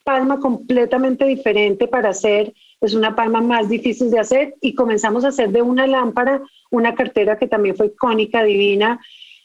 palma 0.04 0.40
completamente 0.40 1.24
diferente 1.24 1.86
para 1.86 2.08
hacer, 2.08 2.52
es 2.80 2.94
una 2.94 3.14
palma 3.14 3.40
más 3.40 3.68
difícil 3.68 4.10
de 4.10 4.18
hacer, 4.18 4.54
y 4.60 4.74
comenzamos 4.74 5.24
a 5.24 5.28
hacer 5.28 5.50
de 5.50 5.62
una 5.62 5.86
lámpara 5.86 6.42
una 6.70 6.94
cartera 6.94 7.38
que 7.38 7.46
también 7.46 7.76
fue 7.76 7.86
icónica, 7.86 8.42
divina, 8.42 9.00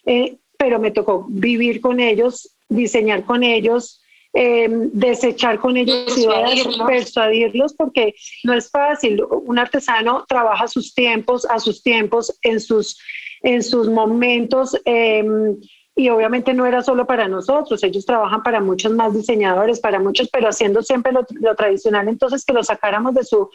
eh, 0.06 0.38
pero 0.58 0.80
me 0.80 0.92
tocó 0.92 1.26
vivir 1.30 1.82
con 1.82 2.00
ellos, 2.00 2.56
diseñar 2.70 3.26
con 3.26 3.44
ellos, 3.44 4.02
Em, 4.38 4.90
desechar 4.92 5.60
con 5.60 5.78
ellos 5.78 6.18
ideas, 6.18 6.68
persuadirlos, 6.86 7.74
porque 7.74 8.14
no 8.44 8.54
es 8.54 8.70
fácil. 8.70 9.24
Un 9.24 9.58
artesano 9.58 10.26
trabaja 10.28 10.68
sus 10.68 10.94
tiempos, 10.94 11.46
a 11.46 11.58
sus 11.58 11.82
tiempos, 11.82 12.38
en 12.42 12.60
sus, 12.60 13.00
en 13.44 13.64
sus 13.64 13.88
momentos. 13.88 14.78
Em, 14.84 15.56
y 15.96 16.10
obviamente 16.10 16.54
no 16.54 16.66
era 16.66 16.84
solo 16.84 17.08
para 17.08 17.30
nosotros, 17.30 17.82
ellos 17.82 18.06
trabajan 18.06 18.44
para 18.44 18.60
muchos 18.60 18.92
más 18.92 19.14
diseñadores, 19.14 19.80
para 19.80 20.02
muchos, 20.02 20.28
pero 20.30 20.50
haciendo 20.50 20.84
siempre 20.84 21.14
lo, 21.14 21.26
lo, 21.30 21.56
tradicional, 21.56 22.10
entonces 22.10 22.44
que 22.44 22.52
lo 22.52 22.66
sacáramos 22.66 23.14
de 23.14 23.24
su, 23.24 23.50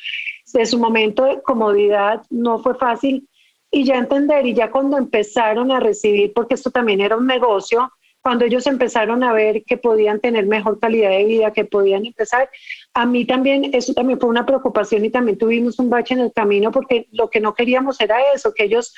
de 0.55 0.65
su 0.65 0.79
momento 0.79 1.25
de 1.25 1.43
comodidad 1.43 2.23
no 2.31 2.59
fue 2.63 2.75
fácil 2.77 3.29
y 3.71 3.85
ya 3.85 3.97
entender, 3.97 4.47
y 4.47 4.55
ya 4.55 4.71
cuando 4.71 4.99
empezaron 4.99 5.71
a 5.71 5.81
recibir, 5.81 6.33
porque 6.33 6.55
esto 6.55 6.71
también 6.71 7.01
era 7.01 7.17
un 7.17 7.27
negocio, 7.27 7.91
cuando 8.23 8.45
ellos 8.45 8.67
empezaron 8.67 9.23
a 9.23 9.33
ver 9.33 9.65
que 9.65 9.79
podían 9.79 10.21
tener 10.21 10.47
mejor 10.47 10.79
calidad 10.79 11.11
de 11.11 11.25
vida, 11.25 11.53
que 11.53 11.65
podían 11.65 12.05
empezar, 12.05 12.51
a 12.93 13.07
mí 13.07 13.25
también, 13.25 13.71
eso 13.73 13.95
también 13.95 14.21
fue 14.21 14.29
una 14.29 14.45
preocupación 14.45 15.05
y 15.05 15.11
también 15.11 15.39
tuvimos 15.39 15.79
un 15.79 15.89
bache 15.89 16.15
en 16.15 16.21
el 16.21 16.33
camino 16.33 16.71
porque 16.71 17.07
lo 17.13 17.31
que 17.31 17.41
no 17.41 17.55
queríamos 17.55 18.01
era 18.01 18.19
eso, 18.35 18.53
que 18.53 18.65
ellos 18.65 18.95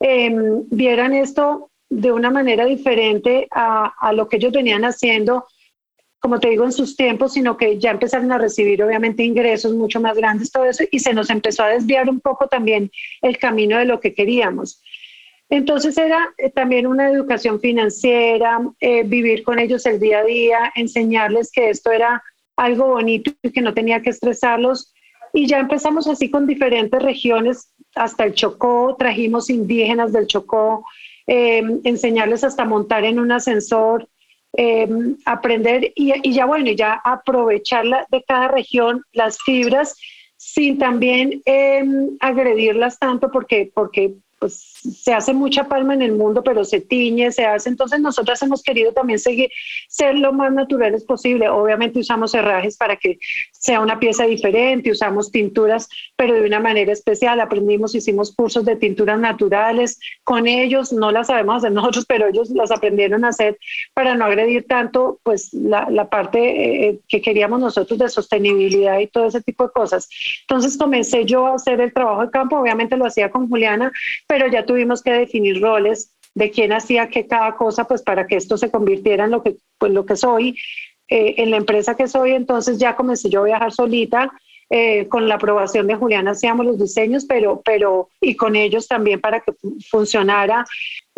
em, 0.00 0.64
vieran 0.70 1.14
esto 1.14 1.70
de 1.88 2.12
una 2.12 2.30
manera 2.30 2.66
diferente 2.66 3.46
a, 3.50 3.94
a 3.98 4.12
lo 4.12 4.28
que 4.28 4.36
ellos 4.36 4.52
venían 4.52 4.84
haciendo 4.84 5.46
como 6.20 6.40
te 6.40 6.48
digo, 6.48 6.64
en 6.64 6.72
sus 6.72 6.96
tiempos, 6.96 7.34
sino 7.34 7.56
que 7.56 7.78
ya 7.78 7.90
empezaron 7.90 8.32
a 8.32 8.38
recibir 8.38 8.82
obviamente 8.82 9.22
ingresos 9.22 9.74
mucho 9.74 10.00
más 10.00 10.16
grandes, 10.16 10.50
todo 10.50 10.64
eso, 10.64 10.84
y 10.90 10.98
se 10.98 11.14
nos 11.14 11.30
empezó 11.30 11.62
a 11.62 11.68
desviar 11.68 12.08
un 12.08 12.20
poco 12.20 12.48
también 12.48 12.90
el 13.22 13.38
camino 13.38 13.78
de 13.78 13.84
lo 13.84 14.00
que 14.00 14.14
queríamos. 14.14 14.82
Entonces 15.48 15.96
era 15.96 16.34
eh, 16.38 16.50
también 16.50 16.86
una 16.86 17.10
educación 17.10 17.60
financiera, 17.60 18.60
eh, 18.80 19.04
vivir 19.04 19.44
con 19.44 19.58
ellos 19.58 19.86
el 19.86 20.00
día 20.00 20.20
a 20.20 20.24
día, 20.24 20.72
enseñarles 20.74 21.52
que 21.52 21.70
esto 21.70 21.92
era 21.92 22.22
algo 22.56 22.88
bonito 22.88 23.30
y 23.42 23.50
que 23.50 23.60
no 23.60 23.72
tenía 23.72 24.02
que 24.02 24.10
estresarlos. 24.10 24.92
Y 25.32 25.46
ya 25.46 25.58
empezamos 25.58 26.08
así 26.08 26.30
con 26.30 26.46
diferentes 26.46 27.00
regiones, 27.00 27.70
hasta 27.94 28.24
el 28.24 28.34
Chocó, 28.34 28.96
trajimos 28.98 29.48
indígenas 29.50 30.12
del 30.12 30.26
Chocó, 30.26 30.84
eh, 31.26 31.62
enseñarles 31.84 32.42
hasta 32.42 32.64
montar 32.64 33.04
en 33.04 33.20
un 33.20 33.30
ascensor, 33.30 34.08
aprender 35.24 35.92
y, 35.94 36.12
y, 36.28 36.32
ya 36.32 36.46
bueno, 36.46 36.70
ya 36.72 37.00
aprovechar 37.04 37.84
de 38.10 38.24
cada 38.26 38.48
región 38.48 39.02
las 39.12 39.38
fibras 39.42 39.96
sin 40.36 40.78
también 40.78 41.42
agredirlas 42.20 42.98
tanto 42.98 43.30
porque, 43.30 43.70
porque 43.74 44.14
pues 44.38 44.75
se 44.94 45.12
hace 45.12 45.32
mucha 45.32 45.64
palma 45.64 45.94
en 45.94 46.02
el 46.02 46.12
mundo, 46.12 46.42
pero 46.42 46.64
se 46.64 46.80
tiñe, 46.80 47.32
se 47.32 47.44
hace. 47.44 47.68
Entonces 47.68 48.00
nosotras 48.00 48.42
hemos 48.42 48.62
querido 48.62 48.92
también 48.92 49.18
seguir, 49.18 49.50
ser 49.88 50.16
lo 50.16 50.32
más 50.32 50.52
naturales 50.52 51.04
posible. 51.04 51.48
Obviamente 51.48 52.00
usamos 52.00 52.34
herrajes 52.34 52.76
para 52.76 52.96
que 52.96 53.18
sea 53.50 53.80
una 53.80 53.98
pieza 53.98 54.24
diferente, 54.24 54.90
usamos 54.90 55.30
tinturas, 55.30 55.88
pero 56.16 56.34
de 56.34 56.46
una 56.46 56.60
manera 56.60 56.92
especial. 56.92 57.40
Aprendimos, 57.40 57.94
hicimos 57.94 58.34
cursos 58.34 58.64
de 58.64 58.76
tinturas 58.76 59.18
naturales 59.18 59.98
con 60.24 60.46
ellos, 60.46 60.92
no 60.92 61.10
las 61.10 61.28
sabemos 61.28 61.56
hacer 61.56 61.72
nosotros, 61.72 62.04
pero 62.06 62.28
ellos 62.28 62.50
las 62.50 62.70
aprendieron 62.70 63.24
a 63.24 63.28
hacer 63.28 63.58
para 63.94 64.14
no 64.14 64.24
agredir 64.24 64.66
tanto 64.66 65.18
pues 65.22 65.52
la, 65.52 65.88
la 65.90 66.08
parte 66.08 66.88
eh, 66.88 66.98
que 67.08 67.20
queríamos 67.20 67.60
nosotros 67.60 67.98
de 67.98 68.08
sostenibilidad 68.08 68.98
y 68.98 69.06
todo 69.06 69.26
ese 69.26 69.42
tipo 69.42 69.64
de 69.64 69.72
cosas. 69.72 70.08
Entonces 70.42 70.76
comencé 70.76 71.24
yo 71.24 71.46
a 71.46 71.54
hacer 71.54 71.80
el 71.80 71.92
trabajo 71.92 72.22
de 72.22 72.30
campo, 72.30 72.58
obviamente 72.58 72.96
lo 72.96 73.06
hacía 73.06 73.30
con 73.30 73.48
Juliana, 73.48 73.92
pero 74.26 74.46
ya 74.48 74.64
tuvimos 74.76 75.02
que 75.02 75.10
definir 75.10 75.62
roles 75.62 76.12
de 76.34 76.50
quién 76.50 76.70
hacía 76.70 77.08
qué 77.08 77.26
cada 77.26 77.56
cosa, 77.56 77.88
pues 77.88 78.02
para 78.02 78.26
que 78.26 78.36
esto 78.36 78.58
se 78.58 78.70
convirtiera 78.70 79.24
en 79.24 79.30
lo 79.30 79.42
que, 79.42 79.56
pues, 79.78 79.90
lo 79.90 80.04
que 80.04 80.16
soy, 80.16 80.54
eh, 81.08 81.36
en 81.38 81.50
la 81.50 81.56
empresa 81.56 81.96
que 81.96 82.08
soy. 82.08 82.32
Entonces 82.32 82.76
ya 82.76 82.94
comencé 82.94 83.30
yo 83.30 83.40
a 83.40 83.44
viajar 83.44 83.72
solita 83.72 84.30
eh, 84.68 85.06
con 85.06 85.28
la 85.28 85.36
aprobación 85.36 85.86
de 85.86 85.94
Julián 85.94 86.26
hacíamos 86.26 86.66
los 86.66 86.78
diseños, 86.78 87.24
pero, 87.24 87.62
pero 87.64 88.08
y 88.20 88.34
con 88.34 88.56
ellos 88.56 88.88
también 88.88 89.20
para 89.20 89.40
que 89.40 89.52
funcionara. 89.88 90.66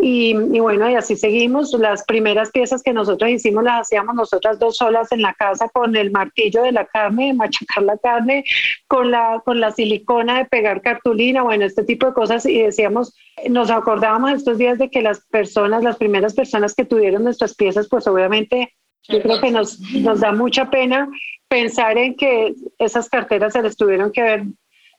Y, 0.01 0.33
bueno, 0.33 0.89
y 0.89 0.95
así 0.95 1.15
seguimos. 1.15 1.73
Las 1.73 2.03
primeras 2.05 2.51
piezas 2.51 2.83
que 2.83 2.93
nosotros 2.93 3.29
hicimos 3.31 3.63
las 3.63 3.81
hacíamos 3.81 4.15
nosotras 4.15 4.59
dos 4.59 4.77
solas 4.77 5.11
en 5.11 5.21
la 5.21 5.33
casa 5.33 5.67
con 5.69 5.95
el 5.95 6.11
martillo 6.11 6.61
de 6.61 6.71
la 6.71 6.85
carne, 6.85 7.27
de 7.27 7.33
machacar 7.33 7.83
la 7.83 7.97
carne, 7.97 8.45
con 8.87 9.11
la, 9.11 9.41
con 9.43 9.59
la 9.59 9.71
silicona 9.71 10.37
de 10.37 10.45
pegar 10.45 10.81
cartulina, 10.81 11.43
bueno, 11.43 11.65
este 11.65 11.83
tipo 11.83 12.05
de 12.05 12.13
cosas. 12.13 12.45
Y 12.45 12.61
decíamos, 12.61 13.13
nos 13.49 13.71
acordábamos 13.71 14.31
estos 14.31 14.57
días 14.57 14.77
de 14.77 14.89
que 14.89 15.01
las 15.01 15.21
personas, 15.25 15.83
las 15.83 15.97
primeras 15.97 16.33
personas 16.33 16.75
que 16.75 16.85
tuvieron 16.85 17.23
nuestras 17.23 17.55
piezas, 17.55 17.87
pues 17.89 18.07
obviamente 18.07 18.73
yo 19.07 19.21
creo 19.21 19.41
que 19.41 19.51
nos, 19.51 19.79
nos 19.79 20.19
da 20.19 20.31
mucha 20.31 20.69
pena 20.69 21.09
pensar 21.47 21.97
en 21.97 22.15
que 22.15 22.53
esas 22.77 23.09
carteras 23.09 23.53
se 23.53 23.63
les 23.63 23.75
tuvieron 23.75 24.11
que 24.11 24.21
haber 24.21 24.43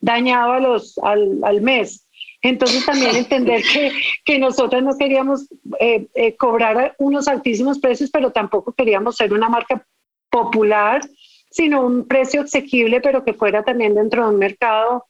dañado 0.01 0.53
a 0.53 0.61
los, 0.61 0.99
al, 0.99 1.39
al 1.43 1.61
mes. 1.61 2.07
Entonces 2.43 2.87
también 2.87 3.15
entender 3.17 3.63
que, 3.63 3.93
que 4.25 4.39
nosotros 4.39 4.83
no 4.83 4.97
queríamos 4.97 5.49
eh, 5.79 6.07
eh, 6.15 6.37
cobrar 6.37 6.95
unos 6.99 7.29
altísimos 7.29 7.79
precios, 7.79 8.11
pero 8.11 8.33
tampoco 8.33 8.73
queríamos 8.73 9.17
ser 9.17 9.33
una 9.33 9.49
marca 9.49 9.87
popular, 10.31 11.03
sino 11.51 11.85
un 11.85 12.07
precio 12.07 12.43
asequible, 12.43 13.01
pero 13.01 13.25
que 13.25 13.35
fuera 13.35 13.63
también 13.63 13.95
dentro 13.95 14.25
de 14.25 14.31
un 14.31 14.39
mercado 14.39 15.07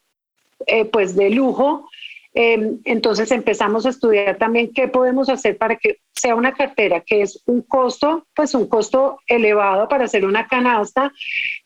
eh, 0.67 0.85
pues 0.85 1.15
de 1.15 1.29
lujo 1.29 1.87
Em, 2.33 2.79
entonces 2.85 3.29
empezamos 3.31 3.85
a 3.85 3.89
estudiar 3.89 4.37
también 4.37 4.71
qué 4.73 4.87
podemos 4.87 5.27
hacer 5.27 5.57
para 5.57 5.75
que 5.75 5.99
sea 6.13 6.33
una 6.35 6.53
cartera 6.53 7.01
que 7.01 7.23
es 7.23 7.41
un 7.45 7.61
costo, 7.61 8.25
pues 8.33 8.53
un 8.53 8.67
costo 8.67 9.19
elevado 9.27 9.89
para 9.89 10.05
hacer 10.05 10.23
una 10.23 10.47
canasta, 10.47 11.11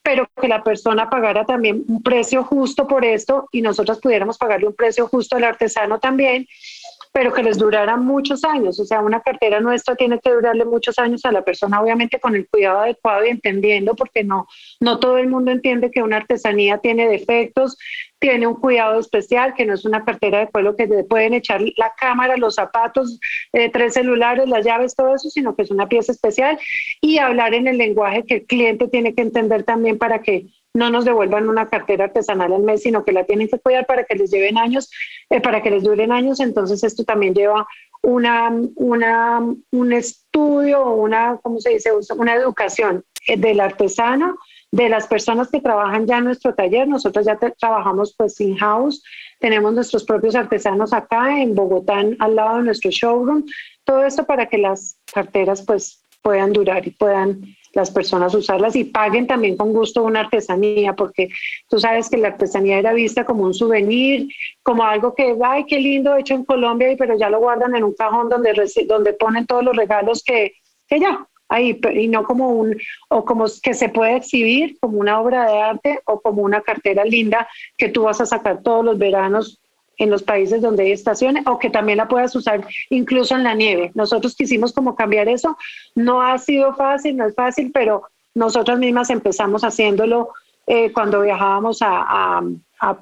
pero 0.02 0.28
que 0.42 0.48
la 0.48 0.64
persona 0.64 1.08
pagara 1.08 1.46
también 1.46 1.84
un 1.88 2.02
precio 2.02 2.44
justo 2.44 2.88
por 2.88 3.06
esto 3.06 3.48
y 3.52 3.62
nosotros 3.62 4.00
pudiéramos 4.00 4.40
pagarle 4.40 4.68
un 4.68 4.76
precio 4.76 5.08
justo 5.08 5.36
al 5.36 5.44
artesano 5.44 6.00
también 6.00 6.48
pero 7.16 7.32
que 7.32 7.44
les 7.44 7.58
durara 7.58 7.96
muchos 7.96 8.44
años. 8.44 8.78
O 8.78 8.84
sea, 8.84 9.00
una 9.00 9.22
cartera 9.22 9.62
nuestra 9.62 9.96
tiene 9.96 10.20
que 10.20 10.32
durarle 10.32 10.66
muchos 10.66 11.00
años 11.00 11.24
a 11.24 11.32
la 11.32 11.46
persona, 11.46 11.82
obviamente 11.82 12.20
con 12.20 12.36
el 12.36 12.46
cuidado 12.46 12.80
adecuado 12.80 13.26
y 13.26 13.30
entendiendo, 13.30 13.96
porque 13.96 14.26
no, 14.26 14.50
no 14.82 15.00
todo 15.00 15.18
el 15.18 15.30
mundo 15.30 15.50
entiende 15.52 15.92
que 15.92 16.04
una 16.04 16.18
artesanía 16.18 16.80
tiene 16.80 17.08
defectos, 17.08 17.78
tiene 18.26 18.48
un 18.48 18.56
cuidado 18.56 19.00
especial, 19.00 19.54
que 19.54 19.68
no 19.68 19.76
es 19.76 19.86
una 19.86 20.04
cartera 20.04 20.40
de 20.40 20.48
pueblo 20.48 20.76
que 20.76 20.88
pueden 21.08 21.36
echar 21.36 21.62
la 21.78 21.94
cámara, 21.96 22.38
los 22.38 22.56
zapatos, 22.56 23.20
eh, 23.54 23.70
tres 23.70 23.94
celulares, 23.94 24.50
las 24.50 24.66
llaves, 24.66 24.96
todo 24.96 25.14
eso, 25.14 25.30
sino 25.30 25.56
que 25.56 25.62
es 25.62 25.70
una 25.70 25.88
pieza 25.88 26.12
especial 26.12 26.58
y 27.02 27.20
hablar 27.20 27.54
en 27.54 27.68
el 27.68 27.78
lenguaje 27.78 28.26
que 28.26 28.36
el 28.38 28.46
cliente 28.48 28.88
tiene 28.88 29.14
que 29.14 29.22
entender 29.22 29.64
también 29.64 30.00
para 30.00 30.24
que 30.24 30.48
no 30.74 30.90
nos 30.90 31.06
devuelvan 31.06 31.48
una 31.48 31.70
cartera 31.70 32.06
artesanal 32.06 32.52
al 32.52 32.64
mes, 32.64 32.82
sino 32.82 33.06
que 33.06 33.12
la 33.12 33.26
tienen 33.26 33.48
que 33.48 33.60
cuidar 33.60 33.86
para 33.86 34.06
que 34.06 34.16
les 34.16 34.32
lleven 34.32 34.58
años, 34.58 34.90
eh, 35.30 35.40
para 35.40 35.62
que 35.62 35.70
les 35.70 35.84
duren 35.84 36.12
años. 36.12 36.40
Entonces 36.40 36.84
esto 36.84 37.04
también 37.04 37.36
lleva 37.36 37.68
una, 38.02 38.52
una, 38.74 39.40
un 39.72 39.94
estudio, 39.94 40.84
una, 40.90 41.38
¿cómo 41.44 41.60
se 41.60 41.70
dice? 41.70 41.92
Una 42.18 42.34
educación 42.34 43.06
eh, 43.28 43.38
del 43.38 43.60
artesano, 43.60 44.36
de 44.76 44.90
las 44.90 45.08
personas 45.08 45.50
que 45.50 45.62
trabajan 45.62 46.06
ya 46.06 46.18
en 46.18 46.26
nuestro 46.26 46.54
taller. 46.54 46.86
Nosotros 46.86 47.26
ya 47.26 47.38
trabajamos 47.38 48.14
pues 48.18 48.42
in-house, 48.42 49.02
tenemos 49.40 49.74
nuestros 49.74 50.04
propios 50.04 50.36
artesanos 50.36 50.92
acá 50.92 51.42
en 51.42 51.56
Bogotá, 51.56 52.04
al 52.20 52.36
lado 52.36 52.58
de 52.58 52.64
nuestro 52.64 52.92
showroom. 52.92 53.46
Todo 53.86 54.04
esto 54.04 54.26
para 54.26 54.48
que 54.48 54.58
las 54.58 54.98
carteras 55.14 55.62
pues 55.62 56.04
puedan 56.22 56.52
durar 56.52 56.86
y 56.86 56.92
puedan 56.92 57.56
las 57.72 57.90
personas 57.90 58.34
usarlas 58.36 58.76
y 58.76 58.84
paguen 58.84 59.28
también 59.28 59.56
con 59.56 59.72
gusto 59.72 60.04
una 60.04 60.22
artesanía, 60.22 60.94
porque 60.94 61.30
tú 61.70 61.80
sabes 61.80 62.10
que 62.10 62.18
la 62.18 62.30
artesanía 62.30 62.78
era 62.78 62.94
vista 62.94 63.26
como 63.26 63.44
un 63.44 63.54
souvenir, 63.54 64.28
como 64.62 64.84
algo 64.84 65.14
que, 65.14 65.38
ay, 65.42 65.66
qué 65.66 65.80
lindo 65.80 66.18
hecho 66.18 66.34
en 66.34 66.44
Colombia, 66.44 66.96
pero 66.98 67.18
ya 67.18 67.30
lo 67.30 67.40
guardan 67.40 67.76
en 67.76 67.84
un 67.84 67.94
cajón 67.94 68.28
donde, 68.28 68.54
donde 68.88 69.14
ponen 69.14 69.46
todos 69.46 69.64
los 69.64 69.76
regalos 69.76 70.24
que, 70.24 70.54
que 70.88 71.00
ya, 71.00 71.28
ahí, 71.50 71.80
y 71.94 72.08
no 72.08 72.24
como 72.24 72.50
un, 72.50 72.78
o 73.10 73.26
como 73.26 73.46
que 73.62 73.74
se 73.74 73.90
puede 73.90 74.16
exhibir 74.18 74.78
como 74.80 75.00
una 75.00 75.20
obra 75.20 75.50
de 75.50 75.62
arte 75.62 76.00
o 76.06 76.20
como 76.22 76.42
una 76.42 76.62
cartera 76.62 77.04
linda 77.06 77.48
que 77.78 77.90
tú 77.90 78.04
vas 78.04 78.22
a 78.22 78.26
sacar 78.26 78.62
todos 78.62 78.84
los 78.84 78.98
veranos 78.98 79.60
en 79.98 80.10
los 80.10 80.24
países 80.24 80.62
donde 80.62 80.84
hay 80.84 80.92
estaciones 80.92 81.46
o 81.48 81.58
que 81.58 81.70
también 81.70 81.98
la 81.98 82.08
puedas 82.08 82.36
usar 82.36 82.66
incluso 82.90 83.36
en 83.36 83.44
la 83.44 83.54
nieve. 83.54 83.92
Nosotros 83.94 84.36
quisimos 84.36 84.74
como 84.74 84.96
cambiar 84.96 85.30
eso. 85.30 85.58
No 85.94 86.22
ha 86.22 86.38
sido 86.38 86.74
fácil, 86.76 87.16
no 87.16 87.26
es 87.26 87.36
fácil, 87.36 87.72
pero 87.74 88.04
nosotras 88.34 88.78
mismas 88.78 89.10
empezamos 89.10 89.64
haciéndolo 89.64 90.30
eh, 90.68 90.92
cuando 90.92 91.22
viajábamos 91.22 91.82
a, 91.82 92.40
a, 92.80 92.98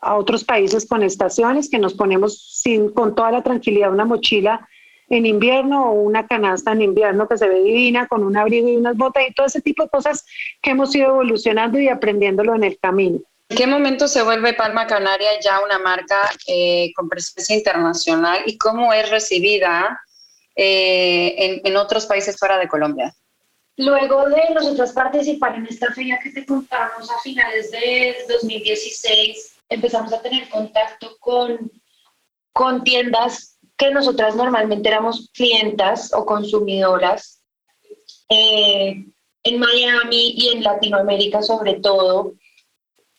a, 0.00 0.14
otros 0.14 0.44
países 0.44 0.86
con 0.86 1.02
estaciones, 1.02 1.68
que 1.68 1.78
nos 1.78 1.94
ponemos 1.94 2.60
sin, 2.62 2.90
con 2.90 3.14
toda 3.14 3.32
la 3.32 3.42
tranquilidad 3.42 3.92
una 3.92 4.04
mochila 4.04 4.68
en 5.08 5.26
invierno 5.26 5.90
o 5.90 5.92
una 5.92 6.26
canasta 6.26 6.72
en 6.72 6.82
invierno 6.82 7.28
que 7.28 7.38
se 7.38 7.48
ve 7.48 7.62
divina 7.62 8.08
con 8.08 8.24
un 8.24 8.36
abrigo 8.36 8.68
y 8.68 8.76
unas 8.76 8.96
botas 8.96 9.24
y 9.28 9.32
todo 9.32 9.46
ese 9.46 9.60
tipo 9.60 9.84
de 9.84 9.88
cosas 9.88 10.24
que 10.60 10.70
hemos 10.70 10.94
ido 10.94 11.08
evolucionando 11.08 11.78
y 11.78 11.88
aprendiéndolo 11.88 12.54
en 12.54 12.64
el 12.64 12.78
camino. 12.78 13.20
¿En 13.48 13.56
qué 13.56 13.66
momento 13.66 14.08
se 14.08 14.22
vuelve 14.22 14.54
Palma 14.54 14.86
Canaria 14.86 15.38
ya 15.40 15.60
una 15.60 15.78
marca 15.78 16.30
eh, 16.48 16.92
con 16.96 17.08
presencia 17.08 17.54
internacional 17.54 18.42
y 18.44 18.58
cómo 18.58 18.92
es 18.92 19.08
recibida 19.08 20.00
eh, 20.56 21.60
en, 21.64 21.76
otros 21.76 22.06
países 22.06 22.36
fuera 22.36 22.58
de 22.58 22.66
Colombia? 22.66 23.14
Luego 23.76 24.28
de 24.28 24.54
nosotros 24.54 24.90
participar 24.92 25.54
en 25.54 25.66
esta 25.66 25.92
feria 25.92 26.18
que 26.18 26.30
te 26.30 26.44
contamos 26.44 27.08
a 27.10 27.20
finales 27.20 27.70
de 27.70 28.16
2016, 28.28 29.58
empezamos 29.68 30.12
a 30.12 30.22
tener 30.22 30.48
contacto 30.48 31.16
con, 31.20 31.70
con 32.52 32.82
tiendas 32.82 33.55
que 33.76 33.90
nosotras 33.90 34.34
normalmente 34.36 34.88
éramos 34.88 35.30
clientas 35.32 36.12
o 36.14 36.24
consumidoras 36.24 37.42
eh, 38.28 39.04
en 39.42 39.58
Miami 39.58 40.34
y 40.36 40.48
en 40.48 40.62
Latinoamérica 40.62 41.42
sobre 41.42 41.74
todo 41.74 42.34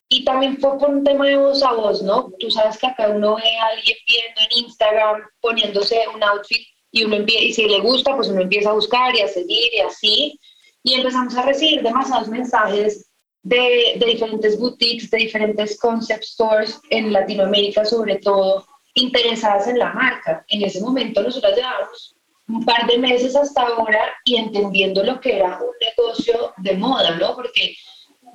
y 0.10 0.24
también 0.24 0.58
fue 0.58 0.78
por 0.78 0.90
un 0.90 1.04
tema 1.04 1.28
de 1.28 1.38
voz 1.38 1.62
a 1.64 1.74
voz, 1.74 2.02
¿no? 2.02 2.32
Tú 2.40 2.50
sabes 2.50 2.78
que 2.78 2.88
acá 2.88 3.10
uno 3.10 3.36
ve 3.36 3.58
a 3.58 3.68
alguien 3.68 3.98
viendo 4.08 4.42
en 4.42 4.66
Instagram 4.66 5.22
poniéndose 5.42 6.00
un 6.14 6.24
outfit 6.24 6.66
y 6.92 7.04
uno 7.04 7.18
empieza, 7.18 7.44
y 7.44 7.54
si 7.54 7.68
le 7.68 7.82
gusta, 7.82 8.16
pues 8.16 8.30
uno 8.30 8.42
empieza 8.42 8.70
a 8.70 8.74
buscar 8.74 9.14
y 9.16 9.22
a 9.22 9.28
seguir 9.28 9.74
y 9.74 9.80
así. 9.80 10.40
Y 10.84 10.94
empezamos 10.94 11.36
a 11.36 11.42
recibir 11.42 11.84
demasiados 11.84 12.30
mensajes 12.30 13.10
de, 13.44 13.96
de 13.98 14.06
diferentes 14.06 14.58
boutiques, 14.58 15.12
de 15.12 15.18
diferentes 15.18 15.78
concept 15.78 16.24
stores 16.24 16.80
en 16.90 17.12
Latinoamérica 17.12 17.84
sobre 17.84 18.16
todo, 18.18 18.66
interesadas 18.98 19.68
en 19.68 19.80
la 19.80 19.94
marca. 19.94 20.44
En 20.48 20.64
ese 20.64 20.82
momento 20.82 21.22
nosotros 21.22 21.56
llevamos 21.56 22.16
un 22.48 22.66
par 22.66 22.88
de 22.88 22.98
meses 22.98 23.36
hasta 23.36 23.62
ahora 23.62 24.14
y 24.26 24.38
entendiendo 24.38 25.04
lo 25.04 25.20
que 25.20 25.38
era 25.38 25.60
un 25.60 25.74
negocio 25.80 26.54
de 26.58 26.74
moda, 26.74 27.12
¿no? 27.12 27.36
Porque 27.36 27.76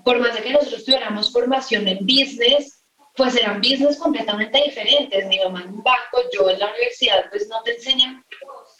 por 0.04 0.18
más 0.20 0.34
de 0.34 0.42
que 0.42 0.50
nosotros 0.50 0.84
tuviéramos 0.84 1.32
formación 1.32 1.88
en 1.88 1.98
business, 2.00 2.84
pues 3.16 3.36
eran 3.36 3.60
business 3.60 3.98
completamente 3.98 4.62
diferentes. 4.62 5.26
Mi 5.26 5.38
mamá 5.38 5.62
en 5.62 5.70
un 5.70 5.82
banco, 5.82 6.28
yo 6.32 6.48
en 6.48 6.58
la 6.58 6.70
universidad, 6.70 7.28
pues 7.30 7.48
no 7.48 7.62
te 7.62 7.74
enseñan 7.74 8.24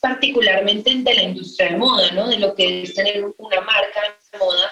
particularmente 0.01 0.95
de 0.95 1.15
la 1.15 1.23
industria 1.23 1.71
de 1.71 1.77
moda, 1.77 2.11
¿no? 2.13 2.29
De 2.29 2.39
lo 2.39 2.55
que 2.55 2.83
es 2.83 2.95
tener 2.95 3.25
una 3.25 3.61
marca 3.61 4.01
de 4.33 4.39
moda. 4.39 4.71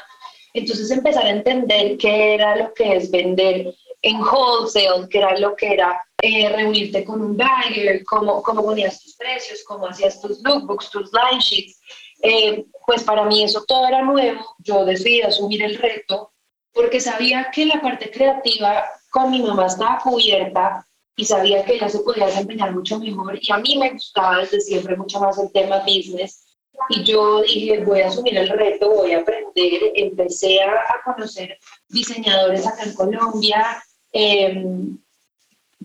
Entonces 0.55 0.91
empezar 0.91 1.27
a 1.27 1.31
entender 1.31 1.97
qué 1.99 2.35
era 2.35 2.57
lo 2.57 2.73
que 2.75 2.97
es 2.97 3.11
vender 3.11 3.75
en 4.03 4.21
wholesale, 4.21 5.09
qué 5.09 5.19
era 5.19 5.39
lo 5.39 5.55
que 5.55 5.73
era 5.73 6.03
eh, 6.23 6.49
reunirte 6.49 7.05
con 7.05 7.21
un 7.21 7.37
buyer, 7.37 8.05
cómo, 8.05 8.43
cómo 8.43 8.65
ponías 8.65 9.03
tus 9.03 9.15
precios, 9.17 9.63
cómo 9.65 9.87
hacías 9.87 10.21
tus 10.21 10.41
lookbooks, 10.43 10.91
tus 10.91 11.11
line 11.13 11.41
sheets. 11.41 11.81
Eh, 12.23 12.67
pues 12.87 13.03
para 13.03 13.25
mí 13.25 13.45
eso 13.45 13.65
todo 13.67 13.87
era 13.87 14.03
nuevo. 14.03 14.57
Yo 14.59 14.85
decidí 14.85 15.23
asumir 15.23 15.63
el 15.63 15.77
reto 15.77 16.33
porque 16.73 17.01
sabía 17.01 17.51
que 17.53 17.67
la 17.67 17.81
parte 17.81 18.11
creativa 18.11 18.85
con 19.11 19.31
mi 19.31 19.43
mamá 19.43 19.67
estaba 19.67 19.99
cubierta 19.99 20.87
y 21.17 21.25
sabía 21.25 21.65
que 21.65 21.75
ella 21.75 21.89
se 21.89 22.01
podía 22.01 22.27
desempeñar 22.27 22.73
mucho 22.73 22.99
mejor 22.99 23.39
y 23.41 23.53
a 23.53 23.59
mí 23.59 23.77
me 23.77 23.91
gustaba 23.91 24.39
desde 24.39 24.61
siempre 24.61 24.97
mucho 24.97 25.21
más 25.21 25.39
el 25.39 25.51
tema 25.53 25.81
business 25.81 26.47
y 26.89 27.03
yo 27.05 27.43
dije 27.43 27.85
voy 27.85 28.01
a 28.01 28.09
asumir 28.09 28.39
el 28.39 28.49
reto, 28.49 28.89
voy 28.89 29.13
a 29.13 29.21
aprender, 29.21 29.93
empecé 29.95 30.63
a, 30.63 30.81
conocer 31.05 31.59
diseñadores 31.89 32.67
acá 32.67 32.85
en 32.85 32.95
Colombia 32.95 33.83
em, 34.13 34.99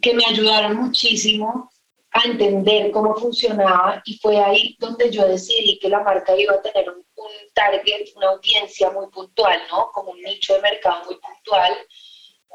que 0.02 0.14
me 0.14 0.26
ayudaron 0.26 0.78
muchísimo 0.78 1.70
a 2.12 2.24
entender 2.26 2.92
cómo 2.92 3.16
funcionaba 3.16 4.02
y 4.06 4.18
fue 4.18 4.38
ahí 4.40 4.76
donde 4.80 5.12
yo 5.12 5.28
decidí 5.28 5.80
que 5.80 5.90
la 5.90 6.02
marca 6.02 6.36
iba 6.38 6.54
a 6.54 6.62
tener 6.62 6.90
un, 6.90 7.04
un 7.16 7.32
target, 7.54 8.08
una 8.16 8.30
audiencia 8.30 8.90
muy 8.92 9.08
puntual, 9.08 9.60
¿no? 9.72 9.92
Como 9.94 10.12
un 10.12 10.22
nicho 10.22 10.54
de 10.54 10.62
mercado 10.62 11.06
muy 11.06 11.16
puntual 11.16 11.74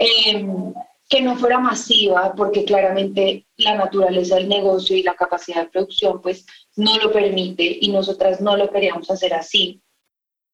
Em, 0.00 0.72
que 1.10 1.20
no 1.20 1.36
fuera 1.36 1.58
masiva, 1.58 2.32
porque 2.34 2.64
claramente 2.64 3.46
la 3.58 3.74
naturaleza 3.74 4.36
del 4.36 4.48
negocio 4.48 4.96
y 4.96 5.02
la 5.02 5.14
capacidad 5.14 5.64
de 5.64 5.68
producción 5.68 6.22
pues 6.22 6.46
no 6.76 6.96
lo 6.96 7.12
permite 7.12 7.78
y 7.82 7.90
nosotras 7.90 8.40
no 8.40 8.56
lo 8.56 8.70
queríamos 8.70 9.10
hacer 9.10 9.34
así. 9.34 9.82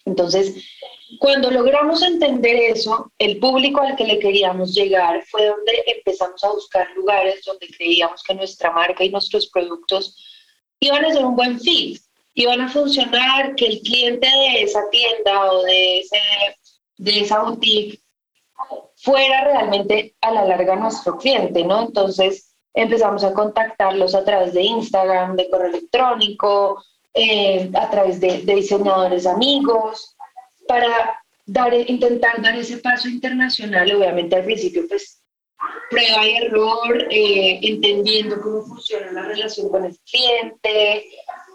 Entonces, 0.06 0.64
cuando 1.18 1.50
logramos 1.50 2.02
entender 2.02 2.56
eso, 2.56 3.12
el 3.18 3.38
público 3.38 3.80
al 3.80 3.96
que 3.96 4.04
le 4.04 4.18
queríamos 4.18 4.74
llegar 4.74 5.22
fue 5.24 5.46
donde 5.46 5.82
empezamos 5.86 6.42
a 6.42 6.52
buscar 6.52 6.88
lugares 6.96 7.44
donde 7.44 7.68
creíamos 7.68 8.22
que 8.22 8.34
nuestra 8.34 8.70
marca 8.70 9.04
y 9.04 9.10
nuestros 9.10 9.48
productos 9.48 10.16
iban 10.80 11.04
a 11.04 11.12
ser 11.12 11.24
un 11.24 11.36
buen 11.36 11.60
fit, 11.60 12.00
iban 12.34 12.60
a 12.60 12.68
funcionar, 12.68 13.54
que 13.56 13.66
el 13.66 13.80
cliente 13.80 14.26
de 14.26 14.62
esa 14.62 14.88
tienda 14.90 15.52
o 15.52 15.62
de, 15.62 15.98
ese, 15.98 16.18
de 16.98 17.20
esa 17.20 17.42
boutique 17.42 18.00
fuera 18.96 19.44
realmente 19.44 20.14
a 20.20 20.30
la 20.32 20.44
larga 20.44 20.76
nuestro 20.76 21.18
cliente, 21.18 21.64
¿no? 21.64 21.82
Entonces 21.82 22.54
empezamos 22.74 23.24
a 23.24 23.32
contactarlos 23.32 24.14
a 24.14 24.24
través 24.24 24.54
de 24.54 24.62
Instagram, 24.62 25.36
de 25.36 25.50
correo 25.50 25.68
electrónico, 25.68 26.82
eh, 27.16 27.70
a 27.74 27.90
través 27.90 28.20
de, 28.20 28.42
diseñadores 28.42 29.26
amigos, 29.26 30.14
para 30.68 31.22
dar, 31.46 31.72
intentar 31.72 32.42
dar 32.42 32.54
ese 32.56 32.76
paso 32.78 33.08
internacional, 33.08 33.90
obviamente 33.94 34.36
al 34.36 34.44
principio 34.44 34.86
pues 34.86 35.22
prueba 35.88 36.26
y 36.26 36.36
error, 36.36 37.06
eh, 37.10 37.58
entendiendo 37.62 38.40
cómo 38.42 38.62
funciona 38.62 39.12
la 39.12 39.22
relación 39.22 39.70
con 39.70 39.86
el 39.86 39.96
cliente, 40.10 41.06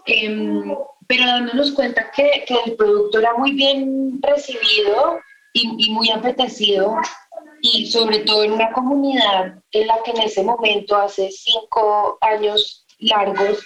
em, 0.06 0.74
pero 1.06 1.26
dándonos 1.26 1.70
cuenta 1.72 2.10
que, 2.10 2.44
que, 2.46 2.56
el 2.66 2.74
producto 2.74 3.20
era 3.20 3.34
muy 3.34 3.52
bien 3.52 4.20
recibido 4.20 5.20
y, 5.52 5.86
y 5.86 5.90
muy 5.92 6.10
apetecido 6.10 6.96
y 7.60 7.86
sobre 7.86 8.18
todo 8.20 8.42
en 8.42 8.52
una 8.52 8.72
comunidad 8.72 9.62
en 9.70 9.86
la 9.86 10.02
que 10.02 10.10
en 10.10 10.22
ese 10.22 10.42
momento, 10.42 10.96
hace 10.96 11.30
cinco 11.30 12.18
años 12.20 12.84
largos, 12.98 13.64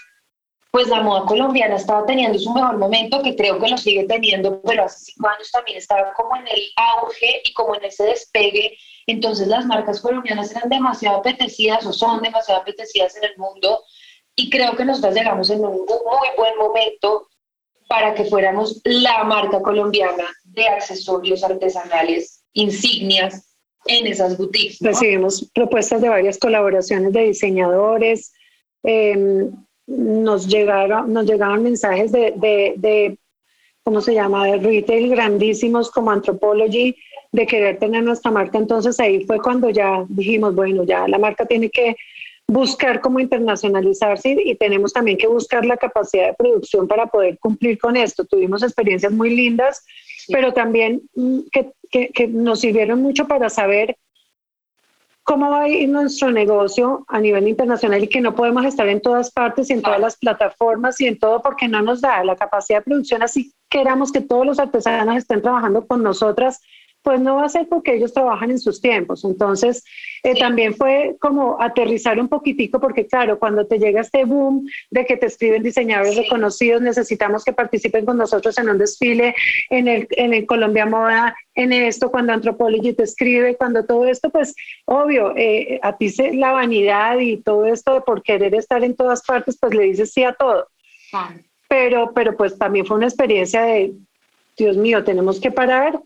pues 0.76 0.88
la 0.88 1.00
moda 1.00 1.24
colombiana 1.24 1.76
estaba 1.76 2.04
teniendo 2.04 2.38
su 2.38 2.52
mejor 2.52 2.76
momento, 2.76 3.22
que 3.22 3.34
creo 3.34 3.58
que 3.58 3.66
lo 3.66 3.78
sigue 3.78 4.04
teniendo, 4.04 4.60
pero 4.60 4.84
hace 4.84 5.06
cinco 5.06 5.26
años 5.26 5.50
también 5.50 5.78
estaba 5.78 6.12
como 6.12 6.36
en 6.36 6.46
el 6.48 6.60
auge 6.76 7.40
y 7.44 7.54
como 7.54 7.76
en 7.76 7.84
ese 7.86 8.04
despegue. 8.04 8.76
Entonces 9.06 9.48
las 9.48 9.64
marcas 9.64 10.02
colombianas 10.02 10.50
eran 10.50 10.68
demasiado 10.68 11.16
apetecidas 11.16 11.86
o 11.86 11.94
son 11.94 12.20
demasiado 12.20 12.60
apetecidas 12.60 13.16
en 13.16 13.24
el 13.24 13.38
mundo 13.38 13.84
y 14.34 14.50
creo 14.50 14.76
que 14.76 14.84
nosotros 14.84 15.14
llegamos 15.14 15.48
en 15.48 15.64
un 15.64 15.78
muy 15.78 16.28
buen 16.36 16.58
momento 16.58 17.26
para 17.88 18.12
que 18.12 18.26
fuéramos 18.26 18.82
la 18.84 19.24
marca 19.24 19.62
colombiana 19.62 20.26
de 20.44 20.68
accesorios 20.68 21.42
artesanales, 21.42 22.44
insignias 22.52 23.56
en 23.86 24.08
esas 24.08 24.36
boutiques. 24.36 24.76
Recibimos 24.82 25.50
propuestas 25.54 26.02
de 26.02 26.10
varias 26.10 26.36
colaboraciones 26.36 27.14
de 27.14 27.22
diseñadores. 27.22 28.34
Em, 28.82 29.65
nos 29.86 30.46
llegaron, 30.46 31.12
nos 31.12 31.26
llegaban 31.26 31.62
mensajes 31.62 32.12
de, 32.12 32.32
de, 32.36 32.74
de, 32.76 33.18
¿cómo 33.82 34.00
se 34.00 34.14
llama?, 34.14 34.46
de 34.46 34.58
retail 34.58 35.10
grandísimos 35.10 35.90
como 35.90 36.10
Anthropology, 36.10 36.96
de 37.32 37.46
querer 37.46 37.78
tener 37.78 38.02
nuestra 38.02 38.30
marca. 38.30 38.58
Entonces 38.58 38.98
ahí 39.00 39.24
fue 39.24 39.40
cuando 39.40 39.70
ya 39.70 40.04
dijimos, 40.08 40.54
bueno, 40.54 40.84
ya 40.84 41.06
la 41.06 41.18
marca 41.18 41.46
tiene 41.46 41.70
que 41.70 41.96
buscar 42.48 43.00
cómo 43.00 43.18
internacionalizarse 43.18 44.36
y 44.44 44.54
tenemos 44.54 44.92
también 44.92 45.18
que 45.18 45.26
buscar 45.26 45.66
la 45.66 45.76
capacidad 45.76 46.28
de 46.28 46.34
producción 46.34 46.86
para 46.86 47.06
poder 47.06 47.38
cumplir 47.38 47.78
con 47.78 47.96
esto. 47.96 48.24
Tuvimos 48.24 48.62
experiencias 48.62 49.12
muy 49.12 49.30
lindas, 49.34 49.84
pero 50.28 50.52
también 50.52 51.02
mm, 51.14 51.40
que 51.50 51.72
que, 51.90 52.28
nos 52.28 52.60
sirvieron 52.60 53.02
mucho 53.02 53.26
para 53.26 53.48
saber 53.48 53.96
cómo 55.26 55.50
va 55.50 55.62
a 55.62 55.68
ir 55.68 55.88
nuestro 55.88 56.30
negocio 56.30 57.04
a 57.08 57.18
nivel 57.20 57.48
internacional 57.48 58.02
y 58.02 58.08
que 58.08 58.20
no 58.20 58.36
podemos 58.36 58.64
estar 58.64 58.88
en 58.88 59.00
todas 59.00 59.32
partes 59.32 59.68
y 59.68 59.72
en 59.72 59.82
todas 59.82 59.98
las 59.98 60.16
plataformas 60.16 61.00
y 61.00 61.08
en 61.08 61.18
todo 61.18 61.42
porque 61.42 61.66
no 61.66 61.82
nos 61.82 62.00
da 62.00 62.22
la 62.22 62.36
capacidad 62.36 62.78
de 62.78 62.84
producción, 62.84 63.24
así 63.24 63.52
queramos 63.68 64.12
que 64.12 64.20
todos 64.20 64.46
los 64.46 64.60
artesanos 64.60 65.16
estén 65.16 65.42
trabajando 65.42 65.84
con 65.84 66.04
nosotras 66.04 66.60
pues 67.06 67.20
no 67.20 67.36
va 67.36 67.44
a 67.44 67.48
ser 67.48 67.68
porque 67.68 67.94
ellos 67.94 68.12
trabajan 68.12 68.50
en 68.50 68.58
sus 68.58 68.80
tiempos. 68.80 69.24
Entonces, 69.24 69.84
eh, 70.24 70.36
también 70.40 70.74
fue 70.74 71.14
como 71.20 71.56
aterrizar 71.62 72.18
un 72.18 72.26
poquitico, 72.26 72.80
porque 72.80 73.06
claro, 73.06 73.38
cuando 73.38 73.64
te 73.64 73.78
llega 73.78 74.00
este 74.00 74.24
boom 74.24 74.68
de 74.90 75.06
que 75.06 75.16
te 75.16 75.26
escriben 75.26 75.62
diseñadores 75.62 76.16
reconocidos, 76.16 76.82
necesitamos 76.82 77.44
que 77.44 77.52
participen 77.52 78.04
con 78.04 78.18
nosotros 78.18 78.58
en 78.58 78.70
un 78.70 78.78
desfile, 78.78 79.36
en 79.70 79.86
el, 79.86 80.08
en 80.10 80.34
el 80.34 80.46
Colombia 80.46 80.84
Moda, 80.84 81.36
en 81.54 81.72
esto, 81.72 82.10
cuando 82.10 82.32
Anthropology 82.32 82.92
te 82.92 83.04
escribe, 83.04 83.54
cuando 83.54 83.84
todo 83.84 84.06
esto, 84.06 84.30
pues 84.30 84.56
obvio, 84.84 85.32
eh, 85.36 85.78
a 85.84 85.96
ti 85.96 86.10
se, 86.10 86.34
la 86.34 86.50
vanidad 86.50 87.20
y 87.20 87.36
todo 87.36 87.66
esto 87.66 87.94
de 87.94 88.00
por 88.00 88.24
querer 88.24 88.52
estar 88.56 88.82
en 88.82 88.96
todas 88.96 89.22
partes, 89.22 89.56
pues 89.60 89.72
le 89.72 89.84
dices 89.84 90.12
sí 90.12 90.24
a 90.24 90.32
todo. 90.32 90.66
Pero, 91.68 92.10
pero 92.12 92.36
pues 92.36 92.58
también 92.58 92.84
fue 92.84 92.96
una 92.96 93.06
experiencia 93.06 93.62
de, 93.62 93.94
Dios 94.56 94.76
mío, 94.76 95.04
tenemos 95.04 95.38
que 95.38 95.52
parar 95.52 96.00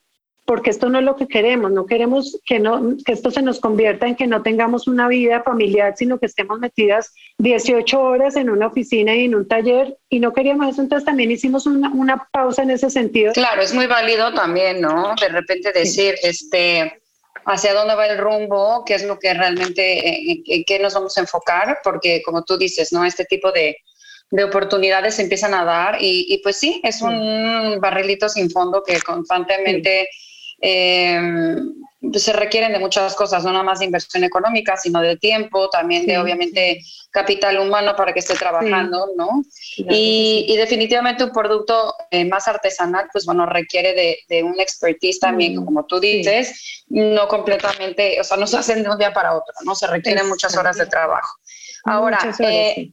porque 0.51 0.71
esto 0.71 0.89
no 0.89 0.99
es 0.99 1.05
lo 1.05 1.15
que 1.15 1.29
queremos, 1.29 1.71
no 1.71 1.87
queremos 1.87 2.41
que, 2.45 2.59
no, 2.59 2.97
que 3.07 3.13
esto 3.13 3.31
se 3.31 3.41
nos 3.41 3.61
convierta 3.61 4.09
en 4.09 4.17
que 4.17 4.27
no 4.27 4.43
tengamos 4.43 4.89
una 4.89 5.07
vida 5.07 5.45
familiar, 5.45 5.95
sino 5.97 6.19
que 6.19 6.27
estemos 6.27 6.59
metidas 6.59 7.15
18 7.39 8.01
horas 8.01 8.35
en 8.35 8.51
una 8.51 8.67
oficina 8.67 9.15
y 9.15 9.27
en 9.27 9.37
un 9.37 9.47
taller 9.47 9.97
y 10.09 10.19
no 10.19 10.33
queríamos 10.33 10.73
eso, 10.73 10.83
entonces 10.83 11.07
también 11.07 11.31
hicimos 11.31 11.67
una, 11.67 11.91
una 11.91 12.29
pausa 12.33 12.65
en 12.65 12.73
ese 12.73 12.91
sentido. 12.91 13.33
Claro, 13.33 13.63
es 13.63 13.73
muy 13.73 13.87
válido 13.87 14.35
también, 14.35 14.81
¿no? 14.81 15.15
De 15.21 15.29
repente 15.29 15.71
decir, 15.71 16.17
este 16.21 17.01
hacia 17.47 17.73
dónde 17.73 17.95
va 17.95 18.09
el 18.09 18.19
rumbo, 18.19 18.83
qué 18.85 18.97
es 18.97 19.05
lo 19.05 19.21
que 19.21 19.33
realmente, 19.33 20.33
en, 20.33 20.43
en 20.45 20.65
qué 20.65 20.81
nos 20.81 20.95
vamos 20.95 21.17
a 21.17 21.21
enfocar, 21.21 21.79
porque 21.85 22.23
como 22.25 22.43
tú 22.43 22.59
dices, 22.59 22.93
¿no? 22.93 23.05
Este 23.05 23.25
tipo 23.25 23.53
de, 23.53 23.77
de 24.33 24.43
oportunidades 24.43 25.15
se 25.15 25.23
empiezan 25.23 25.55
a 25.55 25.65
dar 25.65 26.03
y, 26.03 26.27
y, 26.29 26.39
pues 26.39 26.57
sí, 26.57 26.81
es 26.83 27.03
un 27.03 27.79
barrilito 27.81 28.29
sin 28.29 28.51
fondo 28.51 28.83
que 28.83 29.01
constantemente 29.01 30.09
eh, 30.61 31.21
se 32.15 32.33
requieren 32.33 32.73
de 32.73 32.79
muchas 32.79 33.15
cosas, 33.15 33.45
no 33.45 33.53
nada 33.53 33.63
más 33.63 33.81
de 33.81 33.85
inversión 33.85 34.25
económica, 34.25 34.77
sino 34.77 35.03
de 35.03 35.17
tiempo, 35.17 35.69
también 35.69 36.07
de 36.07 36.19
obviamente 36.19 36.81
capital 37.11 37.59
humano 37.59 37.95
para 37.95 38.13
que 38.13 38.21
esté 38.21 38.35
trabajando, 38.35 39.09
¿no? 39.17 39.43
Y, 39.77 40.55
definitivamente 40.57 41.25
un 41.25 41.33
producto 41.33 41.95
eh, 42.11 42.25
más 42.25 42.49
artesanal, 42.49 43.09
pues 43.13 43.27
bueno, 43.27 43.45
requiere 43.47 43.95
de, 43.95 44.19
de 44.29 44.43
un 44.43 44.59
expertise 44.61 45.21
también, 45.21 45.57
mm, 45.57 45.65
como 45.65 45.85
tú 45.87 46.01
dices, 46.01 46.85
no 46.89 47.29
completamente, 47.29 48.19
o 48.21 48.25
sea, 48.25 48.37
no 48.37 48.47
se 48.47 48.57
hacen 48.57 48.83
de 48.83 48.91
un 48.91 48.99
día 48.99 49.13
para 49.13 49.35
otro, 49.35 49.55
¿no? 49.65 49.75
Se 49.75 49.87
requieren 49.87 50.29
muchas 50.29 50.57
horas 50.57 50.77
de 50.77 50.87
trabajo. 50.87 51.37
Ahora, 51.85 52.19
eh, 52.41 52.93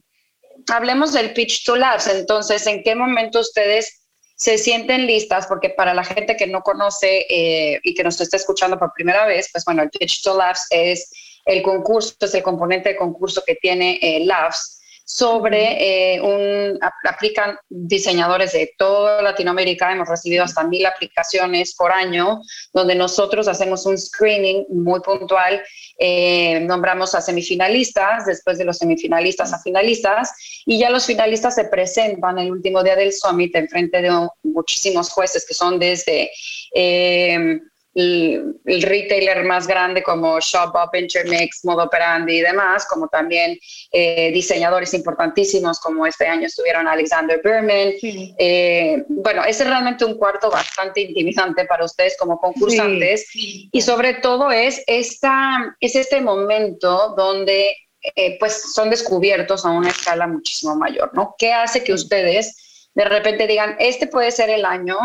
hablemos 0.70 1.12
del 1.12 1.32
Pitch 1.32 1.64
to 1.64 1.76
Labs. 1.76 2.06
Entonces, 2.08 2.66
¿en 2.66 2.82
qué 2.82 2.94
momento 2.94 3.40
ustedes 3.40 3.97
se 4.38 4.56
sienten 4.56 5.06
listas? 5.06 5.46
Porque 5.46 5.70
para 5.70 5.92
la 5.92 6.04
gente 6.04 6.36
que 6.36 6.46
no 6.46 6.62
conoce 6.62 7.26
eh, 7.28 7.80
y 7.82 7.94
que 7.94 8.04
nos 8.04 8.20
está 8.20 8.36
escuchando 8.36 8.78
por 8.78 8.92
primera 8.92 9.26
vez, 9.26 9.48
pues 9.52 9.64
bueno, 9.64 9.82
el 9.82 10.10
to 10.22 10.36
Labs 10.36 10.66
es 10.70 11.10
el 11.44 11.62
concurso, 11.62 12.14
es 12.20 12.34
el 12.34 12.42
componente 12.42 12.90
de 12.90 12.96
concurso 12.96 13.42
que 13.44 13.56
tiene 13.56 13.98
eh, 14.00 14.24
Labs 14.24 14.77
sobre 15.10 16.16
eh, 16.16 16.20
un, 16.20 16.78
aplican 17.02 17.56
diseñadores 17.70 18.52
de 18.52 18.74
toda 18.76 19.22
Latinoamérica, 19.22 19.90
hemos 19.90 20.06
recibido 20.06 20.44
hasta 20.44 20.64
mil 20.64 20.84
aplicaciones 20.84 21.74
por 21.74 21.90
año, 21.90 22.42
donde 22.74 22.94
nosotros 22.94 23.48
hacemos 23.48 23.86
un 23.86 23.96
screening 23.96 24.66
muy 24.68 25.00
puntual, 25.00 25.62
eh, 25.98 26.60
nombramos 26.60 27.14
a 27.14 27.22
semifinalistas, 27.22 28.26
después 28.26 28.58
de 28.58 28.66
los 28.66 28.76
semifinalistas 28.76 29.54
a 29.54 29.62
finalistas, 29.62 30.30
y 30.66 30.78
ya 30.78 30.90
los 30.90 31.06
finalistas 31.06 31.54
se 31.54 31.64
presentan 31.64 32.38
el 32.38 32.52
último 32.52 32.82
día 32.82 32.94
del 32.94 33.14
summit 33.14 33.56
en 33.56 33.66
frente 33.66 34.02
de 34.02 34.28
muchísimos 34.42 35.08
jueces 35.08 35.46
que 35.46 35.54
son 35.54 35.78
desde... 35.78 36.30
Eh, 36.74 37.60
el, 37.98 38.82
retailer 38.82 39.44
más 39.44 39.66
grande 39.66 40.02
como 40.02 40.38
Shopbop, 40.40 40.94
Intermix, 40.94 41.64
Modo 41.64 41.84
Operandi 41.84 42.38
y 42.38 42.40
demás, 42.40 42.86
como 42.86 43.08
también 43.08 43.58
eh, 43.92 44.30
diseñadores 44.32 44.94
importantísimos 44.94 45.80
como 45.80 46.06
este 46.06 46.26
año 46.26 46.46
estuvieron 46.46 46.86
Alexander 46.86 47.40
Berman. 47.42 47.92
Eh, 48.02 49.04
bueno, 49.08 49.44
es 49.44 49.64
realmente 49.64 50.04
un 50.04 50.16
cuarto 50.16 50.50
bastante 50.50 51.00
intimidante 51.00 51.64
para 51.64 51.84
ustedes 51.84 52.16
como 52.18 52.38
concursantes 52.38 53.28
y 53.34 53.80
sobre 53.82 54.14
todo 54.14 54.50
es, 54.50 54.82
esta, 54.86 55.76
es 55.80 55.96
este 55.96 56.20
momento 56.20 57.14
donde 57.16 57.76
eh, 58.14 58.38
pues 58.38 58.72
son 58.74 58.90
descubiertos 58.90 59.64
a 59.64 59.70
una 59.70 59.90
escala 59.90 60.26
muchísimo 60.28 60.76
mayor, 60.76 61.10
¿no? 61.14 61.34
¿Qué 61.36 61.52
hace 61.52 61.82
que 61.82 61.92
ustedes 61.92 62.90
de 62.94 63.04
repente 63.04 63.46
digan, 63.46 63.76
este 63.78 64.06
puede 64.08 64.30
ser 64.32 64.50
el 64.50 64.64
año 64.64 64.98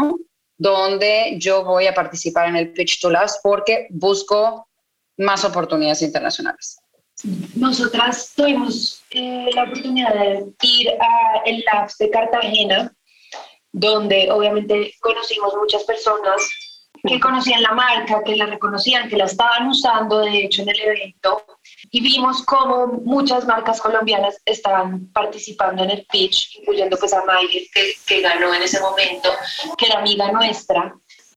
donde 0.58 1.36
yo 1.40 1.64
voy 1.64 1.88
a 1.88 1.94
participar 1.94 2.50
en 2.50 2.56
el 2.56 2.72
Pitch 2.74 3.02
to 3.02 3.10
Labs 3.10 3.40
porque 3.42 3.88
busco 3.90 4.68
más 5.18 5.44
oportunidades 5.46 6.02
internacionales. 6.02 6.78
Nosotras 7.56 8.34
tuvimos 8.36 9.04
eh, 9.12 9.50
la 9.54 9.64
oportunidad 9.64 10.14
de 10.14 10.46
ir 10.64 10.90
al 10.90 11.64
Labs 11.72 11.98
de 11.98 12.10
Cartagena, 12.10 12.94
donde 13.72 14.32
obviamente 14.32 14.94
conocimos 15.00 15.54
muchas 15.56 15.84
personas 15.84 16.42
que 17.06 17.20
conocían 17.20 17.62
la 17.62 17.74
marca, 17.74 18.24
que 18.24 18.36
la 18.36 18.46
reconocían, 18.46 19.10
que 19.10 19.18
la 19.18 19.26
estaban 19.26 19.68
usando, 19.68 20.20
de 20.20 20.46
hecho, 20.46 20.62
en 20.62 20.70
el 20.70 20.80
evento. 20.80 21.46
Y 21.92 22.02
vimos 22.02 22.42
cómo 22.44 22.88
muchas 23.04 23.46
marcas 23.46 23.80
colombianas 23.80 24.42
estaban 24.46 25.08
participando 25.12 25.84
en 25.84 25.92
el 25.92 26.06
pitch, 26.12 26.58
incluyendo 26.60 26.98
pues 26.98 27.14
a 27.14 27.24
Mayer, 27.26 27.64
que, 27.74 27.94
que 28.06 28.22
ganó 28.22 28.54
en 28.54 28.64
ese 28.64 28.80
momento, 28.80 29.30
que 29.78 29.86
era 29.88 30.00
amiga 30.00 30.32
nuestra. 30.32 30.96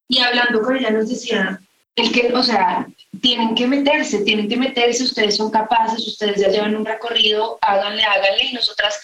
Y 0.08 0.18
hablando 0.18 0.62
con 0.62 0.76
ella 0.76 0.90
nos 0.90 1.08
decía, 1.08 1.60
el 1.96 2.12
que, 2.12 2.32
o 2.32 2.42
sea, 2.42 2.86
tienen 3.20 3.54
que 3.54 3.66
meterse, 3.66 4.20
tienen 4.20 4.48
que 4.48 4.56
meterse, 4.56 5.04
ustedes 5.04 5.36
son 5.36 5.50
capaces, 5.50 6.06
ustedes 6.06 6.40
ya 6.40 6.48
llevan 6.48 6.76
un 6.76 6.84
recorrido, 6.84 7.58
háganle, 7.62 8.04
háganle. 8.04 8.44
Y 8.44 8.52
nosotras 8.52 9.00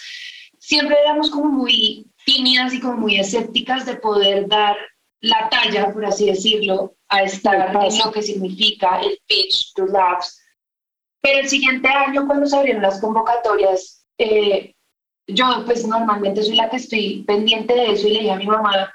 siempre 0.59 0.95
éramos 1.01 1.29
como 1.29 1.45
muy 1.45 2.05
tímidas 2.25 2.73
y 2.73 2.79
como 2.79 2.97
muy 2.97 3.19
escépticas 3.19 3.85
de 3.85 3.95
poder 3.95 4.47
dar 4.47 4.77
la 5.21 5.49
talla, 5.49 5.91
por 5.91 6.05
así 6.05 6.27
decirlo, 6.27 6.95
a 7.09 7.23
estar 7.23 7.75
en 7.75 7.99
lo 7.99 8.11
que 8.11 8.21
significa 8.21 8.99
el 9.01 9.19
pitch 9.27 9.73
to 9.73 9.85
labs. 9.87 10.39
Pero 11.23 11.39
el 11.39 11.47
siguiente 11.47 11.87
año, 11.87 12.27
cuando 12.27 12.45
se 12.45 12.57
abrieron 12.57 12.83
las 12.83 12.99
convocatorias, 12.99 14.05
eh, 14.17 14.75
yo 15.25 15.63
pues 15.65 15.87
normalmente 15.87 16.43
soy 16.43 16.57
la 16.57 16.69
que 16.69 16.75
estoy 16.75 17.23
pendiente 17.25 17.73
de 17.73 17.93
eso 17.93 18.09
y 18.09 18.11
le 18.11 18.19
dije 18.19 18.31
a 18.31 18.35
mi 18.35 18.45
mamá, 18.45 18.93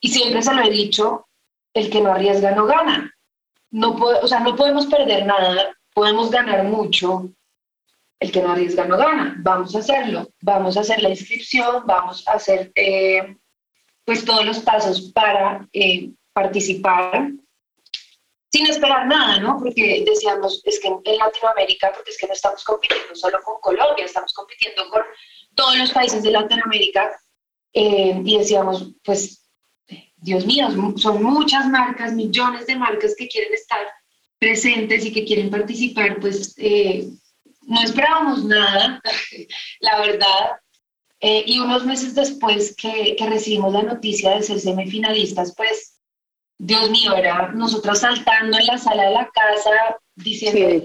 y 0.00 0.08
siempre 0.08 0.42
se 0.42 0.54
lo 0.54 0.62
he 0.62 0.70
dicho, 0.70 1.28
el 1.74 1.90
que 1.90 2.00
no 2.00 2.12
arriesga 2.12 2.52
no 2.52 2.64
gana. 2.64 3.12
No 3.70 3.90
o 3.96 4.26
sea, 4.26 4.40
no 4.40 4.56
podemos 4.56 4.86
perder 4.86 5.26
nada, 5.26 5.76
podemos 5.92 6.30
ganar 6.30 6.64
mucho. 6.64 7.28
El 8.18 8.32
que 8.32 8.40
no 8.40 8.52
arriesga 8.52 8.86
no 8.86 8.96
gana. 8.96 9.34
Vamos 9.40 9.74
a 9.74 9.80
hacerlo. 9.80 10.28
Vamos 10.40 10.76
a 10.76 10.80
hacer 10.80 11.02
la 11.02 11.10
inscripción, 11.10 11.84
vamos 11.86 12.26
a 12.26 12.32
hacer 12.32 12.72
eh, 12.76 13.36
pues 14.04 14.24
todos 14.24 14.46
los 14.46 14.60
pasos 14.60 15.12
para 15.12 15.68
eh, 15.72 16.12
participar 16.32 17.30
sin 18.54 18.68
esperar 18.68 19.08
nada, 19.08 19.40
¿no? 19.40 19.58
Porque 19.58 20.04
decíamos, 20.06 20.62
es 20.64 20.78
que 20.78 20.86
en 20.86 21.18
Latinoamérica, 21.18 21.90
porque 21.92 22.12
es 22.12 22.18
que 22.18 22.28
no 22.28 22.34
estamos 22.34 22.62
compitiendo 22.62 23.12
solo 23.16 23.42
con 23.42 23.60
Colombia, 23.60 24.04
estamos 24.04 24.32
compitiendo 24.32 24.88
con 24.90 25.02
todos 25.56 25.76
los 25.76 25.90
países 25.90 26.22
de 26.22 26.30
Latinoamérica 26.30 27.20
eh, 27.72 28.22
y 28.24 28.38
decíamos, 28.38 28.92
pues, 29.02 29.44
Dios 30.18 30.46
mío, 30.46 30.68
son 30.96 31.20
muchas 31.20 31.66
marcas, 31.66 32.12
millones 32.12 32.68
de 32.68 32.76
marcas 32.76 33.16
que 33.18 33.26
quieren 33.26 33.52
estar 33.52 33.88
presentes 34.38 35.04
y 35.04 35.12
que 35.12 35.24
quieren 35.24 35.50
participar, 35.50 36.20
pues 36.20 36.54
eh, 36.56 37.08
no 37.62 37.82
esperábamos 37.82 38.44
nada, 38.44 39.02
la 39.80 39.98
verdad, 39.98 40.50
eh, 41.18 41.42
y 41.44 41.58
unos 41.58 41.84
meses 41.84 42.14
después 42.14 42.76
que, 42.76 43.16
que, 43.16 43.26
recibimos 43.26 43.72
la 43.72 43.82
noticia 43.82 44.30
de 44.30 44.44
ser 44.44 44.60
semifinalistas, 44.60 45.52
pues, 45.56 45.93
Dios 46.58 46.90
mío, 46.90 47.14
era 47.16 47.52
nosotras 47.52 48.00
saltando 48.00 48.58
en 48.58 48.66
la 48.66 48.78
sala 48.78 49.04
de 49.04 49.14
la 49.14 49.28
casa 49.30 49.70
diciendo, 50.16 50.84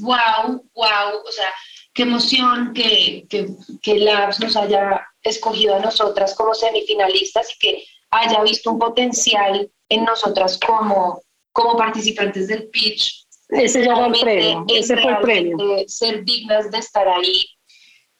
wow, 0.00 0.62
wow, 0.74 1.22
o 1.24 1.32
sea, 1.32 1.48
qué 1.94 2.02
emoción 2.02 2.74
que, 2.74 3.26
que, 3.28 3.48
que 3.82 3.98
Labs 3.98 4.40
nos 4.40 4.56
haya 4.56 5.06
escogido 5.22 5.76
a 5.76 5.80
nosotras 5.80 6.34
como 6.34 6.54
semifinalistas 6.54 7.54
y 7.54 7.58
que 7.58 7.84
haya 8.10 8.42
visto 8.42 8.72
un 8.72 8.78
potencial 8.78 9.70
en 9.88 10.04
nosotras 10.04 10.58
como, 10.64 11.22
como 11.52 11.76
participantes 11.76 12.48
del 12.48 12.68
pitch. 12.68 13.24
Ese 13.48 13.82
era 13.82 14.06
el 14.06 14.12
premio, 14.12 14.64
ese 14.68 14.96
fue 14.96 15.12
el 15.12 15.18
premio. 15.18 15.56
Ser 15.86 16.24
dignas 16.24 16.70
de 16.70 16.78
estar 16.78 17.08
ahí. 17.08 17.46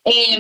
Eh, 0.05 0.39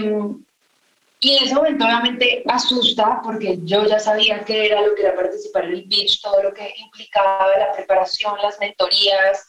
y 1.20 1.36
en 1.36 1.44
ese 1.44 1.54
momento 1.54 1.84
obviamente 1.84 2.42
asusta 2.46 3.20
porque 3.24 3.58
yo 3.62 3.86
ya 3.86 3.98
sabía 3.98 4.44
que 4.44 4.66
era 4.66 4.82
lo 4.82 4.94
que 4.94 5.02
era 5.02 5.16
participar 5.16 5.64
en 5.64 5.72
el 5.72 5.88
pitch, 5.88 6.20
todo 6.20 6.42
lo 6.42 6.52
que 6.52 6.74
implicaba 6.76 7.56
la 7.56 7.72
preparación, 7.72 8.34
las 8.42 8.58
mentorías, 8.60 9.48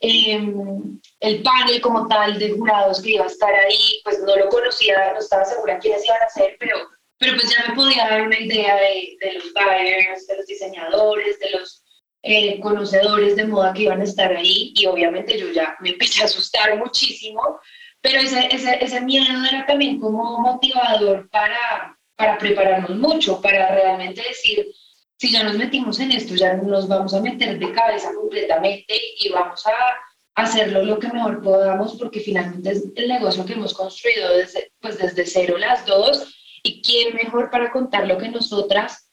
em, 0.00 1.00
el 1.20 1.42
panel 1.42 1.80
como 1.80 2.08
tal 2.08 2.38
de 2.38 2.50
jurados 2.50 3.00
que 3.00 3.10
iba 3.10 3.24
a 3.24 3.28
estar 3.28 3.54
ahí, 3.54 4.00
pues 4.04 4.18
no 4.20 4.36
lo 4.36 4.48
conocía, 4.48 5.12
no 5.12 5.20
estaba 5.20 5.44
segura 5.44 5.78
quiénes 5.78 6.04
iban 6.04 6.22
a 6.22 6.28
ser, 6.28 6.56
pero, 6.58 6.76
pero 7.18 7.36
pues 7.36 7.48
ya 7.48 7.68
me 7.68 7.76
podía 7.76 8.08
dar 8.08 8.22
una 8.22 8.38
idea 8.38 8.74
de, 8.76 9.16
de 9.20 9.32
los 9.34 9.52
buyers, 9.54 10.26
de 10.26 10.36
los 10.36 10.46
diseñadores, 10.46 11.38
de 11.38 11.50
los 11.50 11.84
eh, 12.26 12.58
conocedores 12.60 13.36
de 13.36 13.46
moda 13.46 13.74
que 13.74 13.82
iban 13.82 14.00
a 14.00 14.04
estar 14.04 14.34
ahí 14.34 14.72
y 14.74 14.86
obviamente 14.86 15.38
yo 15.38 15.52
ya 15.52 15.76
me 15.80 15.90
empecé 15.90 16.22
a 16.22 16.24
asustar 16.24 16.76
muchísimo 16.78 17.60
pero 18.04 18.20
ese, 18.20 18.54
ese, 18.54 18.84
ese 18.84 19.00
miedo 19.00 19.42
era 19.50 19.64
también 19.64 19.98
como 19.98 20.38
motivador 20.38 21.26
para, 21.30 21.98
para 22.16 22.36
prepararnos 22.36 22.98
mucho, 22.98 23.40
para 23.40 23.74
realmente 23.74 24.20
decir, 24.20 24.66
si 25.16 25.32
ya 25.32 25.42
nos 25.42 25.56
metimos 25.56 25.98
en 26.00 26.12
esto, 26.12 26.34
ya 26.34 26.52
nos 26.52 26.86
vamos 26.86 27.14
a 27.14 27.22
meter 27.22 27.58
de 27.58 27.72
cabeza 27.72 28.12
completamente 28.14 28.94
y 29.20 29.30
vamos 29.30 29.66
a 29.66 29.72
hacerlo 30.34 30.84
lo 30.84 30.98
que 30.98 31.08
mejor 31.08 31.42
podamos, 31.42 31.96
porque 31.96 32.20
finalmente 32.20 32.72
es 32.72 32.84
el 32.94 33.08
negocio 33.08 33.46
que 33.46 33.54
hemos 33.54 33.72
construido 33.72 34.36
desde, 34.36 34.70
pues 34.80 34.98
desde 34.98 35.24
cero 35.24 35.56
las 35.56 35.86
dos, 35.86 36.30
y 36.62 36.82
quién 36.82 37.14
mejor 37.14 37.50
para 37.50 37.72
contar 37.72 38.06
lo 38.06 38.18
que 38.18 38.28
nosotras, 38.28 39.10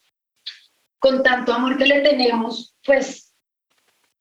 con 0.99 1.23
tanto 1.23 1.53
amor 1.53 1.77
que 1.77 1.85
le 1.85 2.01
tenemos, 2.01 2.75
pues 2.83 3.20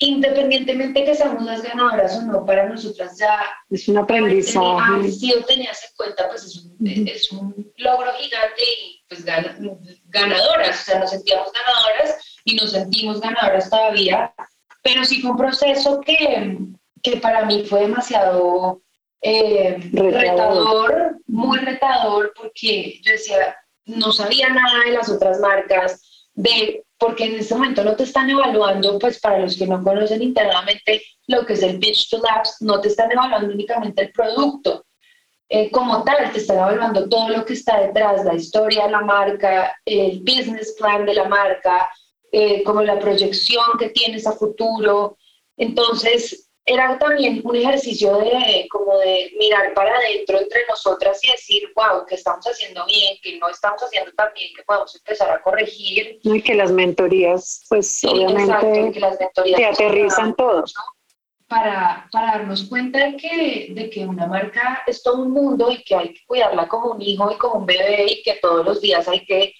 independientemente 0.01 1.05
que 1.05 1.15
seamos 1.15 1.45
las 1.45 1.63
ganadoras 1.63 2.17
o 2.17 2.23
no, 2.23 2.45
para 2.47 2.67
nosotras 2.69 3.19
ya 3.19 3.39
es 3.69 3.87
un 3.87 3.99
aprendizaje. 3.99 5.13
Si 5.13 5.29
lo 5.29 5.45
tenías 5.45 5.85
en 5.85 5.91
cuenta, 5.95 6.27
pues 6.29 6.45
es 6.45 6.57
un, 6.57 6.87
es 6.87 7.31
un 7.31 7.73
logro 7.77 8.11
gigante 8.15 8.63
y 8.63 9.05
pues 9.07 9.25
ganadoras, 9.25 10.81
o 10.81 10.85
sea, 10.85 10.99
nos 11.01 11.11
sentíamos 11.11 11.53
ganadoras 11.53 12.39
y 12.45 12.57
nos 12.57 12.71
sentimos 12.73 13.21
ganadoras 13.21 13.69
todavía, 13.69 14.35
pero 14.83 15.05
sí 15.05 15.21
fue 15.21 15.33
un 15.33 15.37
proceso 15.37 16.01
que, 16.01 16.59
que 17.03 17.17
para 17.19 17.45
mí 17.45 17.67
fue 17.69 17.81
demasiado 17.81 18.81
eh, 19.21 19.77
retador, 19.93 21.19
muy 21.27 21.59
retador, 21.59 22.33
porque 22.35 23.01
yo 23.03 23.13
decía, 23.13 23.55
no 23.85 24.13
sabía 24.13 24.49
nada 24.49 24.85
de 24.87 24.93
las 24.93 25.11
otras 25.11 25.41
marcas, 25.41 26.31
de 26.33 26.87
porque 27.01 27.25
en 27.25 27.37
este 27.37 27.55
momento 27.55 27.83
no 27.83 27.97
te 27.97 28.05
están 28.05 28.31
evaluando, 28.31 28.99
pues 28.99 29.19
para 29.19 29.39
los 29.39 29.57
que 29.57 29.67
no 29.67 29.83
conocen 29.83 30.23
internamente 30.23 31.03
lo 31.27 31.47
que 31.47 31.55
es 31.55 31.63
el 31.63 31.79
Pitch 31.79 32.11
to 32.11 32.19
Labs, 32.19 32.59
no 32.61 32.81
te 32.81 32.89
están 32.89 33.11
evaluando 33.11 33.53
únicamente 33.53 34.03
el 34.03 34.13
producto 34.13 34.85
eh, 35.53 35.69
como 35.73 36.05
tal, 36.05 36.31
te 36.31 36.39
están 36.39 36.59
evaluando 36.59 37.09
todo 37.09 37.29
lo 37.29 37.45
que 37.45 37.55
está 37.55 37.81
detrás, 37.81 38.25
la 38.25 38.35
historia 38.35 38.85
de 38.85 38.93
la 38.93 39.01
marca, 39.01 39.75
el 39.85 40.21
business 40.21 40.77
plan 40.79 41.05
de 41.05 41.15
la 41.15 41.25
marca, 41.25 41.91
eh, 42.31 42.63
como 42.63 42.83
la 42.83 43.01
proyección 43.01 43.65
que 43.77 43.89
tienes 43.89 44.29
a 44.29 44.33
futuro. 44.33 45.19
Entonces, 45.57 46.50
era 46.73 46.97
también 46.99 47.41
un 47.43 47.57
ejercicio 47.57 48.17
de 48.19 48.67
como 48.71 48.97
de 48.99 49.33
mirar 49.39 49.75
para 49.75 49.97
adentro 49.97 50.39
entre 50.39 50.61
nosotras 50.69 51.19
y 51.25 51.31
decir, 51.33 51.65
wow, 51.75 52.07
que 52.07 52.15
estamos 52.15 52.47
haciendo 52.47 52.85
bien, 52.87 53.17
que 53.23 53.39
no 53.39 53.49
estamos 53.49 53.83
haciendo 53.83 54.13
tan 54.13 54.33
bien, 54.35 54.51
que 54.55 54.63
podemos 54.63 54.95
empezar 54.95 55.31
a 55.33 55.43
corregir. 55.43 56.21
Y 56.23 56.41
que 56.43 56.55
las 56.55 56.71
mentorías, 56.71 57.65
pues 57.69 58.05
obviamente, 58.05 58.93
que 58.93 59.01
las 59.01 59.19
mentorías 59.19 59.59
te 59.59 59.67
aterrizan 59.67 60.35
todos. 60.37 60.73
Para, 61.49 62.09
para 62.13 62.39
darnos 62.39 62.63
cuenta 62.69 63.01
de 63.01 63.17
que, 63.17 63.69
de 63.71 63.91
que 63.91 64.07
una 64.07 64.29
marca 64.29 64.85
es 64.87 65.03
todo 65.03 65.23
un 65.23 65.33
mundo 65.33 65.73
y 65.73 65.83
que 65.83 65.97
hay 65.97 66.15
que 66.15 66.21
cuidarla 66.25 66.69
como 66.69 66.93
un 66.93 67.03
hijo 67.03 67.33
y 67.33 67.37
como 67.39 67.59
un 67.61 67.67
bebé 67.67 68.07
y 68.09 68.23
que 68.23 68.35
todos 68.35 68.65
los 68.65 68.81
días 68.81 69.09
hay 69.09 69.25
que 69.25 69.53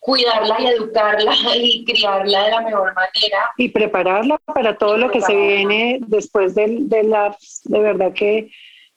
cuidarla 0.00 0.56
y 0.60 0.66
educarla 0.66 1.32
y 1.56 1.84
criarla 1.84 2.44
de 2.44 2.50
la 2.50 2.60
mejor 2.62 2.94
manera. 2.94 3.50
Y 3.56 3.68
prepararla 3.68 4.38
para 4.46 4.76
todo 4.76 4.96
lo 4.96 5.10
que 5.10 5.20
se 5.20 5.34
viene 5.34 6.00
después 6.06 6.54
del, 6.54 6.88
del 6.88 7.14
De 7.64 7.80
verdad 7.80 8.12
que 8.12 8.50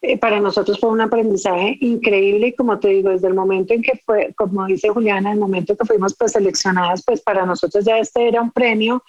eh, 0.04 0.18
para 0.18 0.39
nosotros 0.39 0.80
fue 0.80 0.89
un 0.89 1.02
aprendizaje 1.02 1.78
increíble 1.80 2.47
y 2.47 2.56
como 2.56 2.80
te 2.80 2.89
digo, 2.89 3.10
desde 3.10 3.28
el 3.28 3.36
momento 3.36 3.74
en 3.74 3.84
que 3.84 3.99
fue, 4.04 4.34
como 4.36 4.66
dice 4.66 4.89
Juliana, 4.89 5.32
el 5.32 5.39
momento 5.39 5.78
que 5.78 5.86
fuimos 5.86 6.16
pues 6.16 6.32
seleccionadas, 6.32 7.04
pues 7.06 7.22
para 7.22 7.45
nosotros 7.45 7.86
ya 7.86 7.99
este 7.99 8.28
era 8.28 8.41
un 8.41 8.52
premio 8.52 9.04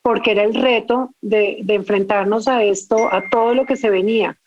porque 0.00 0.30
era 0.30 0.44
el 0.44 0.54
reto 0.54 1.10
de, 1.20 1.58
de 1.62 1.74
enfrentarnos 1.74 2.48
a 2.48 2.62
esto, 2.62 3.12
a 3.12 3.28
todo 3.30 3.52
lo 3.52 3.66
que 3.66 3.76
se 3.76 3.90
venía, 3.90 4.38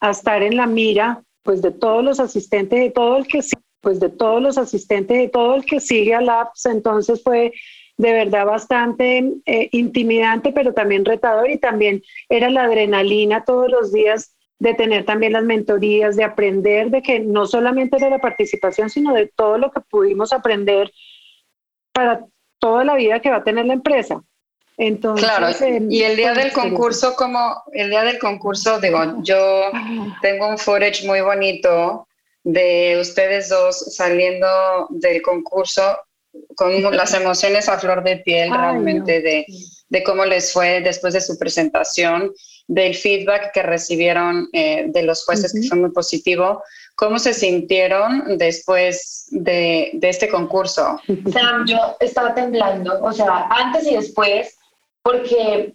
a 0.00 0.10
estar 0.10 0.42
en 0.42 0.56
la 0.56 0.66
mira 0.66 1.22
pues 1.44 1.62
de 1.62 1.70
todos 1.70 2.02
los 2.02 2.18
asistentes, 2.18 2.80
de 2.80 2.90
todo 2.90 3.18
el 3.18 3.26
que 3.28 3.42
pues 3.84 4.00
de 4.00 4.08
todos 4.08 4.42
los 4.42 4.58
asistentes, 4.58 5.16
de 5.16 5.28
todo 5.28 5.54
el 5.54 5.64
que 5.64 5.78
sigue 5.78 6.14
a 6.14 6.20
Labs, 6.20 6.66
entonces 6.66 7.22
fue 7.22 7.52
de 7.96 8.12
verdad 8.12 8.46
bastante 8.46 9.34
eh, 9.46 9.68
intimidante, 9.70 10.50
pero 10.50 10.74
también 10.74 11.04
retador 11.04 11.48
y 11.48 11.58
también 11.58 12.02
era 12.28 12.50
la 12.50 12.64
adrenalina 12.64 13.44
todos 13.44 13.70
los 13.70 13.92
días 13.92 14.34
de 14.58 14.74
tener 14.74 15.04
también 15.04 15.34
las 15.34 15.44
mentorías, 15.44 16.16
de 16.16 16.24
aprender, 16.24 16.90
de 16.90 17.02
que 17.02 17.20
no 17.20 17.46
solamente 17.46 17.96
era 17.96 18.08
la 18.08 18.18
participación, 18.18 18.90
sino 18.90 19.12
de 19.12 19.26
todo 19.26 19.58
lo 19.58 19.70
que 19.70 19.80
pudimos 19.80 20.32
aprender 20.32 20.90
para 21.92 22.24
toda 22.58 22.84
la 22.84 22.96
vida 22.96 23.20
que 23.20 23.30
va 23.30 23.36
a 23.36 23.44
tener 23.44 23.66
la 23.66 23.74
empresa. 23.74 24.22
Entonces, 24.76 25.24
claro, 25.24 25.48
y 25.88 26.02
el 26.02 26.16
día 26.16 26.34
del 26.34 26.52
concurso, 26.52 27.14
como 27.14 27.62
el 27.72 27.90
día 27.90 28.02
del 28.02 28.18
concurso, 28.18 28.80
digo, 28.80 28.98
yo 29.22 29.70
tengo 30.20 30.48
un 30.48 30.58
footage 30.58 31.06
muy 31.06 31.20
bonito 31.20 32.08
de 32.44 32.98
ustedes 33.00 33.48
dos 33.48 33.94
saliendo 33.94 34.86
del 34.90 35.22
concurso 35.22 35.98
con 36.56 36.82
las 36.96 37.14
emociones 37.14 37.68
a 37.68 37.78
flor 37.78 38.04
de 38.04 38.18
piel 38.18 38.50
realmente 38.50 39.20
de, 39.22 39.46
de, 39.88 40.02
cómo 40.02 40.24
les 40.24 40.52
fue 40.52 40.80
después 40.80 41.14
de 41.14 41.20
su 41.20 41.38
presentación, 41.38 42.32
del 42.66 42.94
feedback 42.94 43.52
que 43.52 43.62
recibieron 43.62 44.48
eh, 44.52 44.86
de 44.88 45.02
los 45.02 45.24
jueces 45.24 45.52
que 45.52 45.66
fue 45.68 45.78
muy 45.78 45.90
positivo. 45.90 46.62
¿Cómo 46.96 47.18
se 47.18 47.34
sintieron 47.34 48.38
después 48.38 49.26
de, 49.30 49.90
de 49.94 50.08
este 50.08 50.28
concurso? 50.28 51.00
Sam, 51.32 51.66
yo 51.66 51.96
estaba 52.00 52.34
temblando, 52.34 53.00
o 53.02 53.12
sea, 53.12 53.48
antes 53.50 53.86
y 53.86 53.96
después, 53.96 54.56
porque 55.02 55.74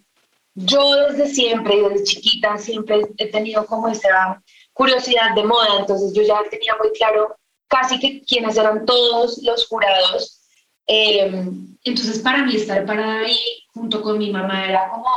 yo 0.54 1.06
desde 1.08 1.28
siempre, 1.28 1.76
desde 1.82 2.04
chiquita, 2.04 2.58
siempre 2.58 3.02
he 3.18 3.30
tenido 3.30 3.66
como 3.66 3.88
esa 3.88 4.42
curiosidad 4.72 5.34
de 5.34 5.44
moda, 5.44 5.78
entonces 5.80 6.12
yo 6.14 6.22
ya 6.22 6.42
tenía 6.50 6.74
muy 6.80 6.90
claro 6.92 7.36
casi 7.68 7.98
que 7.98 8.22
quiénes 8.22 8.56
eran 8.56 8.84
todos 8.84 9.38
los 9.42 9.66
jurados. 9.68 10.40
Em, 10.86 11.76
entonces 11.84 12.18
para 12.18 12.44
mí 12.44 12.56
estar 12.56 12.84
para 12.84 13.20
ahí 13.20 13.38
junto 13.72 14.02
con 14.02 14.18
mi 14.18 14.30
mamá 14.30 14.66
era 14.68 14.90
como 14.90 15.08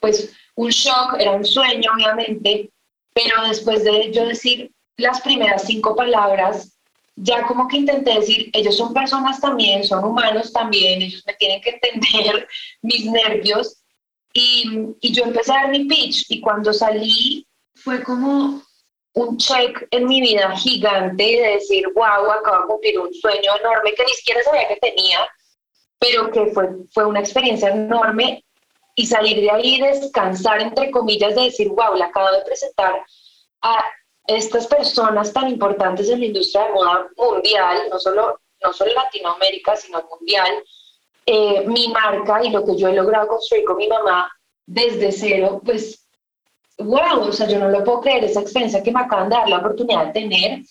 pues 0.00 0.32
un 0.56 0.70
shock, 0.70 1.16
era 1.18 1.32
un 1.32 1.44
sueño 1.44 1.92
obviamente, 1.94 2.70
pero 3.12 3.46
después 3.46 3.84
de 3.84 4.12
yo 4.12 4.26
decir 4.26 4.72
las 4.96 5.20
primeras 5.20 5.64
cinco 5.64 5.94
palabras, 5.94 6.74
ya 7.16 7.46
como 7.46 7.68
que 7.68 7.78
intenté 7.78 8.14
decir, 8.14 8.50
ellos 8.52 8.76
son 8.76 8.92
personas 8.92 9.40
también, 9.40 9.84
son 9.84 10.04
humanos 10.04 10.52
también, 10.52 11.02
ellos 11.02 11.22
me 11.26 11.34
tienen 11.34 11.60
que 11.60 11.78
entender 11.80 12.48
mis 12.82 13.06
nervios. 13.06 13.76
Y, 14.32 14.64
y 15.00 15.12
yo 15.12 15.24
empecé 15.24 15.52
a 15.52 15.62
dar 15.62 15.70
mi 15.70 15.84
pitch 15.84 16.24
y 16.28 16.40
cuando 16.40 16.72
salí 16.72 17.46
fue 17.74 18.02
como, 18.02 18.62
un 19.14 19.36
check 19.38 19.86
en 19.90 20.06
mi 20.06 20.20
vida 20.20 20.56
gigante 20.56 21.24
de 21.24 21.48
decir, 21.54 21.86
wow, 21.94 22.30
acabo 22.30 22.62
de 22.62 22.66
cumplir 22.66 22.98
un 22.98 23.14
sueño 23.14 23.52
enorme 23.60 23.94
que 23.94 24.04
ni 24.04 24.12
siquiera 24.12 24.42
sabía 24.42 24.68
que 24.68 24.76
tenía, 24.76 25.20
pero 25.98 26.30
que 26.30 26.46
fue, 26.46 26.68
fue 26.92 27.06
una 27.06 27.20
experiencia 27.20 27.70
enorme 27.70 28.44
y 28.96 29.06
salir 29.06 29.40
de 29.40 29.50
ahí, 29.50 29.80
descansar, 29.80 30.60
entre 30.60 30.90
comillas, 30.90 31.34
de 31.34 31.42
decir, 31.42 31.68
wow, 31.68 31.94
le 31.96 32.04
acabo 32.04 32.30
de 32.32 32.42
presentar 32.42 33.04
a 33.62 33.84
estas 34.26 34.66
personas 34.66 35.32
tan 35.32 35.48
importantes 35.48 36.08
en 36.08 36.20
la 36.20 36.26
industria 36.26 36.64
de 36.64 36.72
moda 36.72 37.06
mundial, 37.16 37.82
no 37.90 37.98
solo, 37.98 38.40
no 38.62 38.72
solo 38.72 38.92
Latinoamérica, 38.94 39.76
sino 39.76 40.02
mundial, 40.10 40.52
eh, 41.26 41.64
mi 41.66 41.88
marca 41.88 42.44
y 42.44 42.50
lo 42.50 42.64
que 42.64 42.76
yo 42.76 42.88
he 42.88 42.94
logrado 42.94 43.28
construir 43.28 43.64
con 43.64 43.76
mi 43.76 43.88
mamá 43.88 44.30
desde 44.66 45.12
cero, 45.12 45.60
pues 45.64 46.03
wow, 46.78 47.20
o 47.20 47.32
sea, 47.32 47.46
yo 47.48 47.58
no 47.58 47.68
lo 47.68 47.84
puedo 47.84 48.00
creer, 48.00 48.24
esa 48.24 48.40
experiencia 48.40 48.82
que 48.82 48.92
me 48.92 49.00
acaban 49.00 49.28
de 49.28 49.36
dar 49.36 49.48
la 49.48 49.58
oportunidad 49.58 50.06
de 50.06 50.12
tener. 50.12 50.62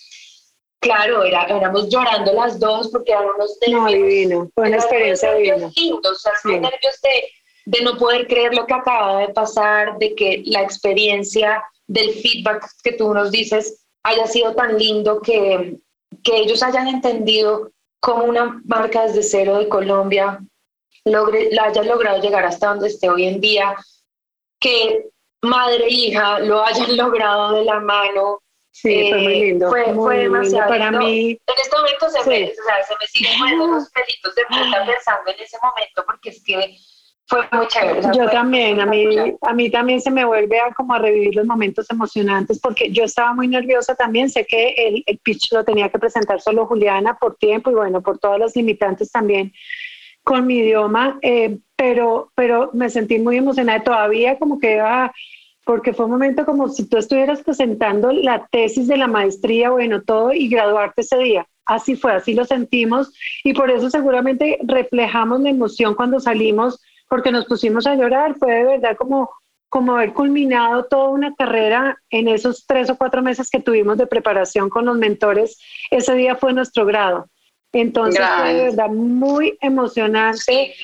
Claro, 0.80 1.24
era, 1.24 1.46
éramos 1.46 1.88
llorando 1.90 2.34
las 2.34 2.60
dos 2.60 2.90
porque 2.90 3.14
eran 3.14 3.26
unos 3.36 3.58
nervios. 3.62 3.82
No, 3.82 3.88
divino, 3.90 4.50
fue 4.54 4.68
una 4.68 4.78
experiencia 4.78 5.34
divina. 5.34 5.68
o 5.68 6.16
sea, 6.16 6.34
nervios 6.44 7.02
de, 7.02 7.24
de 7.66 7.84
no 7.84 7.98
poder 7.98 8.28
creer 8.28 8.54
lo 8.54 8.66
que 8.66 8.74
acaba 8.74 9.20
de 9.20 9.30
pasar, 9.30 9.98
de 9.98 10.14
que 10.14 10.44
la 10.46 10.62
experiencia 10.62 11.64
del 11.88 12.12
feedback 12.14 12.66
que 12.84 12.94
tú 12.94 13.14
nos 13.14 13.32
dices 13.32 13.86
haya 14.04 14.28
sido 14.28 14.54
tan 14.56 14.78
lindo 14.78 15.22
que, 15.22 15.78
que 16.22 16.38
ellos 16.38 16.62
hayan 16.64 16.88
entendido 16.88 17.72
cómo 18.02 18.26
una 18.26 18.62
marca 18.66 19.04
desde 19.04 19.24
cero 19.24 19.60
de 19.60 19.70
Colombia 19.70 20.40
logre, 21.06 21.50
la 21.52 21.66
haya 21.66 21.84
logrado 21.84 22.22
llegar 22.22 22.46
hasta 22.46 22.68
donde 22.68 22.88
esté 22.88 23.10
hoy 23.10 23.26
en 23.26 23.40
día, 23.40 23.76
que 24.60 25.10
madre 25.44 25.86
e 25.86 25.94
hija 25.94 26.40
lo 26.40 26.64
hayan 26.66 26.98
logrado 26.98 27.54
de 27.54 27.66
la 27.66 27.80
mano. 27.80 28.40
Sí, 28.72 29.10
fue 29.10 29.20
muy 29.22 29.34
eh, 29.34 29.46
lindo. 29.46 29.70
Fue, 29.70 29.94
fue 29.94 30.18
demasiado 30.18 30.68
para 30.68 30.92
mí. 30.92 31.30
En 31.32 31.56
este 31.62 31.78
momento 31.78 32.10
se, 32.10 32.30
me, 32.30 32.44
o 32.46 32.54
sea, 32.56 32.84
se 32.84 32.96
me 33.00 33.08
siguen 33.08 33.38
poniendo 33.38 33.68
los 33.68 33.90
pelitos 33.92 34.34
de 34.34 34.42
punta 34.46 34.86
pensando 34.86 35.32
en 35.32 35.40
ese 35.40 35.58
momento 35.62 36.04
porque 36.08 36.30
es 36.30 36.44
que 36.44 36.76
fue 37.28 37.48
muy 37.52 37.68
chévere. 37.68 38.02
yo 38.16 38.30
también, 38.32 38.82
a 38.82 38.86
mí, 38.88 39.06
a 39.42 39.54
mí 39.54 39.70
también 39.70 40.02
se 40.02 40.12
me 40.12 40.26
vuelve 40.26 40.60
a 40.60 40.74
como 40.74 40.96
a 40.96 41.00
revivir 41.00 41.36
los 41.36 41.46
momentos 41.46 41.90
emocionantes 41.90 42.60
porque 42.60 42.92
yo 42.92 43.04
estaba 43.04 43.34
muy 43.34 43.48
nerviosa 43.48 43.96
también, 43.96 44.30
sé 44.30 44.46
que 44.46 44.74
el, 44.76 45.04
el 45.06 45.20
pitch 45.20 45.54
lo 45.54 45.64
tenía 45.64 45.90
que 45.90 46.00
presentar 46.00 46.42
solo 46.42 46.66
Juliana 46.66 47.18
por 47.18 47.38
tiempo 47.38 47.70
y 47.72 47.76
bueno, 47.76 48.02
por 48.02 48.18
todas 48.18 48.40
las 48.40 48.56
limitantes 48.56 49.12
también 49.12 49.54
con 50.24 50.48
mi 50.48 50.60
idioma, 50.60 51.20
eh, 51.22 51.60
pero, 51.76 52.32
pero 52.36 52.70
me 52.74 52.90
sentí 52.90 53.20
muy 53.20 53.38
emocionada 53.38 53.84
todavía 53.84 54.40
como 54.40 54.60
que 54.60 54.80
ah, 54.80 55.12
porque 55.66 55.94
fue 55.94 56.06
un 56.06 56.12
momento 56.12 56.46
como 56.46 56.70
si 56.70 56.88
tú 56.88 56.98
estuvieras 56.98 57.42
presentando 57.42 58.12
la 58.12 58.48
tesis 58.52 58.88
de 58.88 58.98
la 58.98 59.08
maestría, 59.08 59.70
bueno, 59.70 60.02
todo 60.02 60.34
y 60.34 60.50
graduarte 60.50 61.02
ese 61.02 61.18
día. 61.18 61.48
Así 61.66 61.96
fue, 61.96 62.12
así 62.12 62.34
lo 62.34 62.44
sentimos 62.44 63.14
y 63.44 63.54
por 63.54 63.72
eso 63.72 63.90
seguramente 63.90 64.60
reflejamos 64.64 65.40
la 65.42 65.50
emoción 65.50 65.96
cuando 65.96 66.20
salimos, 66.20 66.82
porque 67.08 67.32
nos 67.32 67.46
pusimos 67.46 67.88
a 67.88 67.96
llorar, 67.96 68.36
fue 68.36 68.54
de 68.54 68.64
verdad 68.64 68.98
como, 68.98 69.30
como 69.70 69.96
haber 69.96 70.14
culminado 70.14 70.84
toda 70.86 71.10
una 71.10 71.34
carrera 71.36 71.98
en 72.10 72.28
esos 72.28 72.66
tres 72.68 72.90
o 72.90 72.98
cuatro 72.98 73.22
meses 73.22 73.50
que 73.50 73.62
tuvimos 73.62 73.98
de 73.98 74.08
preparación 74.08 74.70
con 74.70 74.86
los 74.86 74.98
mentores. 74.98 75.58
Ese 75.90 76.14
día 76.16 76.36
fue 76.36 76.52
nuestro 76.52 76.86
grado. 76.86 77.30
Entonces 77.74 78.24
fue 78.40 78.54
de 78.54 78.64
verdad 78.66 78.90
muy 78.90 79.58
emocionante. 79.60 80.76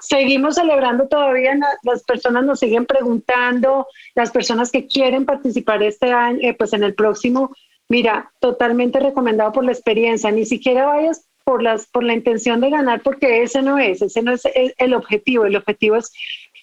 Seguimos 0.00 0.56
celebrando 0.56 1.06
todavía, 1.06 1.56
las 1.84 2.02
personas 2.02 2.44
nos 2.44 2.58
siguen 2.58 2.84
preguntando, 2.84 3.86
las 4.16 4.32
personas 4.32 4.72
que 4.72 4.88
quieren 4.88 5.24
participar 5.24 5.82
este 5.84 6.12
año, 6.12 6.40
eh, 6.42 6.54
pues 6.54 6.72
en 6.72 6.82
el 6.82 6.94
próximo, 6.94 7.54
mira, 7.88 8.32
totalmente 8.40 8.98
recomendado 8.98 9.52
por 9.52 9.64
la 9.64 9.70
experiencia, 9.70 10.32
ni 10.32 10.44
siquiera 10.44 10.86
vayas 10.86 11.28
por, 11.44 11.62
las, 11.62 11.86
por 11.86 12.02
la 12.02 12.14
intención 12.14 12.60
de 12.60 12.70
ganar, 12.70 13.02
porque 13.02 13.44
ese 13.44 13.62
no 13.62 13.78
es, 13.78 14.02
ese 14.02 14.20
no 14.22 14.32
es 14.32 14.42
el 14.54 14.94
objetivo, 14.94 15.44
el 15.44 15.54
objetivo 15.54 15.94
es 15.94 16.12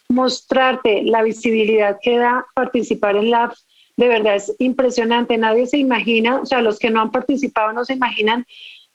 mostrarte 0.09 1.03
la 1.03 1.23
visibilidad 1.23 1.99
que 2.01 2.17
da 2.17 2.45
participar 2.53 3.15
en 3.15 3.31
Labs. 3.31 3.65
De 3.95 4.07
verdad 4.07 4.35
es 4.35 4.53
impresionante, 4.59 5.37
nadie 5.37 5.67
se 5.67 5.77
imagina, 5.77 6.41
o 6.41 6.45
sea, 6.45 6.61
los 6.61 6.79
que 6.79 6.89
no 6.89 7.01
han 7.01 7.11
participado 7.11 7.71
no 7.73 7.85
se 7.85 7.93
imaginan 7.93 8.45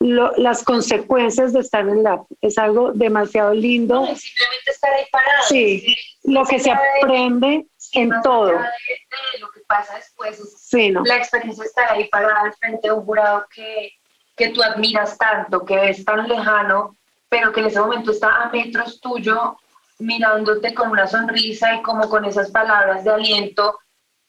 las 0.04 0.62
consecuencias 0.62 1.52
de 1.54 1.60
estar 1.60 1.88
en 1.88 2.02
la 2.02 2.22
es 2.42 2.58
algo 2.58 2.92
demasiado 2.92 3.54
lindo. 3.54 4.04
simplemente 4.04 4.70
estar 4.70 4.92
ahí 4.92 5.04
parado. 5.10 5.42
Sí, 5.48 5.96
lo 6.24 6.44
que 6.44 6.58
se 6.58 6.70
aprende 6.70 7.66
en 7.92 8.10
todo. 8.22 8.52
lo 8.52 9.50
que 9.50 9.60
pasa 9.66 9.96
después 9.96 10.38
sí, 10.58 10.90
no. 10.90 11.04
la 11.04 11.16
experiencia 11.16 11.62
de 11.62 11.68
estar 11.68 11.92
ahí 11.92 12.08
parada 12.08 12.52
frente 12.52 12.88
a 12.88 12.94
un 12.94 13.04
jurado 13.04 13.46
que, 13.54 13.92
que 14.36 14.50
tú 14.50 14.62
admiras 14.62 15.16
tanto, 15.16 15.64
que 15.64 15.76
ves 15.76 16.04
tan 16.04 16.28
lejano, 16.28 16.96
pero 17.30 17.52
que 17.52 17.60
en 17.60 17.66
ese 17.66 17.80
momento 17.80 18.10
está 18.10 18.42
a 18.42 18.50
metros 18.50 19.00
tuyo, 19.00 19.56
mirándote 19.98 20.74
con 20.74 20.90
una 20.90 21.06
sonrisa 21.06 21.76
y 21.76 21.82
como 21.82 22.08
con 22.10 22.26
esas 22.26 22.50
palabras 22.50 23.04
de 23.04 23.10
aliento. 23.10 23.78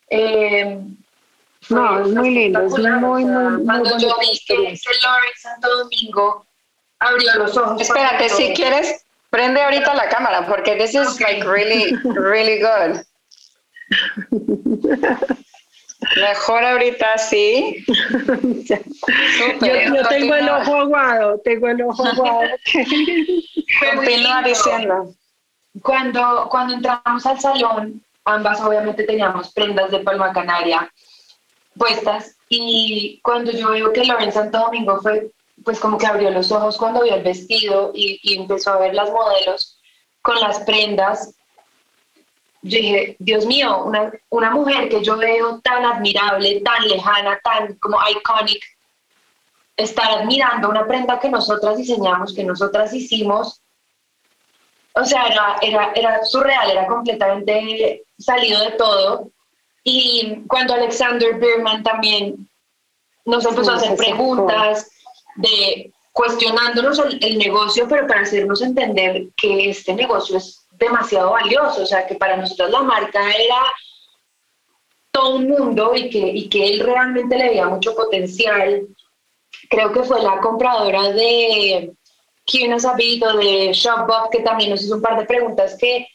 Eh, 0.10 0.80
no, 1.70 2.06
es 2.06 2.08
muy 2.14 2.30
lindo, 2.32 2.62
es 2.62 2.72
muy, 2.78 3.26
muy, 3.26 3.66
Cuando 3.66 3.98
yo 3.98 4.16
vi 4.20 4.40
que, 4.48 4.56
Lawrence 4.56 5.40
Santo 5.40 5.78
Domingo 5.78 6.46
abrió 7.00 7.36
los 7.36 7.58
ojos. 7.58 7.82
Espérate, 7.82 8.30
si 8.30 8.54
quieres, 8.54 9.06
prende 9.30 9.62
ahorita 9.62 9.94
la 9.94 10.10
cámara 10.10 10.46
porque 10.48 10.76
this 10.76 10.94
is 10.94 11.20
like 11.20 11.44
really, 11.46 11.96
really 12.04 12.60
good. 12.62 13.02
Mejor 16.18 16.64
ahorita 16.64 17.18
sí. 17.18 17.84
yo, 19.62 20.08
tengo 20.10 20.36
el 20.36 20.50
ojo 20.50 20.76
aguado, 20.76 21.40
tengo 21.44 21.68
el 21.68 21.82
ojo 21.82 22.06
aguado. 22.06 22.50
Continúa 23.96 24.44
diciendo. 24.44 25.14
Cuando, 25.82 26.48
cuando 26.50 26.76
entramos 26.76 27.26
al 27.26 27.40
salón, 27.40 28.04
ambas 28.24 28.62
obviamente 28.62 29.04
teníamos 29.04 29.52
prendas 29.54 29.92
de 29.92 30.00
palma 30.00 30.32
canaria 30.32 30.90
puestas 31.78 32.38
y 32.50 33.20
cuando 33.24 33.52
yo 33.52 33.72
veo 33.72 33.94
que 33.94 34.06
Loren 34.06 34.32
Santo 34.32 34.60
Domingo 34.60 35.00
fue, 35.02 35.32
pues 35.64 35.80
como 35.80 35.98
que 35.98 36.08
abrió 36.08 36.32
los 36.32 36.52
ojos 36.52 36.78
cuando 36.78 37.04
vio 37.04 37.16
el 37.16 37.24
vestido 37.24 37.92
y, 37.94 38.20
y 38.24 38.38
empezó 38.38 38.72
a 38.72 38.80
ver 38.80 38.94
las 38.94 39.12
modelos 39.12 39.80
con 40.22 40.40
las 40.40 40.60
prendas, 40.62 41.36
yo 42.66 42.80
dije, 42.80 43.16
Dios 43.20 43.46
mío, 43.46 43.84
una, 43.86 44.12
una 44.30 44.50
mujer 44.50 44.90
que 44.90 45.04
yo 45.04 45.18
veo 45.18 45.60
tan 45.62 45.86
admirable, 45.86 46.62
tan 46.62 46.88
lejana, 46.88 47.40
tan 47.44 47.76
como 47.76 47.98
iconic, 48.10 48.64
estar 49.78 50.10
admirando 50.10 50.70
una 50.70 50.88
prenda 50.88 51.20
que 51.20 51.30
nosotras 51.30 51.78
diseñamos, 51.78 52.34
que 52.34 52.44
nosotras 52.44 52.92
hicimos, 52.92 53.62
o 54.94 55.06
sea, 55.06 55.28
era, 55.28 55.58
era, 55.62 55.92
era 55.94 56.26
surreal, 56.26 56.72
era 56.72 56.88
completamente 56.88 58.04
salido 58.18 58.60
de 58.62 58.72
todo. 58.72 59.30
Y 59.86 60.42
cuando 60.48 60.74
Alexander 60.74 61.40
Berman 61.40 61.84
también 61.84 62.50
nos 63.24 63.46
empezó 63.46 63.72
a 63.72 63.76
hacer 63.76 63.96
preguntas 63.96 64.90
de 65.36 65.94
cuestionándonos 66.12 67.00
el, 67.00 67.24
el, 67.24 67.38
negocio, 67.38 67.88
pero 67.88 68.08
para 68.08 68.22
hacernos 68.22 68.62
entender 68.62 69.28
que 69.38 69.70
este 69.70 69.94
negocio 69.94 70.38
es 70.38 70.66
demasiado 70.72 71.32
valioso, 71.32 71.84
o 71.84 71.86
sea, 71.86 72.08
que 72.08 72.16
para 72.16 72.36
nosotros 72.36 72.72
la 72.72 72.82
marca 72.82 73.32
era 73.32 73.62
todo 75.12 75.36
un 75.36 75.48
mundo 75.48 75.96
y 75.96 76.10
que, 76.10 76.20
y 76.20 76.50
que 76.50 76.66
él 76.68 76.80
realmente 76.80 77.38
le 77.38 77.50
veía 77.50 77.68
mucho 77.68 77.96
potencial. 77.96 78.88
Creo 79.70 79.94
que 79.94 80.04
fue 80.04 80.22
la 80.22 80.40
compradora 80.40 81.12
de 81.12 81.96
¿Quién 82.46 82.74
ha 82.74 82.80
sabido 82.80 83.36
de 83.38 83.74
Shopbot, 83.74 84.30
que 84.32 84.42
también 84.42 84.70
nos 84.70 84.84
hizo 84.84 84.96
un 84.96 85.02
par 85.02 85.18
de 85.18 85.26
preguntas 85.26 85.76
que, 85.80 86.08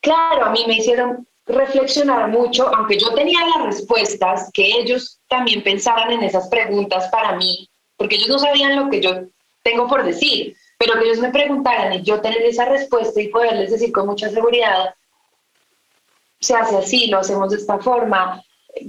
claro, 0.00 0.46
a 0.46 0.50
mí 0.50 0.64
me 0.66 0.78
hicieron 0.78 1.28
reflexionar 1.48 2.28
mucho, 2.28 2.68
aunque 2.74 2.98
yo 2.98 3.12
tenía 3.14 3.40
las 3.46 3.66
respuestas, 3.66 4.50
que 4.52 4.66
ellos 4.78 5.18
también 5.28 5.62
pensaran 5.62 6.12
en 6.12 6.22
esas 6.22 6.48
preguntas 6.48 7.08
para 7.10 7.36
mí, 7.36 7.68
porque 7.96 8.16
ellos 8.16 8.28
no 8.28 8.38
sabían 8.38 8.76
lo 8.76 8.90
que 8.90 9.00
yo 9.00 9.10
tengo 9.62 9.88
por 9.88 10.04
decir. 10.04 10.56
Pero 10.78 10.94
que 10.94 11.06
ellos 11.06 11.18
me 11.18 11.30
preguntaran 11.30 11.92
y 11.92 12.02
yo 12.02 12.20
tener 12.20 12.40
esa 12.42 12.64
respuesta 12.66 13.20
y 13.20 13.28
poderles 13.28 13.72
decir 13.72 13.90
con 13.90 14.06
mucha 14.06 14.30
seguridad, 14.30 14.94
se 16.40 16.54
hace 16.54 16.76
así, 16.76 17.08
lo 17.08 17.18
hacemos 17.18 17.50
de 17.50 17.56
esta 17.56 17.78
forma, 17.78 18.40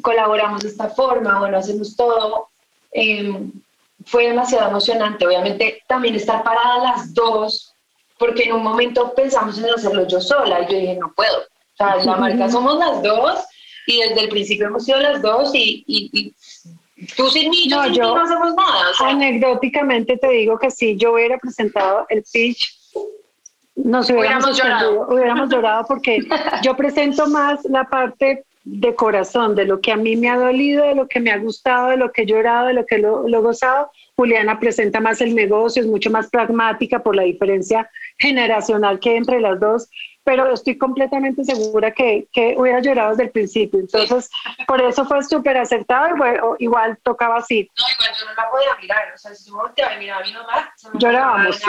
colaboramos 0.03 0.61
de 0.61 0.69
esta 0.69 0.89
forma, 0.89 1.39
bueno, 1.39 1.57
hacemos 1.57 1.95
todo. 1.95 2.49
Em, 2.91 3.51
fue 4.05 4.27
demasiado 4.27 4.69
emocionante. 4.69 5.25
Obviamente 5.25 5.83
también 5.87 6.15
estar 6.15 6.43
paradas 6.43 6.83
las 6.83 7.13
dos, 7.13 7.73
porque 8.17 8.43
en 8.43 8.53
un 8.53 8.63
momento 8.63 9.13
pensamos 9.15 9.57
en 9.57 9.65
hacerlo 9.65 10.07
yo 10.07 10.21
sola 10.21 10.61
y 10.61 10.71
yo 10.71 10.79
dije, 10.79 10.95
no 10.95 11.11
puedo. 11.13 11.43
O 11.79 12.01
sea, 12.01 12.05
la 12.05 12.17
marca 12.17 12.49
somos 12.49 12.77
las 12.77 13.01
dos 13.01 13.39
y 13.87 14.01
desde 14.01 14.21
el 14.21 14.29
principio 14.29 14.67
hemos 14.67 14.85
sido 14.85 14.99
las 14.99 15.21
dos 15.21 15.51
y, 15.53 15.83
y 15.87 16.33
Tú 17.15 17.29
sin 17.29 17.49
mí, 17.49 17.67
no, 17.69 17.87
yo 17.87 18.15
no 18.15 18.23
hacemos 18.23 18.53
nada. 18.55 18.91
Anecdóticamente 19.05 20.17
te 20.17 20.29
digo 20.29 20.59
que 20.59 20.69
si 20.69 20.97
yo 20.97 21.13
hubiera 21.13 21.37
presentado 21.37 22.05
el 22.09 22.23
pitch, 22.31 22.75
nos 23.75 24.09
hubiéramos, 24.09 24.57
llorado. 24.57 25.07
Hubiéramos 25.07 25.49
llorado 25.53 25.85
porque 25.87 26.19
yo 26.61 26.75
presento 26.75 27.27
más 27.27 27.63
la 27.65 27.85
parte 27.85 28.43
de 28.65 28.93
corazón, 28.93 29.55
de 29.55 29.65
lo 29.65 29.79
que 29.79 29.91
a 29.93 29.95
mí 29.95 30.17
me 30.17 30.29
ha 30.29 30.37
dolido, 30.37 30.85
de 30.85 30.95
lo 30.95 31.07
que 31.07 31.21
me 31.21 31.31
ha 31.31 31.37
gustado, 31.37 31.89
de 31.89 31.97
lo 31.97 32.11
que 32.11 32.23
he 32.23 32.25
llorado, 32.25 32.67
de 32.67 32.73
lo 32.73 32.85
que 32.85 32.97
lo, 32.97 33.27
lo 33.27 33.39
he 33.39 33.41
gozado. 33.41 33.89
Juliana 34.17 34.59
presenta 34.59 34.99
más 34.99 35.21
el 35.21 35.33
negocio, 35.33 35.81
es 35.81 35.87
mucho 35.87 36.11
más 36.11 36.29
pragmática 36.29 37.01
por 37.01 37.15
la 37.15 37.23
diferencia 37.23 37.89
generacional 38.17 38.99
que 38.99 39.11
hay 39.11 39.15
entre 39.15 39.39
las 39.39 39.57
dos, 39.61 39.89
pero 40.23 40.53
estoy 40.53 40.77
completamente 40.77 41.43
segura 41.43 41.91
que, 41.91 42.27
que 42.31 42.55
hubiera 42.57 42.79
llorado 42.81 43.11
desde 43.11 43.23
el 43.23 43.31
principio. 43.31 43.79
Entonces, 43.79 44.29
por 44.67 44.81
eso 44.81 45.05
fue 45.05 45.23
súper 45.23 45.57
acertado 45.57 46.09
y 46.09 46.17
bueno, 46.17 46.55
igual 46.59 46.97
tocaba 47.03 47.37
así. 47.37 47.67
No, 47.77 47.85
igual 47.89 48.09
yo 48.19 48.25
no 48.25 48.33
la 48.33 48.49
podía 48.49 48.75
mirar, 48.81 49.13
o 49.13 49.17
sea, 49.17 49.33
si 49.33 49.49
yo 49.49 49.57
te 49.75 49.97
mirar 49.97 50.21
a 50.21 50.25
mi 50.25 50.33
mamá, 50.33 50.73
llorábamos. 50.93 51.59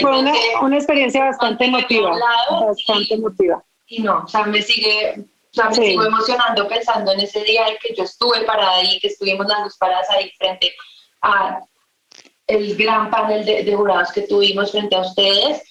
fue 0.00 0.18
una, 0.18 0.32
una 0.62 0.76
experiencia 0.76 1.24
bastante 1.24 1.66
emotiva, 1.66 2.18
bastante 2.50 3.14
emotiva. 3.14 3.62
Y 3.86 4.02
no, 4.02 4.24
o 4.24 4.28
sea, 4.28 4.44
me 4.44 4.60
sigue 4.62 5.24
o 5.50 5.54
sea, 5.54 5.68
me 5.70 5.74
sigo 5.74 6.04
emocionando 6.04 6.68
pensando 6.68 7.12
en 7.12 7.20
ese 7.20 7.42
día 7.42 7.68
en 7.68 7.76
que 7.80 7.94
yo 7.94 8.04
estuve 8.04 8.42
parada 8.42 8.76
ahí, 8.76 8.98
que 9.00 9.08
estuvimos 9.08 9.46
las 9.46 9.64
dos 9.64 9.76
paradas 9.78 10.08
ahí 10.10 10.30
frente 10.38 10.74
a 11.22 11.60
el 12.46 12.76
gran 12.76 13.10
panel 13.10 13.44
de, 13.44 13.64
de 13.64 13.74
jurados 13.74 14.12
que 14.12 14.22
tuvimos 14.22 14.72
frente 14.72 14.96
a 14.96 15.00
ustedes 15.00 15.62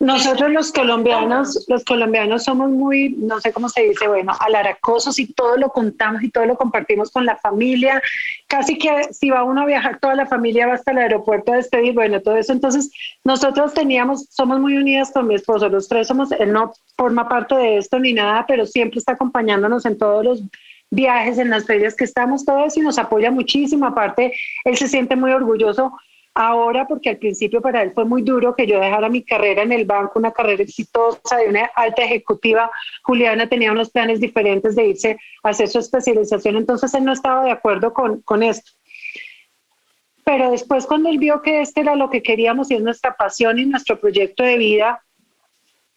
nosotros 0.00 0.52
los 0.52 0.70
colombianos, 0.70 1.64
los 1.66 1.84
colombianos 1.84 2.44
somos 2.44 2.70
muy, 2.70 3.10
no 3.18 3.40
sé 3.40 3.52
cómo 3.52 3.68
se 3.68 3.82
dice, 3.82 4.06
bueno, 4.06 4.32
alaracosos 4.38 5.18
y 5.18 5.32
todo 5.32 5.56
lo 5.56 5.70
contamos 5.70 6.22
y 6.22 6.30
todo 6.30 6.46
lo 6.46 6.56
compartimos 6.56 7.10
con 7.10 7.26
la 7.26 7.36
familia. 7.36 8.00
Casi 8.46 8.78
que 8.78 9.12
si 9.12 9.30
va 9.30 9.42
uno 9.42 9.62
a 9.62 9.66
viajar, 9.66 9.98
toda 9.98 10.14
la 10.14 10.26
familia 10.26 10.68
va 10.68 10.74
hasta 10.74 10.92
el 10.92 10.98
aeropuerto 10.98 11.52
a 11.52 11.56
despedir, 11.56 11.94
bueno, 11.94 12.20
todo 12.20 12.36
eso. 12.36 12.52
Entonces, 12.52 12.92
nosotros 13.24 13.74
teníamos, 13.74 14.26
somos 14.30 14.60
muy 14.60 14.76
unidas 14.76 15.10
con 15.10 15.26
mi 15.26 15.34
esposo, 15.34 15.68
los 15.68 15.88
tres 15.88 16.06
somos, 16.06 16.30
él 16.30 16.52
no 16.52 16.72
forma 16.96 17.28
parte 17.28 17.56
de 17.56 17.78
esto 17.78 17.98
ni 17.98 18.12
nada, 18.12 18.44
pero 18.46 18.66
siempre 18.66 19.00
está 19.00 19.12
acompañándonos 19.12 19.84
en 19.84 19.98
todos 19.98 20.24
los 20.24 20.42
viajes, 20.90 21.38
en 21.38 21.50
las 21.50 21.66
ferias 21.66 21.96
que 21.96 22.04
estamos 22.04 22.44
todos 22.44 22.76
y 22.76 22.82
nos 22.82 22.98
apoya 22.98 23.32
muchísimo. 23.32 23.86
Aparte, 23.86 24.32
él 24.64 24.76
se 24.76 24.86
siente 24.86 25.16
muy 25.16 25.32
orgulloso 25.32 25.92
ahora 26.34 26.86
porque 26.86 27.10
al 27.10 27.18
principio 27.18 27.60
para 27.60 27.82
él 27.82 27.92
fue 27.94 28.04
muy 28.04 28.22
duro 28.22 28.54
que 28.54 28.66
yo 28.66 28.80
dejara 28.80 29.08
mi 29.08 29.22
carrera 29.22 29.62
en 29.62 29.72
el 29.72 29.84
banco, 29.84 30.18
una 30.18 30.32
carrera 30.32 30.62
exitosa 30.62 31.36
de 31.36 31.48
una 31.48 31.70
alta 31.74 32.02
ejecutiva. 32.02 32.70
Juliana 33.02 33.48
tenía 33.48 33.72
unos 33.72 33.90
planes 33.90 34.20
diferentes 34.20 34.76
de 34.76 34.86
irse 34.86 35.18
a 35.42 35.50
hacer 35.50 35.68
su 35.68 35.78
especialización, 35.78 36.56
entonces 36.56 36.94
él 36.94 37.04
no 37.04 37.12
estaba 37.12 37.44
de 37.44 37.50
acuerdo 37.50 37.92
con, 37.92 38.20
con 38.22 38.42
esto. 38.42 38.70
Pero 40.24 40.50
después 40.50 40.86
cuando 40.86 41.08
él 41.08 41.18
vio 41.18 41.40
que 41.42 41.62
este 41.62 41.80
era 41.80 41.96
lo 41.96 42.10
que 42.10 42.22
queríamos 42.22 42.70
y 42.70 42.74
es 42.74 42.82
nuestra 42.82 43.16
pasión 43.16 43.58
y 43.58 43.64
nuestro 43.64 43.98
proyecto 43.98 44.42
de 44.42 44.58
vida 44.58 45.02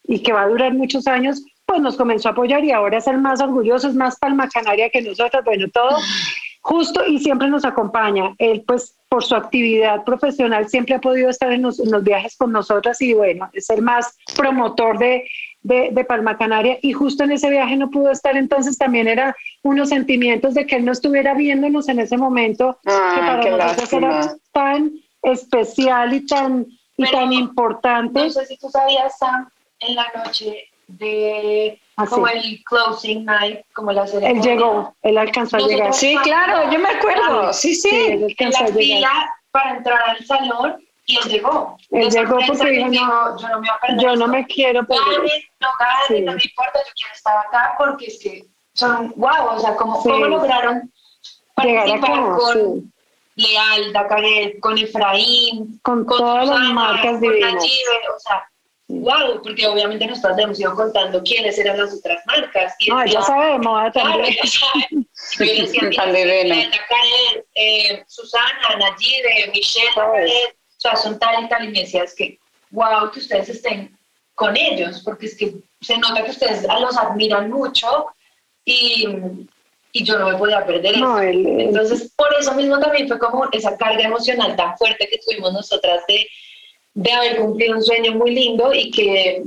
y 0.03 0.23
que 0.23 0.33
va 0.33 0.43
a 0.43 0.47
durar 0.47 0.73
muchos 0.73 1.05
años, 1.07 1.43
pues 1.65 1.81
nos 1.81 1.97
comenzó 1.97 2.29
a 2.29 2.31
apoyar 2.31 2.63
y 2.63 2.71
ahora 2.71 2.97
es 2.97 3.07
el 3.07 3.17
más 3.17 3.41
orgulloso, 3.41 3.87
es 3.87 3.95
más 3.95 4.17
palma 4.17 4.49
canaria 4.49 4.89
que 4.89 5.01
nosotros, 5.01 5.43
bueno, 5.43 5.67
todo 5.71 5.97
justo 6.61 7.05
y 7.05 7.19
siempre 7.19 7.49
nos 7.49 7.65
acompaña. 7.65 8.33
Él 8.37 8.63
pues 8.65 8.95
por 9.09 9.23
su 9.25 9.35
actividad 9.35 10.05
profesional 10.05 10.69
siempre 10.69 10.95
ha 10.95 11.01
podido 11.01 11.29
estar 11.29 11.51
en 11.51 11.63
los, 11.63 11.81
viajes 12.03 12.37
con 12.37 12.53
nosotras 12.53 13.01
y 13.01 13.13
bueno, 13.13 13.49
es 13.51 13.69
el 13.69 13.81
más 13.81 14.15
promotor 14.37 14.97
de, 14.97 15.27
de, 15.63 16.05
Palma 16.05 16.37
Canaria 16.37 16.77
y 16.81 16.93
justo 16.93 17.25
en 17.25 17.33
ese 17.33 17.49
viaje 17.49 17.75
no 17.75 17.89
pudo 17.89 18.09
estar, 18.11 18.37
entonces 18.37 18.77
también 18.77 19.09
era 19.09 19.35
unos 19.63 19.89
sentimientos 19.89 20.53
de 20.53 20.65
que 20.65 20.77
él 20.77 20.85
no 20.85 20.93
estuviera 20.93 21.33
viéndonos 21.33 21.89
en 21.89 21.99
ese 21.99 22.15
momento, 22.15 22.79
que 22.83 22.89
para 22.89 23.57
nosotros 23.57 23.93
era 23.93 24.35
tan 24.53 24.93
especial 25.21 26.13
y 26.13 26.25
tan, 26.25 26.65
y 26.95 27.03
tan 27.11 27.33
importante. 27.33 28.17
No 28.17 28.29
sé 28.29 28.45
si 28.45 28.57
tú 28.57 28.69
sabías, 28.69 29.17
Sam, 29.17 29.49
en 29.81 29.95
la 29.95 30.07
noche 30.15 30.69
de 30.87 31.79
Ah, 32.01 32.07
como 32.09 32.27
el 32.27 32.63
closing 32.63 33.25
night, 33.25 33.59
como 33.73 33.91
la 33.91 34.07
ceremonia. 34.07 34.41
Él 34.41 34.41
llegó, 34.41 34.95
él 35.03 35.17
alcanzó 35.17 35.57
a 35.57 35.59
llegar. 35.59 35.93
Sí, 35.93 36.17
claro, 36.23 36.71
yo 36.71 36.79
me 36.79 36.89
acuerdo. 36.89 37.53
Sí, 37.53 37.75
sí. 37.75 37.89
él 37.89 38.23
alcanzó 38.23 38.65
en 38.65 38.69
la 38.69 38.75
fila 38.75 39.35
para 39.51 39.77
entrar 39.77 40.01
al 40.09 40.25
salón 40.25 40.87
y 41.05 41.17
él 41.17 41.23
llegó. 41.29 41.77
Él 41.91 42.09
llegó 42.09 42.37
porque 42.47 42.69
dijo, 42.69 42.87
no, 42.89 43.39
yo 43.39 43.47
no 43.49 43.59
me 43.59 43.67
voy 43.67 43.69
a 43.69 43.79
perder. 43.79 43.99
Yo 44.01 44.15
no 44.15 44.27
me 44.27 44.45
quiero 44.47 44.85
perder. 44.85 45.43
no 45.59 45.67
ganen, 45.79 46.25
no 46.25 46.33
me 46.33 46.41
importa, 46.43 46.79
yo 46.85 46.91
quiero 46.95 47.13
estar 47.13 47.37
acá 47.37 47.75
porque 47.77 48.07
es 48.07 48.19
que 48.19 48.45
son 48.73 49.13
wow, 49.15 49.55
o 49.55 49.59
sea, 49.59 49.75
¿cómo, 49.75 50.01
¿cómo 50.01 50.25
lograron 50.25 50.91
participar 51.55 52.35
con 52.37 52.91
Leal, 53.35 53.93
Dacaret, 53.93 54.59
con 54.59 54.77
Efraín, 54.77 55.79
con, 55.83 56.05
con 56.05 56.17
todas 56.17 56.47
las 56.47 56.73
marcas 56.73 57.21
divinas. 57.21 57.53
o 57.55 58.19
sea, 58.19 58.50
wow, 58.99 59.41
porque 59.41 59.65
obviamente 59.67 60.05
nosotros 60.05 60.37
hemos 60.37 60.59
ido 60.59 60.75
contando 60.75 61.23
quiénes 61.23 61.57
eran 61.57 61.77
las 61.77 61.93
otras 61.93 62.25
marcas. 62.25 62.75
Y 62.79 62.89
no, 62.89 63.05
ya 63.05 63.21
sabemos, 63.21 63.93
también. 63.93 64.35
Claro, 65.97 66.13
eh, 67.55 68.03
Susana, 68.07 68.75
Nayide, 68.77 69.51
Michelle, 69.53 69.87
o 69.97 70.79
sea, 70.79 70.95
son 70.95 71.17
tal 71.19 71.45
y 71.45 71.49
tal 71.49 71.73
que 72.17 72.39
wow 72.71 73.11
que 73.11 73.19
ustedes 73.19 73.49
estén 73.49 73.97
con 74.35 74.57
ellos, 74.57 75.01
porque 75.03 75.27
es 75.27 75.37
que 75.37 75.53
se 75.81 75.97
nota 75.97 76.23
que 76.23 76.31
ustedes 76.31 76.63
los 76.63 76.97
admiran 76.97 77.49
mucho 77.49 78.07
y, 78.65 79.07
y 79.91 80.03
yo 80.03 80.17
no 80.17 80.29
me 80.29 80.37
podía 80.37 80.65
perder 80.65 80.95
eso. 80.95 81.21
Entonces, 81.21 82.11
por 82.15 82.27
eso 82.39 82.53
mismo 82.55 82.79
también 82.79 83.07
fue 83.07 83.19
como 83.19 83.47
esa 83.51 83.77
carga 83.77 84.03
emocional 84.03 84.55
tan 84.55 84.77
fuerte 84.77 85.07
que 85.09 85.19
tuvimos 85.19 85.53
nosotras 85.53 86.03
de, 86.07 86.27
de 86.93 87.11
haber 87.11 87.37
cumplido 87.37 87.75
un 87.75 87.83
sueño 87.83 88.13
muy 88.13 88.31
lindo 88.31 88.73
y 88.73 88.91
que 88.91 89.43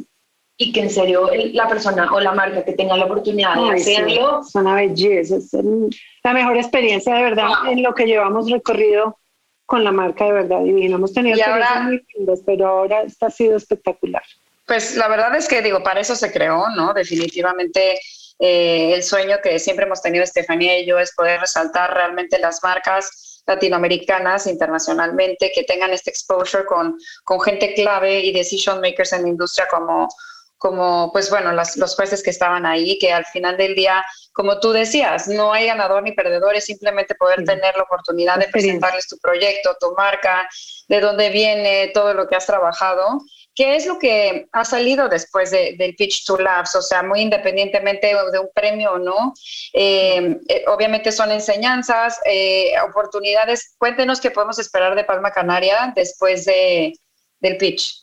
y 0.57 0.73
que 0.73 0.83
en 0.83 0.91
serio 0.91 1.31
la 1.53 1.69
persona 1.69 2.13
o 2.13 2.21
la 2.21 2.33
marca 2.33 2.65
que 2.65 2.75
tenga 2.75 2.97
la 2.97 3.07
oportunidad 3.07 3.57
de 3.57 3.71
hacerlo. 3.71 4.41
es 4.41 4.55
una 4.55 4.77
belleza, 4.77 5.37
es 5.37 5.53
la 5.53 6.33
mejor 6.33 6.57
experiencia 6.57 7.15
de 7.15 7.23
verdad 7.23 7.49
en 7.69 7.83
lo 7.83 7.93
que 7.95 8.07
llevamos 8.07 8.49
recorrido 8.49 9.19
con 9.67 9.83
la 9.83 9.91
marca 9.91 10.27
de 10.27 10.33
verdad 10.33 10.65
y 10.65 10.87
Hemos 10.87 11.13
tenido 11.13 11.37
experiencias 11.37 11.85
muy 11.85 12.07
lindas, 12.15 12.41
pero 12.47 12.69
ahora 12.69 13.03
está 13.03 13.27
ha 13.27 13.31
sido 13.31 13.57
espectacular. 13.57 14.23
Pues 14.67 14.97
la 14.97 15.09
verdad 15.09 15.35
es 15.37 15.49
que 15.49 15.61
digo, 15.61 15.83
para 15.83 16.01
eso 16.01 16.15
se 16.15 16.33
creó, 16.33 16.69
¿no? 16.77 16.95
Definitivamente 16.95 17.99
eh, 18.39 18.93
el 18.95 19.03
sueño 19.03 19.37
que 19.43 19.59
siempre 19.59 19.87
hemos 19.87 20.03
tenido 20.03 20.23
Estefanía 20.23 20.79
y 20.79 20.87
yo 20.87 20.99
es 20.99 21.15
poder 21.15 21.41
resaltar 21.41 21.93
realmente 21.93 22.39
las 22.39 22.63
marcas 22.63 23.34
latinoamericanas 23.47 24.47
internacionalmente 24.47 25.53
que 25.55 25.65
tengan 25.65 25.93
este 25.93 26.11
exposure 26.11 26.65
con, 26.65 26.97
con 27.25 27.41
gente 27.41 27.75
clave 27.75 28.21
y 28.21 28.33
decision 28.33 28.81
makers 28.81 29.13
en 29.13 29.23
la 29.23 29.29
industria 29.29 29.67
como, 29.71 30.09
como 30.57 31.11
pues 31.13 31.29
bueno, 31.31 31.53
los 31.53 31.95
jueces 31.95 32.23
que 32.23 32.31
estaban 32.31 32.65
ahí, 32.65 32.99
que 32.99 33.13
al 33.13 33.27
final 33.27 33.57
del 33.57 33.75
día, 33.75 34.05
como 34.33 34.61
tú 34.61 34.73
decías, 34.73 35.29
no 35.29 35.53
hay 35.53 35.67
ganador 35.67 36.03
ni 36.03 36.13
perdedor, 36.13 36.55
es 36.55 36.65
simplemente 36.65 37.15
poder 37.15 37.45
tener 37.45 37.77
la 37.77 37.83
oportunidad 37.83 38.39
de 38.39 38.49
presentarles 38.49 39.07
tu 39.07 39.19
proyecto, 39.19 39.77
tu 39.79 39.93
marca, 39.93 40.49
de 40.89 41.01
dónde 41.01 41.31
viene, 41.31 41.91
todo 41.93 42.15
lo 42.15 42.27
que 42.27 42.37
has 42.37 42.47
trabajado 42.47 43.21
¿Qué 43.55 43.77
es 43.77 43.87
lo 43.87 44.01
que 44.01 44.49
ha 44.51 44.65
salido 44.65 45.09
después 45.09 45.53
del 45.53 45.95
Pitch 45.97 46.25
to 46.25 46.37
Labs? 46.39 46.75
O 46.75 46.83
sea, 46.83 47.05
muy 47.05 47.21
independientemente 47.21 48.09
de 48.09 48.39
un 48.41 48.51
premio 48.53 48.95
o 48.95 48.99
no, 48.99 49.33
eh, 49.73 50.41
eh, 50.49 50.65
obviamente 50.67 51.13
son 51.13 51.31
enseñanzas, 51.31 52.19
eh, 52.25 52.73
oportunidades. 52.89 53.77
Cuéntenos 53.79 54.21
qué 54.21 54.33
podemos 54.33 54.59
esperar 54.59 54.97
de 54.97 55.05
Palma 55.05 55.31
Canaria 55.31 55.93
después 55.95 56.47
de, 56.47 56.95
del 57.39 57.57
pitch. 57.57 58.03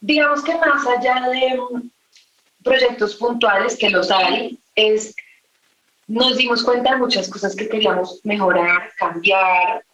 Digamos 0.00 0.42
que 0.42 0.56
más 0.56 0.84
allá 0.84 1.28
de 1.30 1.60
proyectos 2.64 3.14
puntuales, 3.14 3.76
que 3.76 3.90
los 3.90 4.10
hay, 4.10 4.58
es, 4.74 5.14
nos 6.08 6.36
dimos 6.36 6.64
cuenta 6.64 6.90
de 6.92 6.96
muchas 6.96 7.28
cosas 7.28 7.54
que 7.54 7.68
queríamos 7.68 8.20
mejorar, 8.24 8.90
cambiar, 8.96 9.84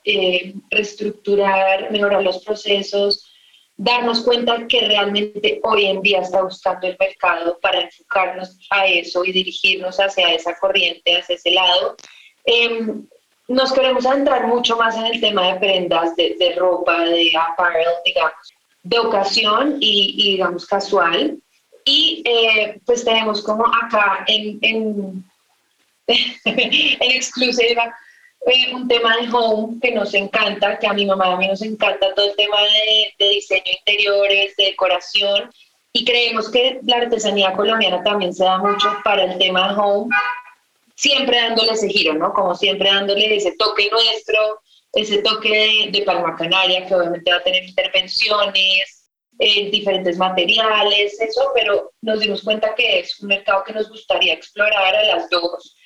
reestructurar, 0.70 1.90
mejorar 1.92 2.22
los 2.22 2.42
procesos 2.42 3.33
darnos 3.76 4.22
cuenta 4.22 4.66
que 4.68 4.86
realmente 4.86 5.60
hoy 5.64 5.86
en 5.86 6.00
día 6.02 6.20
está 6.20 6.42
buscando 6.42 6.86
el 6.86 6.96
mercado 6.98 7.58
para 7.60 7.80
enfocarnos 7.80 8.56
a 8.70 8.86
eso 8.86 9.24
y 9.24 9.32
dirigirnos 9.32 9.98
hacia 9.98 10.32
esa 10.32 10.56
corriente, 10.58 11.18
hacia 11.18 11.34
ese 11.36 11.50
lado. 11.50 11.96
Em, 12.44 13.06
nos 13.48 13.72
queremos 13.72 14.06
adentrar 14.06 14.46
mucho 14.46 14.76
más 14.76 14.96
en 14.96 15.06
el 15.06 15.20
tema 15.20 15.52
de 15.52 15.58
prendas, 15.58 16.14
de, 16.16 16.54
ropa, 16.56 17.04
de 17.04 17.32
apparel, 17.36 17.88
digamos, 18.04 18.54
de 18.82 18.98
ocasión 18.98 19.76
y, 19.80 20.32
digamos 20.32 20.66
casual. 20.66 21.38
Y 21.84 22.22
eh, 22.24 22.80
pues 22.86 23.04
tenemos 23.04 23.42
como 23.42 23.66
acá 23.66 24.24
en, 24.26 24.58
en, 24.62 25.24
en 26.06 27.10
exclusiva 27.10 27.94
un 28.72 28.88
tema 28.88 29.16
de 29.16 29.28
home 29.32 29.78
que 29.80 29.92
nos 29.92 30.12
encanta, 30.14 30.78
que 30.78 30.86
a 30.86 30.92
mi 30.92 31.06
mamá 31.06 31.32
a 31.32 31.36
mí 31.36 31.48
nos 31.48 31.62
encanta 31.62 32.14
todo 32.14 32.26
el 32.30 32.36
tema 32.36 32.58
de, 33.18 33.28
diseño 33.28 33.62
interiores, 33.78 34.54
de 34.56 34.64
decoración, 34.64 35.50
y 35.92 36.04
creemos 36.04 36.50
que 36.50 36.80
la 36.84 36.96
artesanía 36.96 37.52
colombiana 37.52 38.02
también 38.02 38.34
se 38.34 38.44
da 38.44 38.58
mucho 38.58 38.88
para 39.04 39.24
el 39.24 39.38
tema 39.38 39.68
de 39.68 39.80
home, 39.80 40.14
siempre 40.96 41.40
dándole 41.40 41.72
ese 41.72 41.88
giro, 41.88 42.14
¿no? 42.14 42.32
Como 42.32 42.54
siempre 42.54 42.90
dándole 42.90 43.34
ese 43.34 43.54
toque 43.56 43.88
nuestro, 43.90 44.60
ese 44.92 45.22
toque 45.22 45.90
de, 45.90 46.02
Palma 46.02 46.36
Canaria, 46.36 46.86
que 46.86 46.94
obviamente 46.94 47.30
va 47.30 47.38
a 47.38 47.42
tener 47.42 47.64
intervenciones, 47.64 49.00
en 49.40 49.70
diferentes 49.72 50.16
materiales, 50.16 51.20
eso, 51.20 51.50
pero 51.54 51.90
nos 52.02 52.20
dimos 52.20 52.42
cuenta 52.42 52.72
que 52.76 53.00
es 53.00 53.20
un 53.20 53.26
mercado 53.26 53.64
que 53.64 53.72
nos 53.72 53.88
gustaría 53.88 54.32
explorar 54.32 54.94
a 54.94 55.02
las 55.02 55.28
dos 55.28 55.76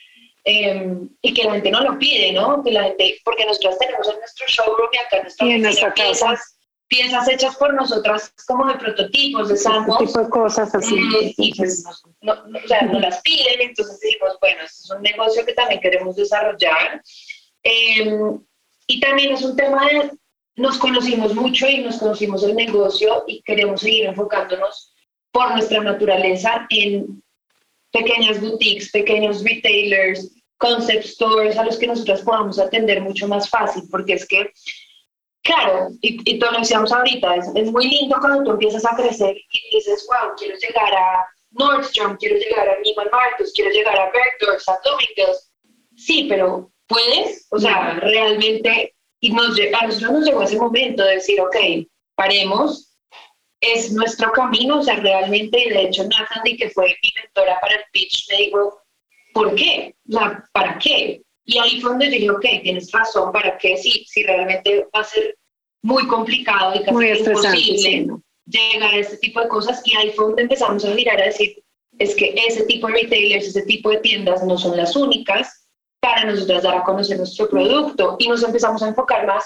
Em, 0.50 1.10
y 1.20 1.34
que 1.34 1.44
la 1.44 1.52
gente 1.52 1.70
no 1.70 1.82
lo 1.82 1.98
pide, 1.98 2.32
¿no? 2.32 2.64
Que 2.64 2.72
la 2.72 2.84
gente, 2.84 3.20
porque 3.22 3.44
nosotros 3.44 3.78
tenemos 3.78 4.08
en 4.08 4.18
nuestro 4.18 4.46
showroom 4.46 4.88
y 4.94 4.96
acá 4.96 5.16
en 5.40 5.60
nuestra, 5.60 5.92
piezas, 5.92 6.58
piezas 6.86 7.28
hechas 7.28 7.54
por 7.56 7.74
nosotras 7.74 8.32
como 8.46 8.64
de 8.66 8.76
prototipos, 8.76 9.48
de 9.48 9.56
este 9.56 9.68
tipo 9.98 10.18
de 10.22 10.30
cosas 10.30 10.74
así. 10.74 10.96
Eh, 11.20 11.34
y 11.36 11.54
pues 11.54 11.84
no, 12.22 12.32
o 12.32 12.66
sea, 12.66 12.80
no 12.80 12.98
las 12.98 13.20
piden, 13.20 13.60
entonces 13.60 14.00
decimos, 14.00 14.38
bueno, 14.40 14.62
este 14.64 14.84
es 14.84 14.90
un 14.90 15.02
negocio 15.02 15.44
que 15.44 15.52
también 15.52 15.82
queremos 15.82 16.16
desarrollar. 16.16 17.02
Em, 17.62 18.40
y 18.86 19.00
también 19.00 19.34
es 19.34 19.42
un 19.42 19.54
tema 19.54 19.84
de, 19.84 20.12
nos 20.56 20.78
conocimos 20.78 21.34
mucho 21.34 21.68
y 21.68 21.82
nos 21.82 21.98
conocimos 21.98 22.42
el 22.42 22.56
negocio 22.56 23.22
y 23.26 23.42
queremos 23.42 23.82
seguir 23.82 24.06
enfocándonos 24.06 24.94
por 25.30 25.50
nuestra 25.50 25.82
naturaleza 25.82 26.66
en 26.70 27.22
pequeñas 27.92 28.40
boutiques, 28.40 28.90
pequeños 28.90 29.44
retailers, 29.44 30.37
concept 30.58 31.04
stores 31.04 31.56
a 31.56 31.64
los 31.64 31.78
que 31.78 31.86
nosotros 31.86 32.22
podamos 32.22 32.58
atender 32.58 33.00
mucho 33.00 33.26
más 33.26 33.48
fácil, 33.48 33.84
porque 33.90 34.14
es 34.14 34.26
que, 34.26 34.52
claro, 35.42 35.88
y, 36.00 36.30
y 36.30 36.38
lo 36.38 36.50
decíamos 36.52 36.92
ahorita, 36.92 37.36
es, 37.36 37.46
es, 37.54 37.72
muy 37.72 37.88
lindo 37.88 38.16
cuando 38.20 38.44
tú 38.44 38.50
empiezas 38.50 38.84
a 38.84 38.96
crecer 38.96 39.36
y 39.36 39.76
dices, 39.76 40.06
wow, 40.08 40.34
quiero 40.36 40.56
llegar 40.58 40.94
a 40.94 41.26
Nordstrom, 41.52 42.16
quiero 42.16 42.36
llegar 42.36 42.68
a 42.68 42.78
Neiman 42.80 43.08
Marcus, 43.10 43.52
quiero 43.54 43.70
llegar 43.70 43.96
a 43.96 44.10
Bergdorf, 44.10 44.68
a 44.68 44.78
Bloomingdale's. 44.84 45.50
Sí, 45.96 46.26
pero 46.28 46.70
¿puedes? 46.88 47.46
O 47.50 47.58
sea, 47.58 47.94
realmente, 48.00 48.94
y 49.20 49.32
nos, 49.32 49.56
a 49.58 49.86
nosotros 49.86 50.12
nos 50.12 50.24
llegó 50.24 50.42
ese 50.42 50.56
momento 50.56 51.04
de 51.04 51.14
decir, 51.14 51.40
ok, 51.40 51.56
paremos, 52.14 52.96
es 53.60 53.92
nuestro 53.92 54.32
camino, 54.32 54.78
o 54.78 54.82
sea, 54.82 54.96
realmente, 54.96 55.56
de 55.56 55.82
hecho, 55.82 56.04
Nathan, 56.04 56.42
que 56.56 56.70
fue 56.70 56.96
mi 57.02 57.10
mentora 57.22 57.60
para 57.60 57.74
el 57.74 57.82
pitch, 57.92 58.28
me 58.30 58.36
dijo, 58.38 58.82
¿por 59.38 59.54
qué? 59.54 59.94
¿para 60.52 60.78
qué? 60.78 61.22
Y 61.44 61.58
ahí 61.58 61.80
fue 61.80 61.90
donde 61.90 62.06
yo 62.06 62.12
dije, 62.12 62.30
ok, 62.30 62.62
tienes 62.62 62.92
razón, 62.92 63.32
¿para 63.32 63.56
qué? 63.56 63.76
Si, 63.76 64.04
si 64.04 64.22
realmente 64.22 64.86
va 64.94 65.00
a 65.00 65.04
ser 65.04 65.36
muy 65.82 66.06
complicado 66.06 66.74
y 66.74 66.84
casi 66.84 67.20
imposible 67.20 68.06
llegar 68.46 68.94
a 68.94 68.98
este 68.98 69.16
tipo 69.18 69.40
de 69.40 69.48
cosas. 69.48 69.80
Y 69.84 69.96
ahí 69.96 70.10
fue 70.10 70.26
donde 70.26 70.42
empezamos 70.42 70.84
a 70.84 70.90
mirar 70.90 71.20
a 71.20 71.26
decir, 71.26 71.62
es 71.98 72.14
que 72.14 72.34
ese 72.46 72.64
tipo 72.64 72.86
de 72.88 72.94
retailers, 72.94 73.46
ese 73.46 73.62
tipo 73.62 73.90
de 73.90 73.98
tiendas 73.98 74.44
no 74.44 74.58
son 74.58 74.76
las 74.76 74.94
únicas 74.96 75.66
para 76.00 76.24
nosotros 76.24 76.62
dar 76.62 76.76
a 76.76 76.84
conocer 76.84 77.16
nuestro 77.16 77.48
producto. 77.48 78.16
Y 78.18 78.28
nos 78.28 78.42
empezamos 78.42 78.82
a 78.82 78.88
enfocar 78.88 79.26
más. 79.26 79.44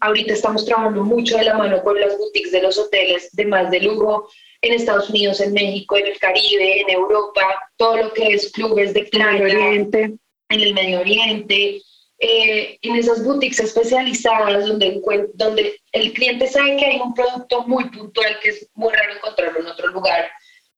Ahorita 0.00 0.32
estamos 0.32 0.64
trabajando 0.64 1.04
mucho 1.04 1.36
de 1.36 1.44
la 1.44 1.54
mano 1.54 1.82
con 1.82 1.98
las 1.98 2.16
boutiques 2.18 2.52
de 2.52 2.62
los 2.62 2.78
hoteles 2.78 3.30
de 3.32 3.46
más 3.46 3.70
de 3.70 3.80
lujo, 3.80 4.28
en 4.66 4.74
Estados 4.74 5.10
Unidos, 5.10 5.40
en 5.40 5.52
México, 5.52 5.96
en 5.96 6.06
el 6.06 6.18
Caribe, 6.18 6.80
en 6.80 6.90
Europa, 6.90 7.42
todo 7.76 7.96
lo 7.96 8.12
que 8.12 8.28
es 8.28 8.50
clubes 8.52 8.94
de 8.94 9.04
playa, 9.04 9.42
Oriente. 9.42 10.12
en 10.48 10.60
el 10.60 10.74
Medio 10.74 11.00
Oriente, 11.00 11.82
eh, 12.18 12.78
en 12.80 12.96
esas 12.96 13.22
boutiques 13.24 13.60
especializadas 13.60 14.66
donde, 14.66 15.02
donde 15.34 15.78
el 15.92 16.12
cliente 16.14 16.46
sabe 16.46 16.76
que 16.76 16.86
hay 16.86 17.00
un 17.00 17.14
producto 17.14 17.66
muy 17.66 17.84
puntual 17.90 18.38
que 18.42 18.50
es 18.50 18.68
muy 18.74 18.92
raro 18.92 19.14
encontrarlo 19.14 19.60
en 19.60 19.66
otro 19.66 19.88
lugar. 19.88 20.26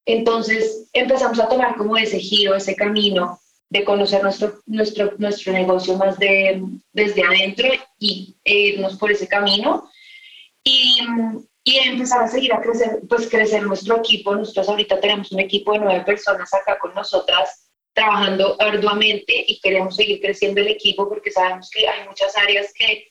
Entonces 0.05 0.89
empezamos 0.93 1.39
a 1.39 1.49
tomar 1.49 1.77
como 1.77 1.97
ese 1.97 2.19
giro, 2.19 2.55
ese 2.55 2.75
camino 2.75 3.39
de 3.71 3.85
conocer 3.85 4.23
nuestro, 4.23 4.61
nuestro, 4.67 5.13
nuestro 5.19 5.53
negocio 5.53 5.97
más 5.97 6.19
de, 6.19 6.63
desde 6.93 7.23
adentro 7.23 7.69
y 7.99 8.35
e 8.45 8.55
irnos 8.55 8.97
por 8.97 9.13
ese 9.13 9.29
camino. 9.29 9.89
Y, 10.65 11.01
y 11.69 11.77
empezar 11.77 12.23
a 12.23 12.29
seguir 12.29 12.51
a 12.55 12.63
crecer, 12.63 13.01
pues 13.07 13.29
crecer 13.29 13.63
nuestro 13.63 13.99
equipo. 13.99 14.35
Nosotros 14.35 14.71
ahorita 14.71 15.01
tenemos 15.01 15.31
un 15.33 15.41
equipo 15.41 15.73
de 15.73 15.81
nueve 15.81 16.03
personas 16.03 16.53
acá 16.55 16.79
con 16.79 16.95
nosotras 16.95 17.69
trabajando 17.93 18.57
arduamente 18.59 19.45
y 19.47 19.61
queremos 19.61 19.95
seguir 19.95 20.19
creciendo 20.23 20.63
el 20.63 20.69
equipo 20.69 21.07
porque 21.07 21.31
sabemos 21.31 21.69
que 21.69 21.87
hay 21.87 22.09
muchas 22.09 22.35
áreas 22.39 22.73
que 22.73 23.09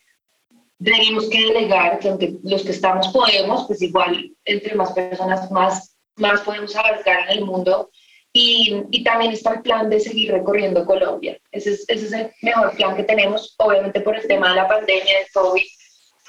tenemos 0.83 1.29
que 1.29 1.39
delegar, 1.39 1.99
que 1.99 2.09
aunque 2.09 2.33
los 2.43 2.63
que 2.63 2.71
estamos 2.71 3.09
podemos, 3.09 3.67
pues 3.67 3.79
igual 3.83 4.31
entre 4.43 4.73
más 4.73 4.91
personas 4.91 5.51
más, 5.51 5.95
más 6.15 6.41
podemos 6.41 6.75
abarcar 6.75 7.29
en 7.29 7.37
el 7.37 7.45
mundo. 7.45 7.91
Y, 8.33 8.83
y, 8.91 9.03
también 9.03 9.31
está 9.31 9.53
el 9.53 9.61
plan 9.61 9.89
de 9.89 9.99
seguir 9.99 10.31
recorriendo 10.31 10.85
Colombia. 10.85 11.39
Ese 11.51 11.71
es, 11.71 11.85
ese 11.87 12.05
es 12.07 12.13
el 12.13 12.31
mejor 12.41 12.75
plan 12.75 12.95
que 12.95 13.03
tenemos, 13.03 13.55
obviamente 13.57 14.01
por 14.01 14.15
el 14.15 14.27
tema 14.27 14.49
de 14.49 14.55
la 14.55 14.67
pandemia, 14.67 15.17
del 15.17 15.27
COVID 15.33 15.63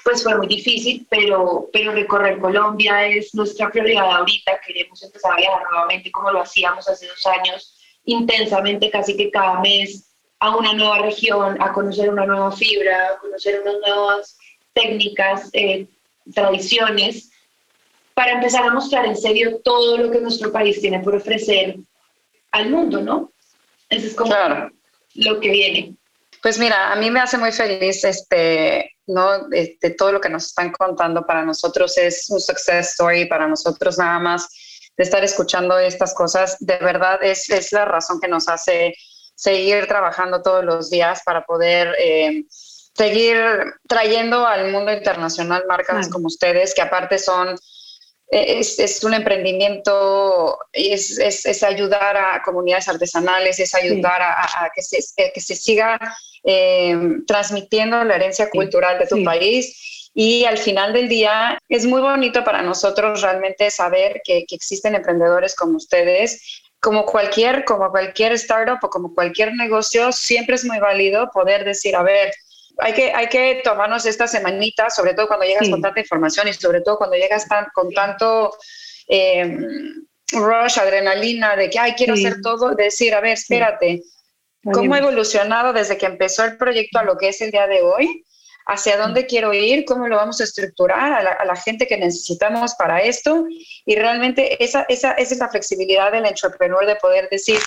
pues 0.04 0.22
fue 0.22 0.36
muy 0.36 0.46
difícil, 0.46 1.06
pero, 1.10 1.68
pero 1.72 1.92
recorrer 1.92 2.38
Colombia 2.38 3.06
es 3.06 3.34
nuestra 3.34 3.70
prioridad 3.70 4.10
ahorita. 4.10 4.60
Queremos 4.66 5.02
empezar 5.02 5.32
a 5.32 5.36
viajar 5.36 5.62
nuevamente 5.70 6.10
como 6.10 6.30
lo 6.30 6.42
hacíamos 6.42 6.88
hace 6.88 7.06
dos 7.06 7.26
años, 7.26 7.78
intensamente, 8.04 8.90
casi 8.90 9.16
que 9.16 9.30
cada 9.30 9.60
mes, 9.60 10.10
a 10.38 10.56
una 10.56 10.72
nueva 10.72 10.98
región, 11.00 11.60
a 11.60 11.72
conocer 11.72 12.08
una 12.10 12.26
nueva 12.26 12.52
fibra, 12.52 13.08
a 13.08 13.18
conocer 13.18 13.60
unas 13.60 13.76
nuevas 13.86 14.38
técnicas, 14.72 15.50
eh, 15.52 15.86
tradiciones, 16.32 17.30
para 18.14 18.32
empezar 18.32 18.64
a 18.64 18.72
mostrar 18.72 19.06
en 19.06 19.16
serio 19.16 19.60
todo 19.62 19.98
lo 19.98 20.10
que 20.10 20.20
nuestro 20.20 20.50
país 20.50 20.80
tiene 20.80 21.00
por 21.00 21.14
ofrecer 21.14 21.76
al 22.50 22.70
mundo, 22.70 23.00
¿no? 23.00 23.32
Eso 23.88 24.06
es 24.06 24.14
como 24.14 24.34
lo 25.14 25.40
que 25.40 25.50
viene. 25.50 25.94
Pues 26.42 26.58
mira, 26.58 26.92
a 26.92 26.96
mí 26.96 27.10
me 27.10 27.20
hace 27.20 27.38
muy 27.38 27.52
feliz 27.52 28.04
este, 28.04 28.96
¿no? 29.06 29.50
Este, 29.52 29.90
todo 29.90 30.12
lo 30.12 30.20
que 30.20 30.28
nos 30.28 30.46
están 30.46 30.72
contando. 30.72 31.26
Para 31.26 31.44
nosotros 31.44 31.96
es 31.98 32.26
un 32.30 32.40
success 32.40 32.90
story, 32.90 33.26
para 33.26 33.48
nosotros 33.48 33.98
nada 33.98 34.18
más 34.18 34.48
de 34.96 35.04
estar 35.04 35.22
escuchando 35.22 35.78
estas 35.78 36.12
cosas, 36.12 36.56
de 36.58 36.76
verdad 36.78 37.22
es, 37.22 37.48
es 37.50 37.70
la 37.72 37.84
razón 37.84 38.20
que 38.20 38.26
nos 38.26 38.48
hace 38.48 38.94
seguir 39.36 39.86
trabajando 39.86 40.42
todos 40.42 40.64
los 40.64 40.90
días 40.90 41.22
para 41.24 41.44
poder 41.44 41.94
eh, 42.00 42.42
seguir 42.50 43.38
trayendo 43.88 44.44
al 44.44 44.72
mundo 44.72 44.92
internacional 44.92 45.64
marcas 45.68 46.08
como 46.08 46.26
ustedes, 46.26 46.74
que 46.74 46.82
aparte 46.82 47.20
son 47.20 47.56
es, 48.30 48.78
es, 48.78 49.02
un 49.04 49.14
emprendimiento, 49.14 50.58
es, 50.72 51.18
es, 51.18 51.46
es, 51.46 51.62
ayudar 51.62 52.16
a 52.16 52.42
comunidades 52.42 52.88
artesanales, 52.88 53.58
es 53.58 53.74
ayudar 53.74 54.20
a, 54.20 54.70
que, 54.74 54.82
se, 54.82 54.98
que 55.32 55.40
se 55.40 55.56
siga 55.56 55.98
eh, 56.44 56.96
transmitiendo 57.26 58.02
la 58.04 58.16
herencia 58.16 58.50
cultural 58.50 58.98
de 58.98 59.06
tu 59.06 59.24
país. 59.24 60.10
Y 60.14 60.44
al 60.44 60.58
final 60.58 60.92
del 60.92 61.08
día 61.08 61.58
es 61.68 61.86
muy 61.86 62.00
bonito 62.00 62.44
para 62.44 62.62
nosotros 62.62 63.22
realmente 63.22 63.70
saber 63.70 64.20
que, 64.24 64.44
que 64.46 64.56
existen 64.56 64.94
emprendedores 64.94 65.54
como 65.54 65.76
ustedes. 65.76 66.62
Como 66.80 67.06
cualquier, 67.06 67.64
como 67.64 67.90
cualquier 67.90 68.32
startup 68.32 68.78
o 68.82 68.90
como 68.90 69.14
cualquier 69.14 69.54
negocio, 69.54 70.12
siempre 70.12 70.54
es 70.54 70.64
muy 70.64 70.78
válido 70.78 71.28
poder 71.32 71.64
decir, 71.64 71.96
a 71.96 72.02
ver, 72.02 72.32
hay 72.78 72.92
que, 72.92 73.12
hay 73.12 73.28
que 73.28 73.60
tomarnos 73.64 74.06
esta 74.06 74.28
semanita, 74.28 74.88
sobre 74.90 75.14
todo 75.14 75.26
cuando 75.26 75.46
llegas 75.46 75.68
con 75.68 75.82
tanta 75.82 76.00
información 76.00 76.48
y 76.48 76.52
sobre 76.52 76.80
todo 76.80 76.96
cuando 76.96 77.16
llegas 77.16 77.48
tan, 77.48 77.66
con 77.74 77.92
tanto 77.92 78.56
eh, 79.08 79.56
rush, 80.32 80.78
adrenalina, 80.78 81.56
de 81.56 81.68
que, 81.70 81.78
ay, 81.78 81.94
quiero 81.94 82.14
hacer 82.14 82.40
todo, 82.40 82.74
decir, 82.74 83.14
a 83.14 83.20
ver, 83.20 83.32
espérate, 83.32 84.02
¿cómo 84.72 84.94
ha 84.94 84.98
evolucionado 84.98 85.72
desde 85.72 85.98
que 85.98 86.06
empezó 86.06 86.44
el 86.44 86.56
proyecto 86.56 86.98
a 86.98 87.04
lo 87.04 87.16
que 87.16 87.28
es 87.28 87.40
el 87.40 87.50
día 87.50 87.66
de 87.66 87.82
hoy? 87.82 88.24
hacia 88.68 88.98
dónde 88.98 89.24
quiero 89.24 89.54
ir, 89.54 89.86
cómo 89.86 90.08
lo 90.08 90.16
vamos 90.16 90.42
a 90.42 90.44
estructurar 90.44 91.26
a 91.26 91.44
la, 91.46 91.56
gente 91.56 91.86
que 91.86 91.96
necesitamos 91.96 92.74
para 92.74 93.00
esto. 93.00 93.46
Y 93.86 93.96
realmente 93.96 94.62
esa, 94.62 94.84
esa, 94.90 95.12
esa, 95.12 95.32
es 95.32 95.38
la 95.38 95.48
flexibilidad 95.48 96.12
del 96.12 96.26
entrepreneur 96.26 96.84
de 96.84 96.96
poder 96.96 97.30
decir, 97.30 97.58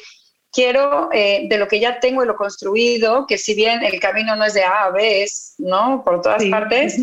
quiero 0.52 1.10
eh, 1.14 1.46
de 1.50 1.58
lo 1.58 1.68
que 1.68 1.80
ya 1.80 2.00
tengo 2.00 2.24
y 2.24 2.28
lo 2.28 2.36
construido, 2.36 3.26
que 3.26 3.38
si 3.38 3.56
bien 3.56 3.84
el 3.84 4.00
camino 4.00 4.36
no 4.36 4.44
es 4.44 4.54
de 4.54 4.64
A 4.64 4.86
a 4.86 4.92
B, 4.92 5.24
es, 5.24 5.56
¿no? 5.58 6.04
Por 6.04 6.22
todas 6.22 6.44
partes, 6.46 6.98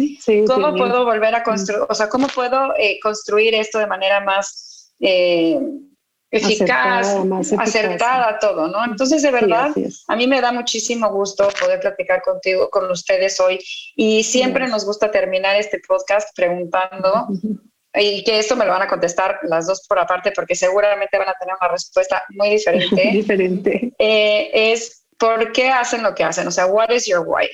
¿cómo 0.46 0.74
puedo 0.76 1.04
volver 1.04 1.34
a 1.34 1.42
construir, 1.42 1.82
o 1.88 1.94
sea, 1.94 2.08
cómo 2.08 2.28
puedo 2.28 2.74
eh, 2.78 2.98
construir 3.02 3.54
esto 3.54 3.78
de 3.78 3.86
manera 3.86 4.20
más 4.20 4.92
eh, 5.00 5.58
eficaz, 6.30 7.16
acertada, 7.58 8.38
todo, 8.38 8.68
¿no? 8.68 8.84
Entonces, 8.84 9.22
de 9.22 9.30
verdad, 9.30 9.70
a 10.08 10.16
mí 10.16 10.26
me 10.26 10.40
da 10.40 10.52
muchísimo 10.52 11.10
gusto 11.10 11.48
poder 11.58 11.80
platicar 11.80 12.22
contigo, 12.22 12.68
con 12.68 12.90
ustedes 12.90 13.40
hoy 13.40 13.58
y 13.96 14.22
siempre 14.24 14.68
nos 14.68 14.84
gusta 14.84 15.10
terminar 15.10 15.56
este 15.56 15.80
podcast 15.86 16.36
preguntando 16.36 17.28
y 17.94 18.22
que 18.24 18.38
esto 18.38 18.54
me 18.54 18.64
lo 18.64 18.72
van 18.72 18.82
a 18.82 18.88
contestar 18.88 19.38
las 19.42 19.66
dos 19.66 19.84
por 19.88 19.98
aparte 19.98 20.32
porque 20.32 20.54
seguramente 20.54 21.18
van 21.18 21.28
a 21.28 21.34
tener 21.34 21.54
una 21.60 21.70
respuesta 21.70 22.22
muy 22.30 22.50
diferente. 22.50 23.10
diferente. 23.12 23.92
Eh, 23.98 24.50
es 24.52 25.06
¿por 25.18 25.52
qué 25.52 25.68
hacen 25.68 26.02
lo 26.02 26.14
que 26.14 26.24
hacen? 26.24 26.46
O 26.46 26.50
sea, 26.50 26.66
what 26.66 26.90
is 26.90 27.06
your 27.06 27.24
why? 27.26 27.48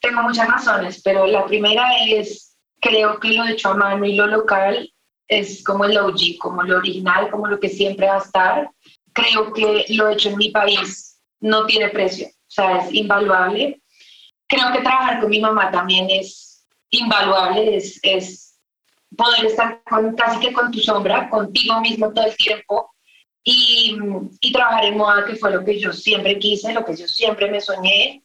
Tengo 0.00 0.22
muchas 0.22 0.48
razones, 0.48 1.00
pero 1.02 1.26
la 1.26 1.44
primera 1.46 1.98
es, 2.06 2.56
creo 2.80 3.18
que 3.20 3.28
lo 3.28 3.46
hecho 3.46 3.70
a 3.70 3.74
mano 3.74 4.04
y 4.04 4.14
lo 4.14 4.26
local 4.26 4.90
es 5.28 5.62
como 5.64 5.84
el 5.84 5.96
OG, 5.96 6.38
como 6.38 6.62
lo 6.62 6.78
original, 6.78 7.30
como 7.30 7.46
lo 7.46 7.58
que 7.58 7.68
siempre 7.68 8.06
va 8.06 8.16
a 8.16 8.22
estar. 8.22 8.70
Creo 9.12 9.52
que 9.52 9.86
lo 9.90 10.08
hecho 10.08 10.30
en 10.30 10.36
mi 10.36 10.50
país 10.50 11.20
no 11.40 11.66
tiene 11.66 11.88
precio, 11.88 12.26
o 12.26 12.50
sea, 12.50 12.78
es 12.78 12.92
invaluable. 12.92 13.80
Creo 14.46 14.72
que 14.72 14.82
trabajar 14.82 15.20
con 15.20 15.30
mi 15.30 15.40
mamá 15.40 15.70
también 15.70 16.08
es 16.10 16.66
invaluable, 16.90 17.76
es, 17.76 17.98
es 18.02 18.43
poder 19.16 19.46
estar 19.46 19.82
con, 19.84 20.14
casi 20.14 20.40
que 20.40 20.52
con 20.52 20.70
tu 20.70 20.78
sombra, 20.80 21.28
contigo 21.30 21.80
mismo 21.80 22.12
todo 22.12 22.26
el 22.26 22.36
tiempo 22.36 22.90
y, 23.42 23.96
y, 24.40 24.52
trabajar 24.52 24.86
en 24.86 24.96
moda, 24.96 25.24
que 25.26 25.36
fue 25.36 25.50
lo 25.50 25.64
que 25.64 25.78
yo 25.78 25.92
siempre 25.92 26.38
quise, 26.38 26.72
lo 26.72 26.84
que 26.84 26.96
yo 26.96 27.06
siempre 27.06 27.50
me 27.50 27.60
soñé. 27.60 28.22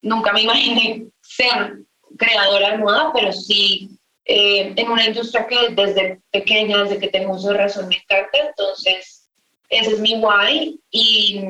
Nunca 0.00 0.32
me 0.32 0.42
imaginé 0.42 1.06
ser 1.20 1.80
creadora 2.16 2.70
de 2.70 2.78
moda, 2.78 3.10
pero 3.12 3.32
sí 3.32 3.90
eh, 4.24 4.72
en 4.74 4.90
una 4.90 5.06
industria 5.06 5.46
que 5.46 5.68
desde 5.70 6.20
pequeña, 6.30 6.84
desde 6.84 6.98
que 6.98 7.08
tengo 7.08 7.34
uso 7.34 7.50
de 7.50 7.58
razón, 7.58 7.88
me 7.88 7.96
encanta. 7.96 8.38
Entonces, 8.48 9.28
ese 9.68 9.92
es 9.92 10.00
mi 10.00 10.14
why 10.14 10.80
y, 10.90 11.40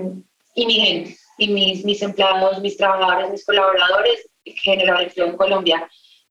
y 0.55 0.66
mi 0.66 0.74
gente, 0.74 1.16
y 1.39 1.49
mis, 1.49 1.84
mis 1.84 2.03
empleados, 2.03 2.61
mis 2.61 2.76
trabajadores, 2.76 3.30
mis 3.30 3.45
colaboradores, 3.45 4.28
generar 4.45 5.03
empleo 5.03 5.26
en 5.26 5.37
Colombia 5.37 5.89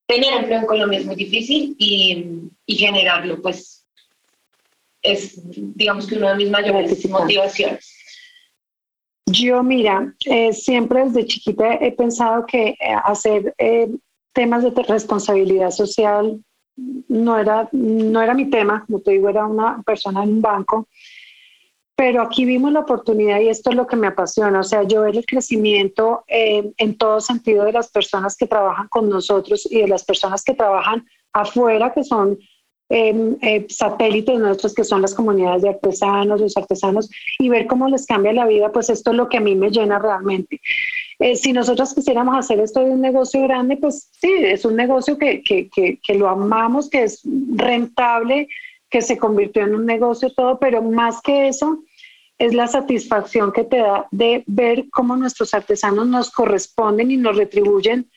tener 0.08 0.34
empleo 0.34 0.60
en 0.60 0.66
Colombia 0.66 0.99
es 0.99 1.06
muy 1.06 1.16
difícil 1.16 1.76
y, 1.78 2.49
y 2.66 2.76
generarlo, 2.76 3.41
pues, 3.41 3.86
es, 5.01 5.41
digamos 5.76 6.08
que 6.08 6.18
una 6.18 6.32
de 6.32 6.38
mis 6.38 6.49
mayores 6.49 7.08
motivaciones. 7.10 7.91
Yo, 9.28 9.64
mira, 9.64 10.14
eh, 10.26 10.53
siempre 10.53 11.06
desde 11.06 11.26
chiquita 11.26 11.76
he 11.76 11.91
pensado 11.91 12.45
que 12.45 12.70
eh, 12.70 12.78
hacer 13.03 13.53
eh, 13.58 13.89
temas 14.34 14.64
de 14.64 14.70
responsabilidad 14.84 15.72
social 15.72 16.43
no 17.08 17.39
era, 17.39 17.68
no 17.72 18.22
era 18.22 18.34
mi 18.34 18.49
tema, 18.49 18.84
como 18.86 19.01
te 19.01 19.12
digo, 19.12 19.30
era 19.30 19.45
una 19.45 19.82
persona 19.84 20.24
en 20.24 20.30
un 20.30 20.41
banco, 20.41 20.88
pero 21.96 22.22
aquí 22.22 22.46
vimos 22.46 22.74
la 22.74 22.82
oportunidad 22.82 23.39
y 23.39 23.50
esto 23.50 23.70
es 23.70 23.76
lo 23.76 23.88
que 23.88 23.96
me 23.96 24.08
apasiona, 24.08 24.60
o 24.60 24.64
sea, 24.64 24.84
yo 24.84 25.02
ver 25.02 25.16
el 25.16 25.26
crecimiento 25.26 26.26
eh, 26.28 26.72
en 26.78 26.98
todo 26.98 27.22
sentido 27.22 27.64
de 27.64 27.72
las 27.72 27.89
personas 27.89 28.36
que 28.36 28.48
trabajan 28.48 28.88
con 28.89 29.10
nosotros 29.10 29.66
y 29.70 29.82
de 29.82 29.88
las 29.88 30.04
personas 30.04 30.43
que 30.43 30.54
trabajan 30.54 31.06
afuera, 31.32 31.93
que 31.93 32.04
son 32.04 32.38
em, 32.89 33.38
eh, 33.41 33.66
satélites 33.70 34.38
nuestros, 34.38 34.76
que 34.76 34.84
son 34.84 35.02
las 35.02 35.14
comunidades 35.14 35.64
de 35.64 35.70
artesanos, 35.70 36.41
los 36.41 36.58
artesanos, 36.58 37.10
y 37.39 37.50
ver 37.50 37.66
cómo 37.66 37.88
les 37.88 38.06
cambia 38.06 38.34
la 38.34 38.46
vida, 38.46 38.72
pues 38.72 38.89
esto 38.89 39.12
es 39.12 39.18
lo 39.18 39.30
que 39.30 39.38
a 39.38 39.41
mí 39.41 39.56
me 39.56 39.72
llena 39.72 39.98
realmente. 39.98 40.60
Eh, 41.20 41.36
si 41.38 41.54
nosotros 41.54 41.93
quisiéramos 41.93 42.38
hacer 42.38 42.60
esto 42.60 42.82
de 42.82 42.91
un 42.91 43.02
negocio 43.02 43.41
grande, 43.43 43.78
pues 43.78 44.10
sí, 44.20 44.32
es 44.39 44.66
un 44.66 44.76
negocio 44.76 45.18
que, 45.18 45.41
que, 45.41 45.70
que, 45.70 45.98
que 46.06 46.16
lo 46.16 46.28
amamos, 46.28 46.89
que 46.89 47.04
es 47.04 47.22
rentable, 47.56 48.50
que 48.89 49.02
se 49.02 49.18
convirtió 49.18 49.64
en 49.64 49.76
un 49.76 49.86
negocio 49.86 50.32
todo, 50.34 50.60
pero 50.60 50.82
más 50.82 51.22
que 51.22 51.48
eso 51.48 51.80
es 52.38 52.53
la 52.53 52.67
satisfacción 52.67 53.51
que 53.51 53.63
te 53.63 53.77
da 53.77 54.07
de 54.11 54.43
ver 54.47 54.86
cómo 54.91 55.15
nuestros 55.15 55.53
artesanos 55.53 56.07
nos 56.07 56.31
corresponden 56.31 57.11
y 57.11 57.17
nos 57.17 57.38
retribuyen 57.38 58.09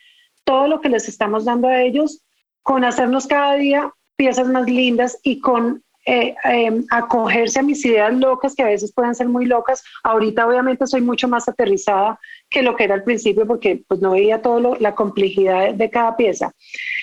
todo 0.45 0.67
lo 0.67 0.81
que 0.81 0.89
les 0.89 1.09
estamos 1.09 1.45
dando 1.45 1.69
a 1.69 1.83
ellos 1.83 2.23
con 2.63 2.85
hacernos 2.85 3.27
cada 3.27 3.55
día 3.55 3.93
piezas 4.17 4.49
más 4.49 4.69
lindas 4.69 5.19
y 5.23 5.41
con 5.41 5.83
eh, 6.11 6.35
em, 6.45 6.87
acogerse 6.91 7.61
a 7.61 7.63
mis 7.63 7.85
ideas 7.85 8.15
locas, 8.15 8.55
que 8.55 8.63
a 8.63 8.69
veces 8.69 8.93
pueden 8.95 9.15
ser 9.15 9.29
muy 9.29 9.45
locas. 9.45 9.85
Ahorita 10.03 10.47
obviamente 10.47 10.87
soy 10.87 11.03
mucho 11.03 11.29
más 11.29 11.49
aterrizada 11.49 12.19
que 12.49 12.63
lo 12.63 12.77
que 12.77 12.85
era 12.85 12.95
al 12.95 13.05
principio 13.05 13.47
porque 13.47 13.83
pues 13.87 14.01
no 14.01 14.13
veía 14.13 14.41
todo 14.41 14.75
la 14.81 14.95
complejidad 14.95 15.75
de 15.75 15.91
cada 15.91 16.17
pieza. 16.17 16.53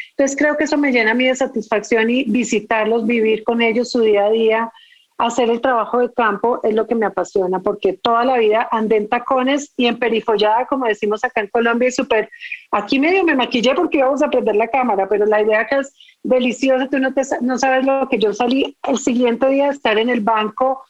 Entonces 0.09 0.36
creo 0.36 0.57
que 0.57 0.63
eso 0.63 0.78
me 0.78 0.91
llena 0.91 1.11
a 1.11 1.13
mí 1.13 1.26
de 1.26 1.36
satisfacción 1.36 2.09
y 2.09 2.24
visitarlos, 2.24 3.05
vivir 3.05 3.43
con 3.43 3.61
ellos 3.61 3.91
su 3.91 4.01
día 4.01 4.26
a 4.26 4.32
día, 4.32 4.72
hacer 5.18 5.49
el 5.49 5.61
trabajo 5.61 5.99
de 5.99 6.11
campo 6.11 6.59
es 6.63 6.74
lo 6.74 6.88
que 6.88 6.95
me 6.95 7.05
apasiona, 7.05 7.59
porque 7.59 7.93
toda 7.93 8.26
la 8.26 8.38
vida 8.38 8.68
andé 8.72 8.97
en 8.97 9.07
tacones 9.07 9.74
y 9.78 9.86
en 9.86 9.97
perifollada, 9.97 10.66
como 10.66 10.86
decimos 10.86 11.24
acá 11.24 11.41
en 11.41 11.47
Colombia, 11.47 11.88
y 11.88 11.91
súper, 11.91 12.30
aquí 12.72 12.99
medio 12.99 13.24
me 13.24 13.36
maquillé 13.36 13.74
porque 13.76 13.99
íbamos 13.99 14.22
a 14.22 14.30
prender 14.30 14.55
la 14.55 14.68
cámara, 14.68 15.07
pero 15.07 15.26
la 15.26 15.41
idea 15.41 15.66
que 15.68 15.78
es 15.78 15.93
deliciosa, 16.24 16.89
tú 16.89 16.99
no, 16.99 17.13
te, 17.13 17.22
no 17.41 17.57
sabes 17.57 17.86
lo 17.86 18.09
que 18.09 18.20
yo 18.20 18.34
salí 18.34 18.78
el 18.84 18.97
siguiente 18.97 19.47
día 19.47 19.66
de 19.66 19.72
estar 19.72 19.97
en 19.97 20.09
el 20.09 20.22
banco 20.22 20.84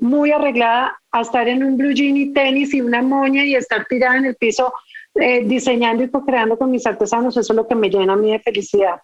muy 0.00 0.30
arreglada, 0.30 0.96
a 1.10 1.22
estar 1.22 1.48
en 1.48 1.64
un 1.64 1.76
blue 1.76 1.92
jean 1.92 2.16
y 2.16 2.32
tenis 2.32 2.72
y 2.74 2.80
una 2.80 3.02
moña 3.02 3.44
y 3.44 3.56
estar 3.56 3.86
tirada 3.86 4.18
en 4.18 4.26
el 4.26 4.36
piso 4.36 4.72
eh, 5.20 5.42
diseñando 5.44 6.02
y 6.02 6.10
co-creando 6.10 6.58
con 6.58 6.70
mis 6.70 6.86
artesanos, 6.86 7.36
eso 7.36 7.52
es 7.52 7.56
lo 7.56 7.66
que 7.66 7.74
me 7.74 7.90
llena 7.90 8.14
a 8.14 8.16
mí 8.16 8.30
de 8.30 8.40
felicidad. 8.40 9.00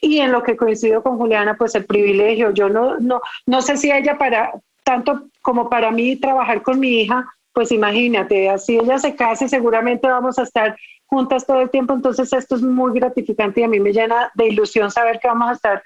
Y 0.00 0.18
en 0.18 0.32
lo 0.32 0.42
que 0.42 0.56
coincido 0.56 1.02
con 1.02 1.18
Juliana, 1.18 1.56
pues 1.56 1.74
el 1.74 1.84
privilegio. 1.84 2.50
Yo 2.52 2.68
no, 2.68 2.98
no, 2.98 3.20
no 3.46 3.62
sé 3.62 3.76
si 3.76 3.90
ella 3.90 4.16
para, 4.18 4.52
tanto 4.84 5.28
como 5.42 5.68
para 5.68 5.90
mí 5.90 6.16
trabajar 6.16 6.62
con 6.62 6.80
mi 6.80 7.02
hija, 7.02 7.26
pues 7.52 7.72
imagínate, 7.72 8.48
así 8.48 8.78
ella 8.78 8.98
se 8.98 9.16
case, 9.16 9.48
seguramente 9.48 10.06
vamos 10.06 10.38
a 10.38 10.44
estar 10.44 10.76
juntas 11.06 11.44
todo 11.44 11.60
el 11.60 11.70
tiempo, 11.70 11.94
entonces 11.94 12.32
esto 12.32 12.54
es 12.54 12.62
muy 12.62 12.92
gratificante 12.92 13.60
y 13.60 13.64
a 13.64 13.68
mí 13.68 13.80
me 13.80 13.92
llena 13.92 14.30
de 14.34 14.46
ilusión 14.46 14.90
saber 14.90 15.18
que 15.18 15.28
vamos 15.28 15.48
a 15.48 15.52
estar 15.54 15.82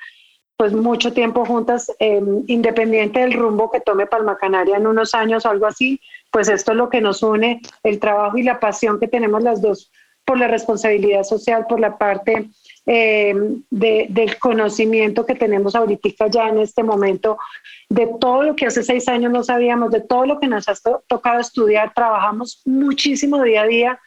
pues 0.57 0.73
mucho 0.73 1.13
tiempo 1.13 1.45
juntas, 1.45 1.91
em, 1.99 2.45
independiente 2.47 3.21
del 3.21 3.33
rumbo 3.33 3.71
que 3.71 3.81
tome 3.81 4.07
Palma 4.07 4.37
Canaria 4.37 4.77
en 4.77 4.87
unos 4.87 5.15
años 5.15 5.47
o 5.47 5.51
algo 5.51 5.67
así, 5.67 6.01
pues 6.33 6.49
esto 6.49 6.73
es 6.73 6.79
lo 6.79 6.89
que 6.89 7.01
nos 7.01 7.23
une, 7.23 7.61
el 7.85 8.01
trabajo 8.01 8.39
y 8.39 8.43
la 8.43 8.59
pasión 8.59 8.99
que 8.99 9.07
tenemos 9.07 9.43
las 9.43 9.63
dos 9.63 9.93
por 10.25 10.39
la 10.39 10.49
responsabilidad 10.49 11.25
social, 11.25 11.67
por 11.69 11.79
la 11.79 11.99
parte 11.99 12.49
eh, 12.87 13.35
del 13.71 14.39
conocimiento 14.39 15.27
que 15.27 15.35
tenemos 15.35 15.75
ahorita 15.75 16.27
ya 16.29 16.49
en 16.49 16.59
este 16.59 16.83
momento, 16.83 17.39
de 17.89 18.09
todo 18.19 18.43
lo 18.43 18.57
que 18.57 18.67
hace 18.67 18.83
seis 18.83 19.09
años 19.09 19.31
no 19.31 19.45
sabíamos, 19.45 19.91
de 19.91 20.01
todo 20.01 20.25
lo 20.27 20.41
que 20.41 20.47
nos 20.47 20.69
ha 20.69 20.75
tocado 21.07 21.41
estudiar, 21.41 21.93
trabajamos 21.95 22.63
muchísimo 22.65 23.43
día 23.43 23.63
a 23.63 23.67
día. 23.67 24.01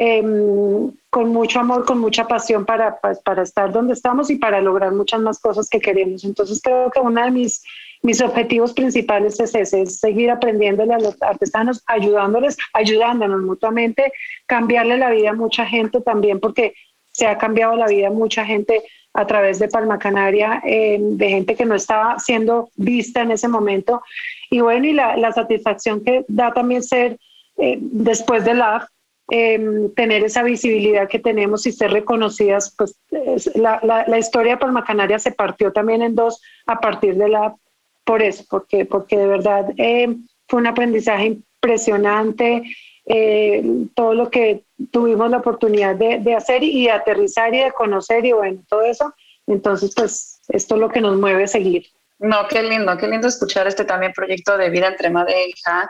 Em, 0.00 0.92
con 1.10 1.30
mucho 1.30 1.58
amor, 1.58 1.84
con 1.84 1.98
mucha 1.98 2.28
pasión 2.28 2.64
para, 2.64 3.00
pues, 3.00 3.18
para 3.18 3.42
estar 3.42 3.72
donde 3.72 3.94
estamos 3.94 4.30
y 4.30 4.36
para 4.36 4.60
lograr 4.60 4.92
muchas 4.92 5.20
más 5.20 5.40
cosas 5.40 5.68
que 5.68 5.80
queremos. 5.80 6.22
Entonces 6.22 6.60
creo 6.62 6.88
que 6.92 7.00
uno 7.00 7.20
de 7.20 7.32
mis, 7.32 7.64
mis 8.02 8.20
objetivos 8.20 8.72
principales 8.72 9.38
es 9.40 9.54
ese, 9.54 9.82
es 9.82 9.98
seguir 9.98 10.30
aprendiéndole 10.30 10.94
a 10.94 10.98
los 10.98 11.20
artesanos, 11.22 11.82
ayudándoles, 11.86 12.56
ayudándonos 12.72 13.42
mutuamente, 13.42 14.12
cambiarle 14.46 14.98
la 14.98 15.10
vida 15.10 15.30
a 15.30 15.34
mucha 15.34 15.66
gente 15.66 16.00
también, 16.00 16.40
porque 16.40 16.74
se 17.12 17.26
ha 17.26 17.38
cambiado 17.38 17.74
la 17.76 17.86
vida 17.86 18.08
a 18.08 18.12
mucha 18.12 18.44
gente 18.44 18.82
a 19.14 19.26
través 19.26 19.58
de 19.58 19.68
Palma 19.68 19.98
Canaria, 19.98 20.62
eh, 20.64 20.98
de 21.00 21.28
gente 21.28 21.56
que 21.56 21.64
no 21.64 21.74
estaba 21.74 22.18
siendo 22.18 22.70
vista 22.76 23.22
en 23.22 23.32
ese 23.32 23.48
momento. 23.48 24.02
Y 24.50 24.60
bueno, 24.60 24.86
y 24.86 24.92
la, 24.92 25.16
la 25.16 25.32
satisfacción 25.32 26.04
que 26.04 26.24
da 26.28 26.52
también 26.52 26.82
ser 26.82 27.18
eh, 27.56 27.78
después 27.80 28.44
de 28.44 28.54
la 28.54 28.88
Em, 29.30 29.92
tener 29.92 30.24
esa 30.24 30.42
visibilidad 30.42 31.06
que 31.06 31.18
tenemos 31.18 31.66
y 31.66 31.72
ser 31.72 31.90
reconocidas, 31.90 32.74
pues 32.78 32.98
la, 33.54 33.78
la, 33.82 34.18
historia 34.18 34.52
de 34.52 34.56
Palma 34.56 34.84
Canaria 34.84 35.18
se 35.18 35.32
partió 35.32 35.70
también 35.70 36.00
en 36.00 36.14
dos 36.14 36.40
a 36.64 36.80
partir 36.80 37.14
de 37.16 37.28
la, 37.28 37.54
por 38.08 38.22
eso, 38.22 38.42
porque, 38.48 38.86
porque 38.86 39.18
de 39.18 39.26
verdad 39.26 39.66
em, 39.76 40.26
fue 40.46 40.60
un 40.60 40.66
aprendizaje 40.66 41.26
impresionante, 41.26 42.62
eh, 43.04 43.62
todo 43.94 44.14
lo 44.14 44.30
que 44.30 44.64
tuvimos 44.90 45.30
la 45.30 45.36
oportunidad 45.36 45.94
de, 45.94 46.18
de, 46.18 46.34
hacer 46.34 46.62
y 46.62 46.88
aterrizar 46.88 47.54
y 47.54 47.58
de 47.58 47.72
conocer 47.72 48.24
y 48.24 48.32
bueno, 48.32 48.62
todo 48.66 48.80
eso. 48.80 49.14
Entonces, 49.46 49.92
pues 49.94 50.40
esto 50.48 50.74
es 50.76 50.80
lo 50.80 50.88
que 50.88 51.02
nos 51.02 51.18
mueve 51.18 51.44
a 51.44 51.48
seguir. 51.48 51.84
No, 52.18 52.48
qué 52.48 52.62
lindo, 52.62 52.96
qué 52.96 53.08
lindo 53.08 53.28
escuchar 53.28 53.66
este 53.66 53.84
también 53.84 54.14
proyecto 54.14 54.56
de 54.56 54.70
vida 54.70 54.88
entre 54.88 55.10
madre 55.10 55.34
e 55.34 55.48
hija 55.50 55.86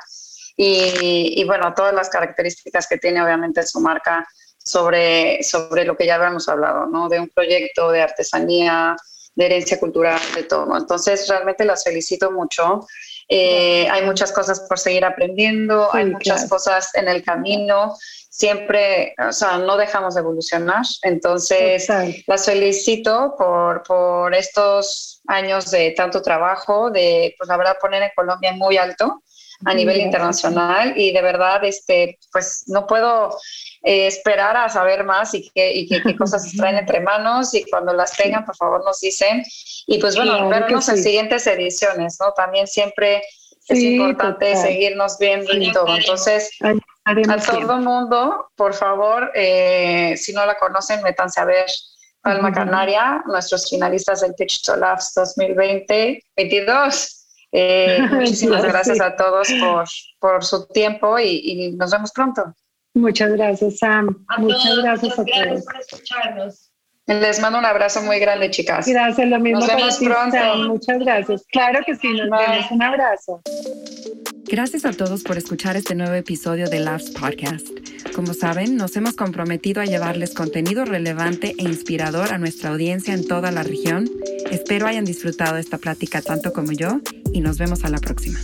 y, 0.56 1.44
bueno, 1.44 1.72
todas 1.72 1.94
las 1.94 2.08
características 2.08 2.88
que 2.88 2.98
tiene 2.98 3.22
obviamente 3.22 3.62
su 3.62 3.78
marca 3.78 4.26
sobre, 4.58 5.40
sobre 5.44 5.84
lo 5.84 5.96
que 5.96 6.04
ya 6.04 6.16
habíamos 6.16 6.48
hablado, 6.48 6.86
¿no? 6.86 7.08
De 7.08 7.20
un 7.20 7.28
proyecto 7.28 7.92
de 7.92 8.02
artesanía, 8.02 8.96
de 9.38 9.46
herencia 9.46 9.78
cultural, 9.78 10.20
de 10.34 10.42
todo. 10.42 10.76
Entonces, 10.76 11.28
realmente 11.28 11.64
las 11.64 11.84
felicito 11.84 12.32
mucho. 12.32 12.84
Eh, 13.28 13.86
hay 13.88 14.04
muchas 14.04 14.32
cosas 14.32 14.60
por 14.68 14.80
seguir 14.80 15.04
aprendiendo, 15.04 15.94
hay 15.94 16.06
muchas 16.06 16.48
cosas 16.48 16.92
en 16.94 17.06
el 17.06 17.22
camino, 17.22 17.94
siempre, 18.28 19.14
o 19.16 19.32
sea, 19.32 19.58
no 19.58 19.76
dejamos 19.76 20.14
de 20.14 20.22
evolucionar. 20.22 20.84
Entonces, 21.02 21.86
las 22.26 22.46
felicito 22.46 23.36
por, 23.38 23.84
por 23.84 24.34
estos 24.34 25.22
años 25.28 25.70
de 25.70 25.92
tanto 25.92 26.20
trabajo, 26.20 26.90
de, 26.90 27.36
pues 27.38 27.48
la 27.48 27.56
verdad, 27.56 27.76
poner 27.80 28.02
en 28.02 28.10
Colombia 28.16 28.52
muy 28.54 28.76
alto 28.76 29.22
a 29.64 29.74
nivel 29.74 30.00
internacional 30.00 30.94
y 30.96 31.12
de 31.12 31.22
verdad, 31.22 31.64
este, 31.64 32.18
pues 32.32 32.64
no 32.68 32.86
puedo 32.86 33.36
eh, 33.82 34.06
esperar 34.06 34.56
a 34.56 34.68
saber 34.68 35.04
más 35.04 35.34
y 35.34 35.50
qué, 35.50 35.86
qué, 35.88 36.16
cosas 36.16 36.52
traen 36.56 36.76
entre 36.76 37.00
manos 37.00 37.54
y 37.54 37.64
cuando 37.64 37.92
las 37.92 38.16
tengan, 38.16 38.44
por 38.44 38.56
favor, 38.56 38.84
nos 38.84 39.00
dicen. 39.00 39.42
Y 39.86 39.98
pues 39.98 40.16
bueno, 40.16 40.48
vernos 40.48 40.88
en 40.88 41.02
siguientes 41.02 41.46
ediciones, 41.46 42.18
¿no? 42.20 42.32
También 42.32 42.66
siempre 42.66 43.22
es 43.68 43.80
importante 43.80 44.56
seguirnos 44.56 45.18
viendo 45.18 45.52
y 45.52 45.72
todo. 45.72 45.96
Entonces, 45.96 46.50
a 46.60 47.38
todo 47.38 47.78
mundo, 47.78 48.50
por 48.56 48.74
favor, 48.74 49.30
eh, 49.34 50.16
si 50.16 50.32
no 50.32 50.46
la 50.46 50.56
conocen, 50.56 51.02
métanse 51.02 51.40
a 51.40 51.44
ver 51.44 51.66
Palma 52.22 52.52
Canaria, 52.52 53.22
nuestros 53.26 53.68
finalistas 53.68 54.20
del 54.20 54.34
Pitch 54.34 54.62
to 54.62 54.76
Labs 54.76 55.12
2020-22. 55.16 57.17
Eh, 57.52 57.98
muchísimas 58.12 58.62
gracias 58.62 59.00
a 59.00 59.16
todos 59.16 59.48
por, 59.60 59.84
por 60.18 60.44
su 60.44 60.66
tiempo 60.68 61.18
y, 61.18 61.74
nos 61.76 61.90
vemos 61.90 62.12
pronto. 62.12 62.54
Muchas 62.94 63.32
gracias, 63.32 63.78
Sam. 63.78 64.24
Muchas 64.38 64.78
gracias 64.78 65.18
a 65.18 65.24
todos. 65.24 65.64
por 65.64 65.76
escucharnos. 65.76 66.67
Les 67.08 67.40
mando 67.40 67.58
un 67.58 67.64
abrazo 67.64 68.02
muy 68.02 68.18
grande, 68.18 68.50
chicas. 68.50 68.86
Gracias, 68.86 69.26
lo 69.26 69.40
mismo. 69.40 69.60
Nos 69.60 69.68
vemos 69.68 69.96
pronto. 69.96 70.36
Muchas 70.68 70.98
gracias. 70.98 71.42
Claro 71.50 71.80
que 71.86 71.96
sí, 71.96 72.08
nos 72.08 72.28
vemos. 72.28 72.70
Un 72.70 72.82
abrazo. 72.82 73.42
Gracias 74.44 74.84
a 74.84 74.92
todos 74.92 75.22
por 75.22 75.38
escuchar 75.38 75.76
este 75.76 75.94
nuevo 75.94 76.12
episodio 76.14 76.68
de 76.68 76.80
Laughs 76.80 77.10
Podcast. 77.10 77.66
Como 78.14 78.34
saben, 78.34 78.76
nos 78.76 78.94
hemos 78.96 79.14
comprometido 79.14 79.80
a 79.80 79.86
llevarles 79.86 80.34
contenido 80.34 80.84
relevante 80.84 81.54
e 81.58 81.62
inspirador 81.62 82.32
a 82.32 82.38
nuestra 82.38 82.70
audiencia 82.70 83.14
en 83.14 83.26
toda 83.26 83.50
la 83.52 83.62
región. 83.62 84.10
Espero 84.50 84.86
hayan 84.86 85.06
disfrutado 85.06 85.56
esta 85.56 85.78
plática 85.78 86.20
tanto 86.20 86.52
como 86.52 86.72
yo 86.72 87.00
y 87.32 87.40
nos 87.40 87.58
vemos 87.58 87.84
a 87.84 87.88
la 87.88 87.98
próxima. 87.98 88.38